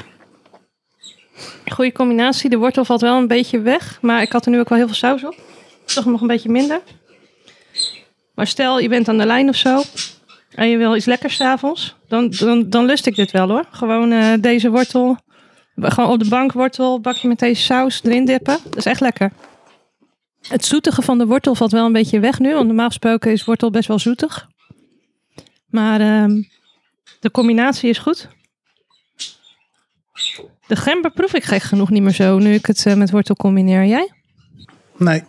Goede 1.67 1.91
combinatie. 1.91 2.49
De 2.49 2.57
wortel 2.57 2.85
valt 2.85 3.01
wel 3.01 3.17
een 3.17 3.27
beetje 3.27 3.59
weg. 3.59 3.97
Maar 4.01 4.21
ik 4.21 4.31
had 4.31 4.45
er 4.45 4.51
nu 4.51 4.59
ook 4.59 4.69
wel 4.69 4.77
heel 4.77 4.87
veel 4.87 4.95
saus 4.95 5.23
op. 5.23 5.35
Toch 5.85 6.05
nog 6.05 6.21
een 6.21 6.27
beetje 6.27 6.49
minder. 6.49 6.81
Maar 8.35 8.47
stel, 8.47 8.79
je 8.79 8.89
bent 8.89 9.07
aan 9.07 9.17
de 9.17 9.25
lijn 9.25 9.49
of 9.49 9.55
zo. 9.55 9.81
En 10.49 10.69
je 10.69 10.77
wil 10.77 10.95
iets 10.95 11.05
lekkers 11.05 11.35
's 11.35 11.41
avonds. 11.41 11.95
Dan, 12.07 12.29
dan, 12.29 12.69
dan 12.69 12.85
lust 12.85 13.05
ik 13.05 13.15
dit 13.15 13.31
wel 13.31 13.47
hoor. 13.47 13.65
Gewoon 13.71 14.11
eh, 14.11 14.33
deze 14.39 14.69
wortel. 14.69 15.17
Gewoon 15.75 16.09
op 16.09 16.19
de 16.19 16.29
bank 16.29 16.51
wortel. 16.51 16.99
Bakje 16.99 17.27
met 17.27 17.39
deze 17.39 17.61
saus 17.61 18.03
erin 18.03 18.25
dippen. 18.25 18.57
Dat 18.63 18.77
is 18.77 18.85
echt 18.85 18.99
lekker. 19.01 19.31
Het 20.41 20.65
zoetige 20.65 21.01
van 21.01 21.17
de 21.17 21.25
wortel 21.25 21.55
valt 21.55 21.71
wel 21.71 21.85
een 21.85 21.91
beetje 21.91 22.19
weg 22.19 22.39
nu. 22.39 22.53
Want 22.53 22.67
normaal 22.67 22.87
gesproken 22.87 23.31
is 23.31 23.45
wortel 23.45 23.71
best 23.71 23.87
wel 23.87 23.99
zoetig. 23.99 24.47
Maar 25.67 26.01
ehm, 26.01 26.41
de 27.19 27.31
combinatie 27.31 27.89
is 27.89 27.97
goed. 27.97 28.27
De 30.67 30.75
gember 30.75 31.11
proef 31.11 31.33
ik 31.33 31.43
gek 31.43 31.61
genoeg 31.61 31.89
niet 31.89 32.01
meer 32.01 32.13
zo. 32.13 32.37
Nu 32.37 32.53
ik 32.53 32.65
het 32.65 32.85
eh, 32.85 32.93
met 32.93 33.11
wortel 33.11 33.35
combineer. 33.35 33.85
Jij? 33.85 34.11
Nee. 34.97 35.23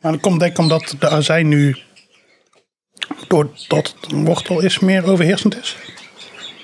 Maar 0.00 0.12
dat 0.12 0.20
komt 0.20 0.40
denk 0.40 0.52
ik 0.52 0.58
omdat 0.58 0.94
de 0.98 1.08
azijn 1.08 1.48
nu, 1.48 1.76
doordat 3.28 3.94
het 4.00 4.12
een 4.12 4.24
wortel 4.24 4.60
is, 4.60 4.78
meer 4.78 5.04
overheersend 5.10 5.56
is. 5.60 5.76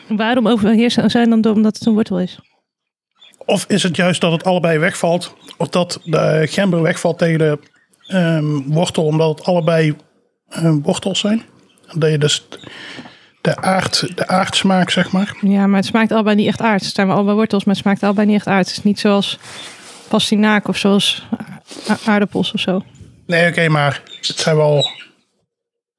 Waarom 0.09 0.49
overheersen 0.49 1.11
zijn 1.11 1.31
dan 1.31 1.41
door- 1.41 1.55
omdat 1.55 1.75
het 1.79 1.87
een 1.87 1.93
wortel 1.93 2.21
is? 2.21 2.39
Of 3.39 3.65
is 3.69 3.83
het 3.83 3.97
juist 3.97 4.21
dat 4.21 4.33
het 4.33 4.45
allebei 4.45 4.79
wegvalt? 4.79 5.35
Of 5.57 5.69
dat 5.69 6.01
de 6.05 6.47
gember 6.51 6.83
wegvalt 6.83 7.19
tegen 7.19 7.39
de 7.39 7.59
ehm, 8.07 8.61
wortel, 8.73 9.05
omdat 9.05 9.39
het 9.39 9.47
allebei 9.47 9.97
ehm, 10.49 10.81
wortels 10.81 11.19
zijn? 11.19 11.43
Dat 11.95 12.11
je 12.11 12.19
dus 12.19 12.47
de, 13.41 13.57
aard, 13.57 14.17
de 14.17 14.27
aardsmaak, 14.27 14.91
zeg 14.91 15.13
maar. 15.13 15.37
Ja, 15.41 15.67
maar 15.67 15.77
het 15.77 15.87
smaakt 15.87 16.13
allebei 16.13 16.37
niet 16.37 16.47
echt 16.47 16.61
aard. 16.61 16.85
Het 16.85 16.95
zijn 16.95 17.07
wel 17.07 17.17
allebei 17.17 17.37
wortels, 17.37 17.65
maar 17.65 17.75
het 17.75 17.83
smaakt 17.83 18.03
allebei 18.03 18.27
niet 18.27 18.37
echt 18.37 18.47
aard. 18.47 18.67
Het 18.67 18.77
is 18.77 18.83
niet 18.83 19.01
zoals 19.01 19.39
pastinaak 20.09 20.69
of 20.69 20.77
zoals 20.77 21.27
aardappels 22.05 22.53
of 22.53 22.61
zo. 22.61 22.83
Nee, 23.27 23.49
oké, 23.49 23.69
maar 23.69 24.03
het 24.21 24.39
zijn 24.39 24.57
wel. 24.57 24.87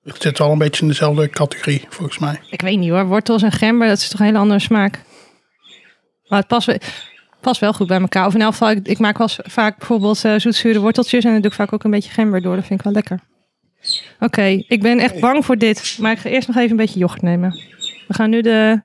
Het 0.04 0.22
zit 0.22 0.38
wel 0.38 0.52
een 0.52 0.58
beetje 0.58 0.82
in 0.82 0.88
dezelfde 0.88 1.30
categorie, 1.30 1.86
volgens 1.90 2.20
mij. 2.20 2.40
Ik 2.50 2.62
weet 2.62 2.78
niet 2.78 2.90
hoor. 2.90 3.06
Wortels 3.06 3.42
en 3.42 3.52
gember, 3.52 3.88
dat 3.88 3.98
is 3.98 4.10
toch 4.10 4.20
een 4.20 4.26
hele 4.26 4.38
andere 4.38 4.60
smaak. 4.60 5.04
Maar 6.28 6.40
het 6.40 6.48
past, 6.48 6.78
past 7.42 7.60
wel 7.60 7.74
goed 7.74 7.88
bij 7.88 8.00
elkaar. 8.00 8.26
Of 8.26 8.34
in 8.34 8.42
elk 8.42 8.52
geval, 8.52 8.70
ik, 8.70 8.88
ik 8.88 9.00
maak 9.00 9.18
wel 9.18 9.30
vaak 9.30 9.78
bijvoorbeeld 9.78 10.18
zoetzure 10.18 10.80
worteltjes. 10.80 11.24
En 11.24 11.32
dan 11.32 11.42
doe 11.42 11.50
ik 11.52 11.58
vaak 11.58 11.74
ook 11.74 11.84
een 11.84 11.92
beetje 11.92 12.12
gember 12.12 12.42
door. 12.42 12.56
Dat 12.56 12.66
vind 12.66 12.80
ik 12.80 12.86
wel 12.86 12.94
lekker. 12.94 13.20
Oké, 14.20 14.44
ik 14.68 14.82
ben 14.82 15.00
echt 15.00 15.20
bang 15.20 15.46
voor 15.46 15.58
dit. 15.58 15.98
Maar 16.00 16.12
ik 16.12 16.18
ga 16.20 16.30
eerst 16.30 16.48
nog 16.48 16.58
even 16.58 16.72
een 16.72 16.78
beetje 16.78 17.00
yoghurt 17.00 17.22
nemen. 17.22 17.52
We 18.08 18.14
gaan 18.14 18.30
nu 18.30 18.42
de 18.42 18.82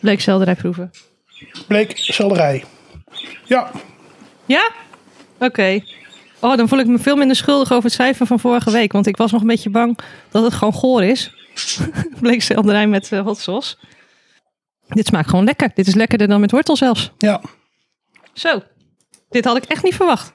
bleekselderij 0.00 0.54
proeven. 0.54 0.90
Bleek 1.66 1.92
selderij. 1.96 2.64
Ja, 3.44 3.70
Ja? 4.46 4.70
Oké. 5.38 5.80
Oh, 6.40 6.56
dan 6.56 6.68
voel 6.68 6.78
ik 6.78 6.86
me 6.86 6.98
veel 6.98 7.16
minder 7.16 7.36
schuldig 7.36 7.72
over 7.72 7.84
het 7.84 7.92
cijfer 7.92 8.26
van 8.26 8.40
vorige 8.40 8.70
week. 8.70 8.92
Want 8.92 9.06
ik 9.06 9.16
was 9.16 9.32
nog 9.32 9.40
een 9.40 9.46
beetje 9.46 9.70
bang 9.70 9.98
dat 10.30 10.42
het 10.42 10.54
gewoon 10.54 10.72
goor 10.74 11.04
is. 11.04 11.30
Bleekselderij 12.20 12.86
met 12.86 13.12
eh, 13.12 13.20
hot 13.20 13.38
sauce. 13.38 13.76
Dit 14.88 15.06
smaakt 15.06 15.28
gewoon 15.28 15.44
lekker. 15.44 15.70
Dit 15.74 15.86
is 15.86 15.94
lekkerder 15.94 16.28
dan 16.28 16.40
met 16.40 16.50
wortel 16.50 16.76
zelfs. 16.76 17.10
ja. 17.18 17.40
Zo. 18.32 18.62
Dit 19.30 19.44
had 19.44 19.56
ik 19.56 19.64
echt 19.64 19.82
niet 19.82 19.94
verwacht. 19.94 20.32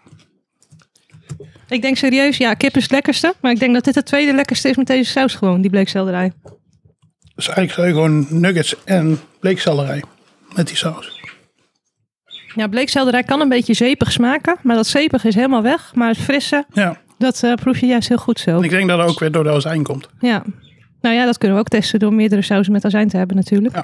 Ik 1.69 1.81
denk 1.81 1.97
serieus, 1.97 2.37
ja, 2.37 2.53
kip 2.53 2.75
is 2.75 2.83
het 2.83 2.91
lekkerste. 2.91 3.33
Maar 3.41 3.51
ik 3.51 3.59
denk 3.59 3.73
dat 3.73 3.83
dit 3.83 3.95
het 3.95 4.05
tweede 4.05 4.33
lekkerste 4.33 4.69
is 4.69 4.75
met 4.75 4.87
deze 4.87 5.11
saus 5.11 5.35
gewoon, 5.35 5.61
die 5.61 5.69
bleekselderij. 5.69 6.31
Dus 7.35 7.47
eigenlijk 7.47 7.71
zou 7.71 7.87
je 7.87 7.93
gewoon 7.93 8.27
nuggets 8.41 8.75
en 8.83 9.19
bleekselderij 9.39 10.03
met 10.55 10.67
die 10.67 10.75
saus. 10.77 11.23
Ja, 12.55 12.67
bleekselderij 12.67 13.23
kan 13.23 13.41
een 13.41 13.49
beetje 13.49 13.73
zeepig 13.73 14.11
smaken. 14.11 14.55
Maar 14.63 14.75
dat 14.75 14.87
zeepig 14.87 15.23
is 15.23 15.35
helemaal 15.35 15.61
weg. 15.61 15.95
Maar 15.95 16.07
het 16.07 16.17
frisse, 16.17 16.65
Ja, 16.73 17.01
dat 17.17 17.43
eh, 17.43 17.53
proef 17.53 17.79
je 17.79 17.85
juist 17.85 18.07
heel 18.07 18.17
goed 18.17 18.39
zo. 18.39 18.57
en 18.57 18.63
ik 18.63 18.69
denk 18.69 18.87
dat 18.89 18.97
dat 18.99 19.09
ook 19.09 19.19
weer 19.19 19.31
door 19.31 19.43
de 19.43 19.49
azijn 19.51 19.83
komt. 19.83 20.09
Ja. 20.19 20.43
Nou 21.01 21.15
ja, 21.15 21.25
dat 21.25 21.37
kunnen 21.37 21.57
we 21.57 21.63
ook 21.63 21.69
testen 21.69 21.99
door 21.99 22.13
meerdere 22.13 22.41
sauzen 22.41 22.71
met 22.73 22.85
azijn 22.85 23.07
te 23.09 23.17
hebben 23.17 23.35
natuurlijk. 23.35 23.75
Ja. 23.75 23.83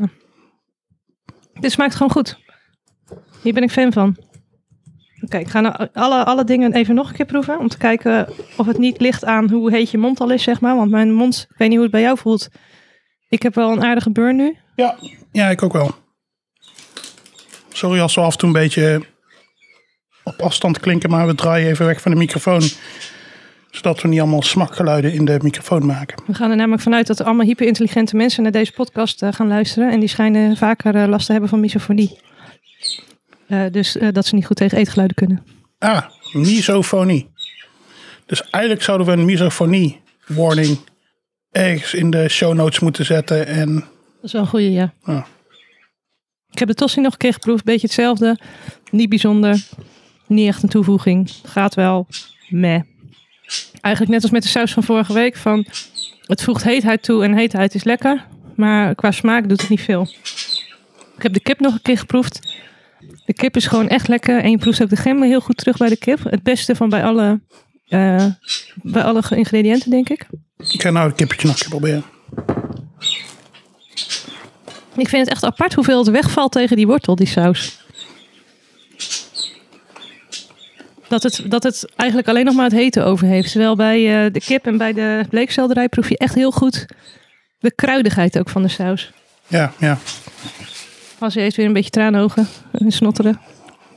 Dit 1.59 1.71
smaakt 1.71 1.93
gewoon 1.95 2.11
goed. 2.11 2.37
Hier 3.41 3.53
ben 3.53 3.63
ik 3.63 3.71
fan 3.71 3.91
van. 3.93 4.17
Oké, 5.21 5.37
ik 5.37 5.47
ga 5.47 5.59
nou 5.59 5.87
alle, 5.93 6.23
alle 6.23 6.43
dingen 6.43 6.73
even 6.73 6.95
nog 6.95 7.09
een 7.09 7.15
keer 7.15 7.25
proeven. 7.25 7.59
Om 7.59 7.67
te 7.67 7.77
kijken 7.77 8.27
of 8.57 8.65
het 8.65 8.77
niet 8.77 9.01
ligt 9.01 9.25
aan 9.25 9.49
hoe 9.49 9.71
heet 9.71 9.91
je 9.91 9.97
mond 9.97 10.19
al 10.19 10.31
is, 10.31 10.43
zeg 10.43 10.61
maar. 10.61 10.75
Want 10.75 10.91
mijn 10.91 11.13
mond, 11.13 11.47
ik 11.49 11.57
weet 11.57 11.67
niet 11.67 11.77
hoe 11.77 11.85
het 11.85 11.95
bij 11.95 12.01
jou 12.01 12.17
voelt. 12.17 12.49
Ik 13.29 13.43
heb 13.43 13.55
wel 13.55 13.71
een 13.71 13.83
aardige 13.83 14.11
burn 14.11 14.35
nu. 14.35 14.57
Ja, 14.75 14.95
ja, 15.31 15.49
ik 15.49 15.63
ook 15.63 15.73
wel. 15.73 15.91
Sorry 17.69 17.99
als 17.99 18.15
we 18.15 18.21
af 18.21 18.31
en 18.31 18.37
toe 18.37 18.47
een 18.47 18.55
beetje 18.55 19.01
op 20.23 20.41
afstand 20.41 20.79
klinken, 20.79 21.09
maar 21.09 21.27
we 21.27 21.35
draaien 21.35 21.69
even 21.69 21.85
weg 21.85 22.01
van 22.01 22.11
de 22.11 22.17
microfoon. 22.17 22.61
Zodat 23.71 24.01
we 24.01 24.07
niet 24.07 24.19
allemaal 24.19 24.41
smakgeluiden 24.41 25.13
in 25.13 25.25
de 25.25 25.39
microfoon 25.41 25.85
maken. 25.85 26.23
We 26.25 26.33
gaan 26.33 26.49
er 26.49 26.55
namelijk 26.55 26.81
vanuit 26.81 27.07
dat 27.07 27.19
er 27.19 27.25
allemaal 27.25 27.45
hyperintelligente 27.45 28.15
mensen 28.15 28.43
naar 28.43 28.51
deze 28.51 28.71
podcast 28.71 29.21
eh, 29.21 29.33
gaan 29.33 29.47
luisteren. 29.47 29.91
En 29.91 29.99
die 29.99 30.09
schijnen 30.09 30.57
vaker 30.57 30.95
eh, 30.95 31.07
last 31.07 31.25
te 31.25 31.31
hebben 31.31 31.49
van 31.49 31.59
misofonie. 31.59 32.19
Eh, 33.51 33.65
dus 33.71 33.97
eh, 33.97 34.07
dat 34.11 34.25
ze 34.25 34.35
niet 34.35 34.45
goed 34.45 34.55
tegen 34.55 34.77
eetgeluiden 34.77 35.15
kunnen. 35.15 35.43
Ah, 35.77 36.05
misofonie. 36.33 37.29
Dus 38.25 38.49
eigenlijk 38.49 38.83
zouden 38.83 39.07
we 39.07 39.13
een 39.13 39.25
misofonie 39.25 40.01
warning 40.27 40.79
ergens 41.51 41.93
in 41.93 42.09
de 42.09 42.29
show 42.29 42.53
notes 42.53 42.79
moeten 42.79 43.05
zetten. 43.05 43.47
En 43.47 43.73
Dat 43.73 43.83
is 44.21 44.31
wel 44.31 44.41
een 44.41 44.47
goeie, 44.47 44.71
ja. 44.71 44.93
Ik 46.51 46.59
heb 46.59 46.67
de 46.67 46.73
tosti 46.73 47.01
nog 47.01 47.11
een 47.11 47.17
keer 47.17 47.33
geproefd. 47.33 47.63
Beetje 47.63 47.87
hetzelfde. 47.87 48.39
Niet 48.91 49.09
bijzonder. 49.09 49.63
Niet 50.27 50.47
echt 50.47 50.63
een 50.63 50.69
toevoeging. 50.69 51.31
Gaat 51.43 51.75
wel. 51.75 52.07
Meh. 52.49 52.81
Eigenlijk 53.81 54.13
net 54.13 54.21
als 54.21 54.31
met 54.31 54.43
de 54.43 54.49
saus 54.49 54.73
van 54.73 54.83
vorige 54.83 55.13
week. 55.13 55.35
Van, 55.35 55.65
het 56.25 56.43
voegt 56.43 56.63
heetheid 56.63 57.03
toe 57.03 57.23
en 57.23 57.33
heetheid 57.33 57.75
is 57.75 57.83
lekker. 57.83 58.25
Maar 58.55 58.95
qua 58.95 59.11
smaak 59.11 59.49
doet 59.49 59.61
het 59.61 59.69
niet 59.69 59.81
veel. 59.81 60.07
Ik 61.15 61.23
heb 61.23 61.33
de 61.33 61.39
kip 61.39 61.59
nog 61.59 61.73
een 61.73 61.81
keer 61.81 61.97
geproefd. 61.97 62.59
De 63.25 63.33
kip 63.33 63.55
is 63.55 63.67
gewoon 63.67 63.87
echt 63.87 64.07
lekker. 64.07 64.43
En 64.43 64.51
je 64.51 64.57
proeft 64.57 64.81
ook 64.81 64.89
de 64.89 64.95
gember 64.95 65.27
heel 65.27 65.41
goed 65.41 65.57
terug 65.57 65.77
bij 65.77 65.89
de 65.89 65.97
kip. 65.97 66.23
Het 66.23 66.43
beste 66.43 66.75
van 66.75 66.89
bij 66.89 67.03
alle, 67.03 67.39
eh, 67.87 68.25
bij 68.75 69.03
alle 69.03 69.21
ingrediënten, 69.29 69.89
denk 69.89 70.09
ik. 70.09 70.27
ik 70.71 70.81
ga 70.81 70.89
nou 70.89 71.07
het 71.07 71.15
kippetje 71.15 71.47
nog 71.47 71.55
een 71.55 71.61
keer 71.61 71.69
proberen. 71.69 72.03
Ik 74.95 75.09
vind 75.09 75.21
het 75.21 75.29
echt 75.29 75.43
apart 75.43 75.73
hoeveel 75.73 75.97
het 75.97 76.09
wegvalt 76.09 76.51
tegen 76.51 76.75
die 76.75 76.87
wortel, 76.87 77.15
die 77.15 77.27
saus. 77.27 77.79
Dat 81.07 81.23
het, 81.23 81.43
dat 81.47 81.63
het 81.63 81.85
eigenlijk 81.95 82.29
alleen 82.29 82.45
nog 82.45 82.55
maar 82.55 82.63
het 82.63 82.73
hete 82.73 83.03
over 83.03 83.27
heeft. 83.27 83.51
Terwijl 83.51 83.75
bij 83.75 84.25
eh, 84.25 84.33
de 84.33 84.39
kip 84.39 84.65
en 84.65 84.77
bij 84.77 84.93
de 84.93 85.25
bleekselderij 85.29 85.89
proef 85.89 86.09
je 86.09 86.17
echt 86.17 86.35
heel 86.35 86.51
goed 86.51 86.85
de 87.59 87.71
kruidigheid 87.75 88.39
ook 88.39 88.49
van 88.49 88.61
de 88.61 88.67
saus. 88.67 89.11
Ja, 89.47 89.73
ja. 89.79 89.97
Als 91.21 91.33
je 91.33 91.41
eet 91.41 91.55
weer 91.55 91.65
een 91.65 91.73
beetje 91.73 91.89
traanogen 91.89 92.47
en 92.71 92.91
snotteren. 92.91 93.39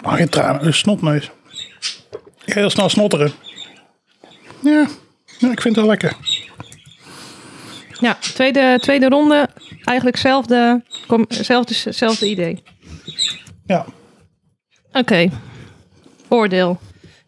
Maar 0.03 0.17
geen 0.17 0.29
tranen, 0.29 0.67
een 0.67 0.75
snotneus. 0.75 1.31
Ik 2.45 2.53
ga 2.53 2.61
heel 2.61 2.71
snel 2.71 2.89
snotteren. 2.89 3.33
Ja, 4.61 4.87
ja, 5.39 5.51
ik 5.51 5.61
vind 5.61 5.65
het 5.65 5.77
wel 5.77 5.87
lekker. 5.87 6.17
Ja, 8.01 8.15
tweede, 8.21 8.79
tweede 8.81 9.09
ronde. 9.09 9.49
Eigenlijk 9.85 10.17
hetzelfde, 10.17 10.83
kom, 11.07 11.25
zelfde, 11.29 11.75
hetzelfde 11.85 12.29
idee. 12.29 12.63
Ja, 13.67 13.85
Oké, 14.93 15.29
oordeel. 16.29 16.79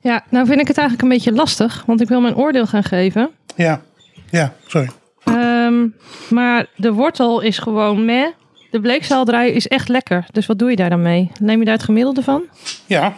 Ja, 0.01 0.25
nou 0.31 0.47
vind 0.47 0.61
ik 0.61 0.69
het 0.69 0.79
eigenlijk 0.79 1.09
een 1.09 1.15
beetje 1.17 1.33
lastig. 1.33 1.83
Want 1.87 2.01
ik 2.01 2.09
wil 2.09 2.21
mijn 2.21 2.37
oordeel 2.37 2.67
gaan 2.67 2.85
geven. 2.85 3.31
ja, 3.57 3.83
ja, 4.31 4.55
sorry. 4.67 4.91
Ehm, 5.25 5.87
maar 6.31 6.67
de 6.77 6.93
wortel 6.93 7.41
is 7.41 7.59
gewoon 7.59 8.05
meh. 8.05 8.27
De 8.71 8.81
bleekselderij 8.81 9.51
is 9.51 9.67
echt 9.69 9.89
lekker. 9.89 10.27
Dus 10.33 10.47
wat 10.47 10.59
doe 10.59 10.71
je 10.71 10.77
daar 10.77 10.91
dan 10.91 11.03
mee? 11.03 11.31
Neem 11.41 11.59
je 11.59 11.65
daar 11.65 11.75
het 11.75 11.83
gemiddelde 11.85 12.23
van? 12.23 12.43
Ja, 12.87 13.17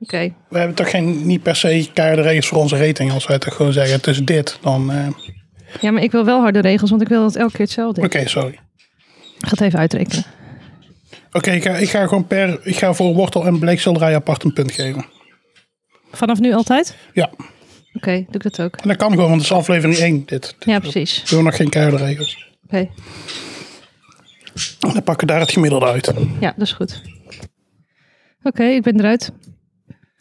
Oké. 0.00 0.34
we 0.48 0.58
hebben 0.58 0.76
toch 0.76 0.90
geen, 0.90 1.26
niet 1.26 1.42
per 1.42 1.56
se 1.56 1.88
keiharde 1.94 2.22
regels 2.22 2.46
voor 2.46 2.58
onze 2.58 2.86
rating. 2.86 3.12
Als 3.12 3.26
wij 3.26 3.38
toch 3.38 3.54
gewoon 3.54 3.72
zeggen, 3.72 3.96
het 3.96 4.06
is 4.06 4.18
dit, 4.24 4.58
dan... 4.62 4.90
eh, 4.92 5.06
Ja, 5.80 5.90
maar 5.90 6.02
ik 6.02 6.10
wil 6.12 6.24
wel 6.24 6.40
harde 6.40 6.60
regels, 6.60 6.90
want 6.90 7.02
ik 7.02 7.08
wil 7.08 7.22
dat 7.22 7.36
elke 7.36 7.52
keer 7.52 7.64
hetzelfde 7.64 8.00
is. 8.00 8.06
Oké, 8.06 8.28
sorry. 8.28 8.52
Ik 9.38 9.44
ga 9.46 9.50
het 9.50 9.60
even 9.60 9.78
uitrekenen. 9.78 10.24
Oké, 11.32 11.50
ik, 11.50 11.62
ga, 11.62 11.76
ik 11.76 11.88
ga 11.90 12.06
gewoon 12.06 12.26
per... 12.26 12.58
Ik 12.62 12.76
ga 12.76 12.92
voor 12.92 13.14
wortel 13.14 13.46
en 13.46 13.58
bleekselderij 13.58 14.14
apart 14.14 14.42
een 14.44 14.52
punt 14.52 14.72
geven. 14.72 15.04
Vanaf 16.12 16.38
nu 16.40 16.52
altijd? 16.52 16.96
Ja, 17.12 17.30
Oké, 17.94 18.10
doe 18.14 18.24
ik 18.34 18.42
dat 18.42 18.60
ook. 18.60 18.76
en 18.76 18.88
dat 18.88 18.96
kan 18.96 19.10
gewoon, 19.10 19.28
want 19.28 19.40
het 19.40 19.50
is 19.50 19.56
aflevering 19.56 19.98
1 19.98 20.22
dit. 20.26 20.56
Ja, 20.58 20.78
precies. 20.78 21.22
We 21.22 21.28
doen 21.34 21.44
nog 21.44 21.56
geen 21.56 21.68
keiharde 21.68 21.96
regels. 21.96 22.48
Oké, 22.64 22.88
Dan 24.78 25.02
pakken 25.02 25.26
we 25.26 25.32
daar 25.32 25.40
het 25.40 25.50
gemiddelde 25.50 25.86
uit. 25.86 26.12
ja, 26.40 26.52
dat 26.56 26.66
is 26.66 26.72
goed. 26.72 27.02
Oké, 28.42 28.64
ik 28.64 28.82
ben 28.82 28.98
eruit. 28.98 29.32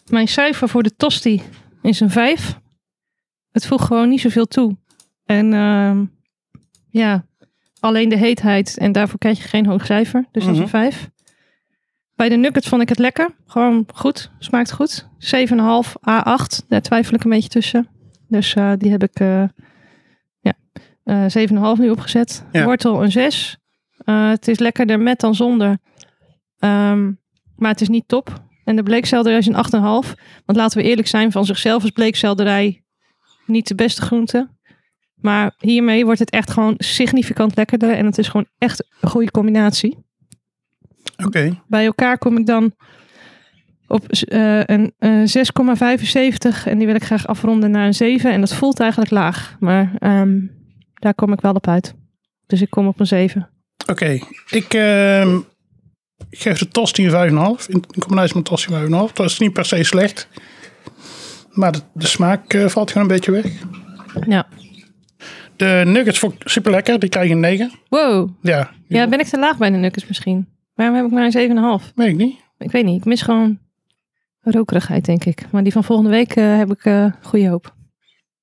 Mijn 0.10 0.28
cijfer 0.28 0.70
voor 0.70 0.84
de 0.84 0.96
tosti 0.96 1.42
is 1.82 2.00
een 2.00 2.10
5. 2.10 2.60
Het 3.52 3.66
voegt 3.66 3.86
gewoon 3.86 4.10
niet 4.10 4.22
zoveel 4.22 4.46
toe. 4.46 4.78
En 5.26 5.54
ehm, 5.54 6.06
ja, 6.90 7.26
alleen 7.80 8.10
de 8.10 8.18
heetheid. 8.18 8.78
En 8.78 8.92
daarvoor 8.92 9.20
krijg 9.20 9.38
je 9.38 9.48
geen 9.48 9.66
hoog 9.66 9.86
cijfer. 9.86 10.26
Dus 10.32 10.46
dat 10.46 10.54
is 10.54 10.60
een 10.60 10.68
5. 10.68 11.10
Bij 12.16 12.30
de 12.30 12.36
nuggets 12.36 12.68
vond 12.68 12.82
ik 12.82 12.90
het 12.90 13.00
lekker. 13.00 13.30
Gewoon 13.46 13.86
goed. 13.94 14.32
Smaakt 14.40 14.72
goed. 14.72 15.08
7,5 15.20 15.94
A8. 16.10 16.68
Daar 16.68 16.82
twijfel 16.82 17.14
ik 17.14 17.24
een 17.24 17.30
beetje 17.30 17.50
tussen. 17.50 17.88
Dus 18.28 18.54
eh, 18.54 18.72
die 18.78 18.92
heb 18.92 19.04
ik 19.04 19.20
eh, 19.20 19.44
ja, 20.40 20.54
eh 21.04 21.26
7,5 21.76 21.80
nu 21.80 21.90
opgezet. 21.90 22.46
Ja. 22.52 22.64
Wortel 22.64 23.04
een 23.04 23.12
6. 23.12 23.58
Eh, 24.06 24.30
het 24.30 24.48
is 24.48 24.60
lekkerder 24.60 25.00
met 25.00 25.20
dan 25.20 25.36
zonder. 25.36 25.78
Ehm, 26.60 27.12
maar 27.56 27.72
het 27.72 27.82
is 27.82 27.90
niet 27.90 28.08
top. 28.08 28.44
En 28.64 28.76
de 28.76 28.84
bleekselderij 28.84 29.38
is 29.38 29.48
een 29.48 29.56
8,5. 29.56 30.16
Want 30.46 30.58
laten 30.58 30.78
we 30.78 30.84
eerlijk 30.84 31.08
zijn, 31.08 31.32
van 31.32 31.46
zichzelf 31.46 31.84
is 31.84 31.90
bleekselderij 31.90 32.84
niet 33.46 33.68
de 33.68 33.76
beste 33.76 34.02
groente. 34.02 34.50
Maar 35.16 35.56
hiermee 35.58 36.06
wordt 36.06 36.20
het 36.20 36.30
echt 36.30 36.52
gewoon 36.52 36.74
significant 36.78 37.56
lekkerder. 37.56 37.92
En 37.92 38.06
het 38.06 38.18
is 38.18 38.28
gewoon 38.28 38.48
echt 38.58 38.88
een 39.02 39.10
goede 39.10 39.32
combinatie. 39.32 39.98
Oké, 41.26 41.62
Bij 41.68 41.86
elkaar 41.86 42.18
kom 42.18 42.38
ik 42.38 42.46
dan 42.46 42.74
op 43.88 44.12
eh, 44.12 44.64
een 44.64 44.94
eh, 44.98 45.22
6,75. 45.26 46.68
En 46.68 46.78
die 46.78 46.88
wil 46.88 46.96
ik 46.96 47.04
graag 47.04 47.28
afronden 47.28 47.72
naar 47.72 47.86
een 47.86 47.94
7. 47.94 48.32
En 48.32 48.40
dat 48.40 48.54
voelt 48.54 48.80
eigenlijk 48.80 49.12
laag. 49.12 49.56
Maar 49.60 49.96
ehm, 50.00 50.42
daar 50.94 51.16
kom 51.16 51.34
ik 51.34 51.42
wel 51.42 51.54
op 51.54 51.68
uit. 51.68 51.96
Dus 52.46 52.62
ik 52.62 52.70
kom 52.70 52.88
op 52.88 53.00
een 53.00 53.08
7. 53.08 53.50
Oké. 53.86 54.20
Ik 54.50 54.74
ehm, 54.74 55.40
geef 56.30 56.58
de 56.58 56.68
tosti 56.68 57.08
een 57.08 57.58
5,5. 57.58 57.66
In, 57.68 57.84
in 57.92 58.00
combinatie 58.00 58.36
met 58.36 58.46
tosti 58.46 58.74
een 58.74 59.10
5,5. 59.10 59.14
Dat 59.14 59.26
is 59.26 59.40
niet 59.40 59.54
per 59.54 59.66
se 59.66 59.84
slecht. 59.84 60.28
Maar 61.52 61.72
de, 61.72 61.82
de 61.94 62.08
smaak 62.08 62.54
eh, 62.54 62.68
valt 62.68 62.92
gewoon 62.92 63.10
een 63.10 63.16
beetje 63.16 63.32
weg. 63.32 63.52
Ja. 64.28 64.48
De 65.56 65.84
nuggets 65.86 66.20
vond 66.20 66.34
ik 66.34 66.50
super 66.50 66.72
lekker. 66.72 67.00
Die 67.00 67.10
krijgen 67.10 67.34
een 67.36 67.40
9. 67.40 67.72
Wow. 67.90 68.30
Ja, 68.42 68.72
Ja, 68.88 69.08
ben 69.08 69.20
ik 69.20 69.26
te 69.26 69.40
laag 69.40 69.58
bij 69.58 69.70
de 69.70 69.78
nuggets 69.78 70.08
misschien? 70.08 70.48
Waarom 70.74 70.96
heb 70.96 71.06
ik 71.06 71.12
maar 71.12 71.30
een 71.34 71.80
7,5? 71.82 71.94
weet 71.96 72.08
ik 72.08 72.16
niet. 72.16 72.40
Ik 72.58 72.72
weet 72.72 72.86
niet. 72.86 72.98
Ik 72.98 73.06
mis 73.06 73.22
gewoon 73.22 73.60
rokerigheid, 74.42 75.06
denk 75.06 75.26
ik. 75.26 75.52
Maar 75.52 75.64
die 75.64 75.72
van 75.72 75.84
volgende 75.84 76.12
week 76.12 76.36
eh, 76.36 76.58
heb 76.58 76.72
ik 76.72 76.86
eh 76.86 77.06
goede 77.22 77.48
hoop. 77.50 77.74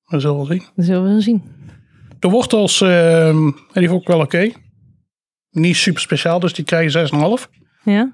We 0.05 0.19
zullen 0.19 0.35
wel 0.35 0.45
zien. 0.45 0.63
Dat 0.75 0.85
zullen 0.85 1.03
we 1.03 1.09
wel 1.09 1.21
zien. 1.21 1.43
De 2.19 2.29
wortels, 2.29 2.81
ehm, 2.81 3.51
die 3.73 3.87
vond 3.87 4.01
ik 4.01 4.07
wel 4.07 4.19
oké. 4.19 4.51
Niet 5.53 5.75
super 5.75 6.01
speciaal, 6.01 6.39
dus 6.39 6.53
die 6.53 6.65
krijgen 6.65 6.91
6,5. 7.41 7.47
Ja? 7.83 8.11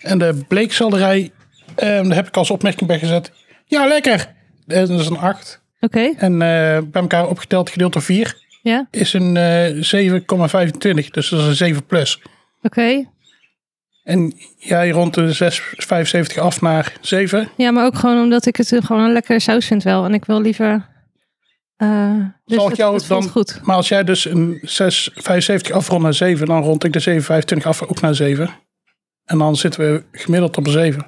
En 0.00 0.18
de 0.18 0.44
bleekselderij, 0.48 1.30
ehm, 1.74 2.04
daar 2.06 2.14
heb 2.16 2.26
ik 2.26 2.36
als 2.36 2.50
opmerking 2.50 2.86
bij 2.88 2.98
gezet. 2.98 3.32
Ja, 3.66 3.86
lekker. 3.86 4.32
Eh, 4.66 4.78
Dat 4.78 4.90
is 4.90 5.06
een 5.06 5.18
8. 5.18 5.62
Oké. 5.80 6.12
En 6.16 6.32
eh, 6.32 6.38
bij 6.82 7.02
elkaar 7.02 7.28
opgeteld 7.28 7.70
gedeeld 7.70 7.92
door 7.92 8.02
4 8.02 8.36
Ja? 8.62 8.86
is 8.90 9.12
een 9.12 9.36
eh 9.36 9.82
7,25. 9.82 11.10
Dus 11.10 11.28
dat 11.28 11.40
is 11.40 11.46
een 11.46 11.54
7 11.56 11.86
plus. 11.86 12.22
Oké. 12.62 13.04
En 14.02 14.32
jij 14.58 14.90
rond 14.90 15.14
de 15.14 15.32
6,75 15.32 16.38
af 16.38 16.60
naar 16.60 16.92
7. 17.00 17.48
Ja, 17.56 17.70
maar 17.70 17.84
ook 17.84 17.98
gewoon 17.98 18.22
omdat 18.22 18.46
ik 18.46 18.56
het 18.56 18.76
gewoon 18.84 19.02
een 19.04 19.12
lekkere 19.12 19.40
saus 19.40 19.66
vind 19.66 19.82
wel. 19.82 20.04
En 20.04 20.14
ik 20.14 20.24
wil 20.24 20.40
liever... 20.40 20.88
eh 21.76 22.14
dus 22.44 22.56
Zal 22.56 22.62
ik 22.64 22.68
het- 22.70 22.78
jou 22.78 22.94
het 22.94 23.04
voelt 23.04 23.22
dan- 23.22 23.30
goed. 23.30 23.60
Maar 23.62 23.76
als 23.76 23.88
jij 23.88 24.04
dus 24.04 24.24
een 24.24 24.58
6,75 24.62 25.72
afrondt 25.72 26.02
naar 26.04 26.14
7, 26.14 26.46
dan 26.46 26.62
rond 26.62 26.84
ik 26.84 26.92
de 26.92 27.00
7,25 27.00 27.66
af 27.66 27.82
ook 27.82 28.00
naar 28.00 28.14
7. 28.14 28.50
En 29.24 29.38
dan 29.38 29.56
zitten 29.56 29.80
we 29.92 30.02
gemiddeld 30.12 30.56
op 30.58 30.66
een 30.66 30.72
7. 30.72 31.06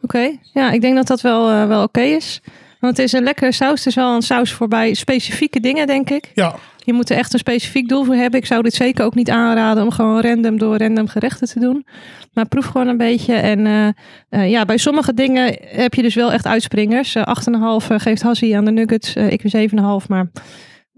Oké. 0.00 0.36
Ja, 0.52 0.70
ik 0.70 0.80
denk 0.80 0.96
dat 0.96 1.06
dat 1.06 1.20
wel, 1.20 1.50
eh, 1.50 1.66
wel 1.66 1.82
oké 1.82 2.00
is. 2.00 2.40
Want 2.86 2.98
het 2.98 3.06
is 3.06 3.12
een 3.12 3.22
lekkere 3.22 3.52
saus. 3.52 3.78
Het 3.78 3.86
is 3.86 3.94
wel 3.94 4.14
een 4.14 4.22
saus 4.22 4.52
voor 4.52 4.68
bij 4.68 4.94
specifieke 4.94 5.60
dingen, 5.60 5.86
denk 5.86 6.10
ik. 6.10 6.30
Ja, 6.34 6.54
Je 6.76 6.92
moet 6.92 7.10
er 7.10 7.16
echt 7.16 7.32
een 7.32 7.38
specifiek 7.38 7.88
doel 7.88 8.04
voor 8.04 8.14
hebben. 8.14 8.40
Ik 8.40 8.46
zou 8.46 8.62
dit 8.62 8.74
zeker 8.74 9.04
ook 9.04 9.14
niet 9.14 9.30
aanraden 9.30 9.82
om 9.82 9.90
gewoon 9.90 10.20
random 10.20 10.58
door 10.58 10.76
random 10.76 11.08
gerechten 11.08 11.48
te 11.48 11.60
doen. 11.60 11.86
Maar 12.32 12.48
proef 12.48 12.64
gewoon 12.64 12.88
een 12.88 12.96
beetje. 12.96 13.34
En 13.34 13.66
eh, 13.66 13.88
eh, 14.28 14.50
ja, 14.50 14.64
bij 14.64 14.76
sommige 14.76 15.14
dingen 15.14 15.58
heb 15.60 15.94
je 15.94 16.02
dus 16.02 16.14
wel 16.14 16.32
echt 16.32 16.46
uitspringers. 16.46 17.14
Eh 17.14 17.22
8,5 17.80 17.96
geeft 17.96 18.22
Hassie 18.22 18.56
aan 18.56 18.64
de 18.64 18.70
nuggets. 18.70 19.14
Eh, 19.14 19.30
ik 19.30 19.42
weer 19.42 19.70
7,5. 20.00 20.08
Maar 20.08 20.30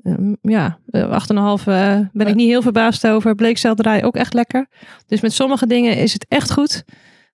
ehm, 0.03 0.35
ja, 0.43 0.79
eh, 0.91 1.11
8,5 1.11 1.67
eh, 1.67 1.99
ben 2.13 2.27
ik 2.27 2.35
niet 2.35 2.49
heel 2.49 2.63
verbaasd 2.63 3.07
over. 3.07 3.35
Bleekselderij 3.35 4.05
ook 4.05 4.17
echt 4.17 4.35
lekker. 4.35 4.67
Dus 5.07 5.21
met 5.21 5.33
sommige 5.33 5.67
dingen 5.67 5.97
is 5.97 6.13
het 6.13 6.27
echt 6.29 6.53
goed. 6.53 6.85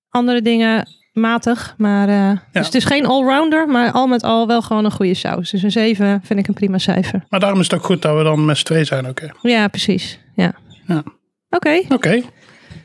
Andere 0.09 0.43
dingen 0.43 0.87
matig. 1.15 1.75
Maar, 1.79 2.09
eh, 2.09 2.39
Dus 2.53 2.67
het 2.67 2.75
is 2.75 2.85
geen 2.85 3.07
allrounder. 3.07 3.69
Maar 3.69 3.91
al 3.93 4.07
met 4.07 4.23
al 4.23 4.47
wel 4.47 4.63
gewoon 4.63 4.85
een 4.85 4.91
goede 4.93 5.15
saus. 5.15 5.51
Dus 5.51 5.63
een 5.63 5.71
7 5.71 6.21
vind 6.25 6.39
ik 6.39 6.49
een 6.49 6.55
prima 6.55 6.79
cijfer. 6.79 7.25
maar 7.29 7.41
daarom 7.41 7.61
is 7.61 7.71
het 7.71 7.79
ook 7.79 7.85
goed 7.85 8.03
dat 8.03 8.17
we 8.17 8.23
dan 8.23 8.45
met 8.45 8.59
z'n 8.59 8.65
twee 8.65 8.85
zijn 8.85 9.07
ook. 9.07 9.21
hè. 9.21 9.27
Ja, 9.43 9.69
precies. 9.69 10.19
Ja. 10.35 10.55
Ja. 10.87 11.03
Oké, 11.51 11.83
Oké. 11.89 12.23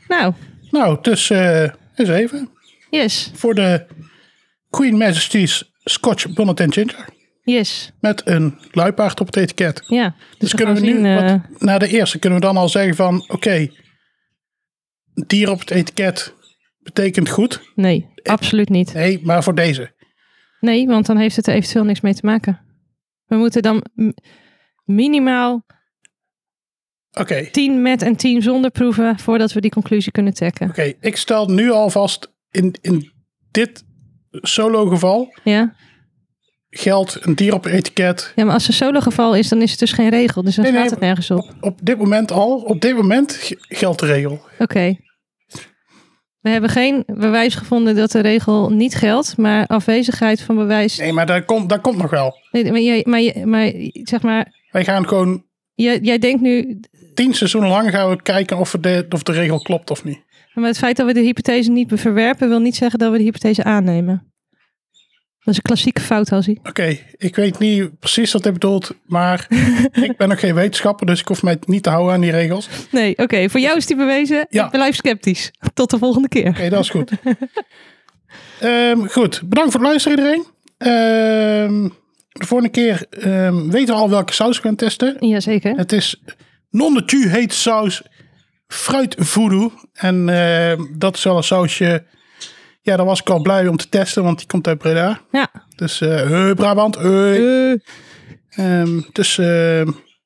nou, 0.08 0.32
Nou, 0.70 0.98
dus 1.02 1.30
eh 1.30 1.62
eens 1.94 2.08
even. 2.08 2.48
yes, 2.90 3.30
Voor 3.34 3.54
de 3.54 3.86
Queen 4.70 4.96
Majesty's 4.96 5.70
Scotch 5.84 6.32
Bonnet 6.32 6.60
and 6.60 6.74
Ginger. 6.74 7.04
yes. 7.42 7.92
Met 8.00 8.22
een 8.26 8.58
luipaard 8.70 9.20
op 9.20 9.26
het 9.26 9.36
etiket. 9.36 9.82
Ja, 9.86 10.14
Dus 10.38 10.50
we 10.50 10.56
kunnen 10.56 10.74
we 10.74 10.80
nu, 10.80 10.86
zien, 10.86 11.06
eh, 11.06 11.30
wat, 11.30 11.40
na 11.60 11.78
de 11.78 11.88
eerste, 11.88 12.18
kunnen 12.18 12.38
we 12.40 12.44
dan 12.46 12.56
al 12.56 12.68
zeggen 12.68 12.94
van, 12.94 13.24
oké, 13.28 13.68
dier 15.26 15.50
op 15.50 15.60
het 15.60 15.70
etiket 15.70 16.34
betekent 16.82 17.28
goed. 17.28 17.60
nee, 17.74 18.08
absoluut 18.22 18.68
niet. 18.68 18.94
Nee, 18.94 19.20
maar 19.22 19.42
voor 19.42 19.54
deze. 19.54 19.92
Nee, 20.60 20.86
want 20.86 21.06
dan 21.06 21.16
heeft 21.16 21.36
het 21.36 21.46
er 21.46 21.54
eventueel 21.54 21.84
niks 21.84 22.00
mee 22.00 22.14
te 22.14 22.26
maken. 22.26 22.60
We 23.26 23.36
moeten 23.36 23.62
dan 23.62 23.84
minimaal 24.84 25.66
Oké, 27.18 27.50
10 27.50 27.82
met 27.82 28.02
en 28.02 28.16
10 28.16 28.42
zonder 28.42 28.70
proeven 28.70 29.18
voordat 29.18 29.52
we 29.52 29.60
die 29.60 29.70
conclusie 29.70 30.12
kunnen 30.12 30.34
trekken. 30.34 30.68
oké. 30.68 30.92
Ik 31.00 31.16
stel 31.16 31.46
nu 31.46 31.70
alvast 31.70 32.32
in, 32.50 32.74
in 32.80 33.12
dit 33.50 33.84
solo 34.30 34.86
geval 34.86 35.34
Ja? 35.44 35.74
geldt 36.70 37.26
een 37.26 37.34
dier 37.34 37.54
op 37.54 37.64
etiket. 37.66 38.32
ja, 38.36 38.44
maar 38.44 38.54
als 38.54 38.66
het 38.66 38.76
solo 38.76 39.00
geval 39.00 39.34
is, 39.36 39.48
dan 39.48 39.62
is 39.62 39.70
het 39.70 39.78
dus 39.80 39.92
geen 39.92 40.08
regel. 40.08 40.42
Dus 40.42 40.54
dan 40.54 40.64
Nee, 40.64 40.72
nee, 40.72 40.90
het 40.90 41.00
nergens 41.00 41.30
op. 41.30 41.54
Op 41.60 41.78
dit 41.82 41.98
moment 41.98 42.30
al, 42.30 42.56
op 42.60 42.80
dit 42.80 42.94
moment 42.96 43.52
geldt 43.68 44.00
de 44.00 44.06
regel. 44.06 44.40
Oké. 44.58 44.96
We 46.40 46.50
hebben 46.50 46.70
geen 46.70 47.02
bewijs 47.06 47.54
gevonden 47.54 47.96
dat 47.96 48.10
de 48.10 48.20
regel 48.20 48.70
niet 48.70 48.94
geldt, 48.94 49.36
maar 49.36 49.66
afwezigheid 49.66 50.40
van 50.40 50.56
bewijs. 50.56 50.98
Nee, 50.98 51.12
maar 51.12 51.26
dat 51.26 51.44
komt, 51.44 51.68
dat 51.68 51.80
komt 51.80 51.96
nog 51.96 52.10
wel. 52.10 52.34
Nee, 52.50 52.70
maar, 52.70 52.80
jij, 52.80 53.04
maar, 53.08 53.48
maar 53.48 53.72
zeg 53.92 54.22
maar, 54.22 54.52
Wij 54.70 54.84
gaan 54.84 55.08
gewoon 55.08 55.44
jij, 55.74 55.98
jij 56.02 56.18
denkt 56.18 56.40
nu, 56.40 56.80
tien 57.14 57.34
seizoenen 57.34 57.70
lang 57.70 57.90
gaan 57.90 58.10
we 58.10 58.22
kijken 58.22 58.58
of, 58.58 58.76
de, 58.80 59.06
of 59.08 59.22
de 59.22 59.32
regel 59.32 59.62
klopt 59.62 59.90
of 59.90 60.04
niet. 60.04 60.24
maar 60.54 60.64
het 60.64 60.78
feit 60.78 60.96
dat 60.96 61.06
we 61.06 61.12
de 61.12 61.20
hypothese 61.20 61.70
niet 61.70 61.92
verwerpen, 61.94 62.48
wil 62.48 62.60
niet 62.60 62.76
zeggen 62.76 62.98
dat 62.98 63.10
we 63.12 63.18
de 63.18 63.24
hypothese 63.24 63.64
aannemen. 63.64 64.32
Dat 65.44 65.54
is 65.54 65.56
een 65.56 65.62
klassieke 65.62 66.00
fout, 66.00 66.28
Hassie. 66.28 66.60
Oké, 66.62 66.98
ik 67.16 67.36
weet 67.36 67.58
niet 67.58 67.98
precies 67.98 68.32
wat 68.32 68.42
dit 68.42 68.52
bedoelt, 68.52 68.94
maar 69.06 69.46
ik 70.06 70.16
ben 70.16 70.28
nog 70.28 70.40
geen 70.40 70.54
wetenschapper, 70.54 71.06
dus 71.06 71.20
ik 71.20 71.28
hoef 71.28 71.42
mij 71.42 71.56
niet 71.66 71.82
te 71.82 71.90
houden 71.90 72.14
aan 72.14 72.20
die 72.20 72.30
regels. 72.30 72.66
Oké, 72.66 72.86
Nee, 72.90 73.18
oké, 73.18 73.48
voor 73.50 73.60
jou 73.60 73.76
is 73.76 73.86
die 73.86 73.96
bewezen. 73.96 74.46
Ja. 74.48 74.64
Ik 74.64 74.70
blijf 74.70 74.94
sceptisch. 74.94 75.50
Tot 75.74 75.90
de 75.90 75.98
volgende 75.98 76.28
keer. 76.28 76.70
dat 76.70 76.80
is 76.80 76.90
goed. 76.90 77.10
Ehm, 78.60 79.06
goed, 79.06 79.42
bedankt 79.44 79.72
voor 79.72 79.80
het 79.80 79.88
luisteren 79.88 80.18
iedereen. 80.18 80.44
Ehm, 80.78 81.88
de 82.32 82.46
volgende 82.46 82.72
keer 82.72 83.06
ehm, 83.10 83.68
weten 83.68 83.94
we 83.94 84.00
al 84.00 84.10
welke 84.10 84.32
saus 84.32 84.56
we 84.56 84.62
gaan 84.62 84.76
testen. 84.76 85.16
Jazeker. 85.26 85.76
Het 85.76 85.92
is 85.92 86.22
non 86.70 86.94
de 86.94 87.04
tu 87.04 87.28
heet 87.28 87.52
saus 87.52 88.02
fruit 88.66 89.14
voodoo. 89.18 89.72
En 89.92 90.26
dat 90.98 91.16
is 91.16 91.24
wel 91.24 91.36
een 91.36 91.42
sausje, 91.42 92.04
ja 92.80 92.96
daar 92.96 93.06
was 93.06 93.20
ik 93.20 93.30
al 93.30 93.42
blij 93.42 93.66
om 93.66 93.76
te 93.76 93.88
testen, 93.88 94.22
want 94.22 94.38
die 94.38 94.46
komt 94.46 94.66
uit 94.66 94.78
Breda. 94.78 95.20
Ja. 95.32 95.50
Dus 95.76 95.98
hey, 95.98 96.54
Brabant. 96.54 96.96
Eh, 96.96 97.72
Ehm, 98.50 99.00
dus 99.12 99.36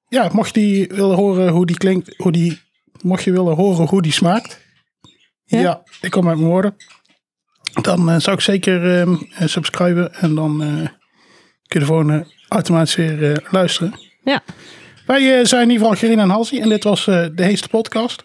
ja, 0.09 0.29
mocht 0.33 0.55
je 0.55 0.87
willen 0.95 1.17
horen 1.17 1.49
hoe 1.49 1.67
die 1.67 1.77
klinkt, 1.77 2.15
hoe 2.17 2.33
die, 2.33 2.61
mocht 3.03 3.25
je 3.25 3.33
willen 3.33 3.55
horen 3.55 3.87
hoe 3.89 4.03
die 4.03 4.13
smaakt. 4.13 4.61
Ja? 5.45 5.61
Ja, 5.61 5.83
ik 6.01 6.11
kom 6.11 6.25
met 6.25 6.37
mijn 6.37 6.49
woorden. 6.49 6.77
Dan 7.83 8.21
zou 8.21 8.37
ik 8.37 8.43
zeker 8.43 9.01
ehm, 9.01 9.15
eh, 9.35 9.47
subscriben 9.47 10.15
en 10.15 10.35
dan 10.35 10.59
kun 10.59 10.89
je 11.67 11.79
de 11.79 11.85
volgende 11.85 12.27
automatisch 12.49 12.95
weer 12.95 13.47
luisteren. 13.51 14.01
ja. 14.25 14.43
Wij 15.07 15.45
zijn 15.45 15.63
in 15.63 15.71
ieder 15.71 15.87
geval 15.87 16.01
Gerine 16.01 16.23
en 16.23 16.29
Halsey 16.29 16.61
en 16.61 16.69
dit 16.69 16.85
was 16.85 17.05
de 17.05 17.33
Heeste 17.35 17.69
Podcast. 17.69 18.25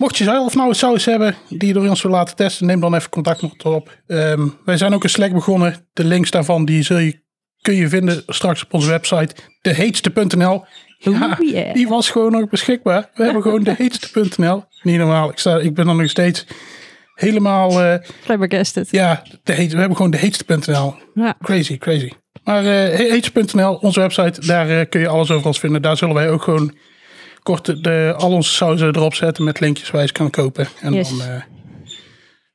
Mocht 0.00 0.16
je 0.16 0.24
zelf 0.24 0.54
nou 0.54 0.68
een 0.68 0.74
saus 0.74 1.04
hebben 1.04 1.34
die 1.48 1.68
je 1.68 1.74
door 1.74 1.88
ons 1.88 2.02
wil 2.02 2.10
laten 2.10 2.36
testen, 2.36 2.66
neem 2.66 2.80
dan 2.80 2.94
even 2.94 3.10
contact 3.10 3.42
met 3.42 3.52
ons 3.52 3.74
op. 3.74 3.98
Ehm, 4.06 4.48
wij 4.64 4.76
zijn 4.76 4.94
ook 4.94 5.04
een 5.04 5.10
Slack 5.10 5.32
begonnen. 5.32 5.88
De 5.92 6.04
links 6.04 6.30
daarvan 6.30 6.64
die 6.64 6.82
zul 6.82 6.98
je, 6.98 7.22
kun 7.60 7.74
je 7.74 7.88
vinden 7.88 8.22
straks 8.26 8.64
op 8.64 8.74
onze 8.74 8.88
website, 8.88 9.34
deheetste.nl. 9.62 10.64
Ja, 10.98 11.38
yeah. 11.40 11.74
die 11.74 11.88
was 11.88 12.10
gewoon 12.10 12.32
nog 12.32 12.48
beschikbaar. 12.48 13.10
We 13.14 13.24
hebben 13.24 13.42
gewoon 13.42 13.62
deheetste.nl. 13.70 14.64
Niet 14.82 14.98
normaal. 14.98 15.30
Ik, 15.30 15.38
sta, 15.38 15.58
ik 15.58 15.74
ben 15.74 15.86
dan 15.86 15.96
nog 15.96 16.10
steeds 16.10 16.46
helemaal, 17.14 17.82
eh, 17.82 17.94
Flabbergasted. 18.20 18.90
ja, 18.90 19.22
de 19.42 19.52
heet, 19.52 19.72
we 19.72 19.78
hebben 19.78 19.96
gewoon 19.96 20.10
deheetste.nl. 20.10 20.94
Ja. 21.14 21.34
Crazy, 21.42 21.78
crazy. 21.78 22.10
Maar 22.44 22.64
uh, 22.64 22.70
heetste.nl, 22.70 23.74
onze 23.74 24.00
website, 24.00 24.46
daar 24.46 24.70
eh, 24.70 24.86
kun 24.88 25.00
je 25.00 25.08
alles 25.08 25.30
over 25.30 25.46
ons 25.46 25.60
vinden. 25.60 25.82
Daar 25.82 25.96
zullen 25.96 26.14
wij 26.14 26.30
ook 26.30 26.42
gewoon 26.42 26.74
kort 27.50 27.64
de, 27.66 27.80
de- 27.80 28.14
al 28.16 28.30
onze 28.32 28.50
sauzen 28.54 28.88
erop 28.96 29.14
zetten 29.14 29.44
met 29.44 29.60
linkjes 29.60 29.90
waar 29.90 30.02
je 30.02 30.12
kan 30.12 30.30
kopen. 30.30 30.68
En 30.80 30.92
Yes. 30.92 31.08
dan 31.18 31.28
eh, 31.28 31.42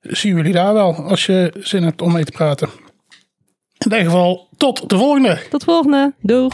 zien 0.02 0.32
we 0.32 0.38
jullie 0.38 0.54
daar 0.54 0.74
wel 0.74 0.94
als 0.96 1.26
je 1.26 1.54
zin 1.60 1.84
hebt 1.84 2.02
om 2.02 2.12
mee 2.12 2.24
te 2.26 2.32
praten. 2.32 2.68
In 3.78 3.92
ieder 3.92 4.06
geval, 4.06 4.48
tot 4.58 4.90
de 4.90 4.98
volgende. 4.98 5.40
Tot 5.50 5.64
volgende. 5.64 6.14
Doeg. 6.22 6.54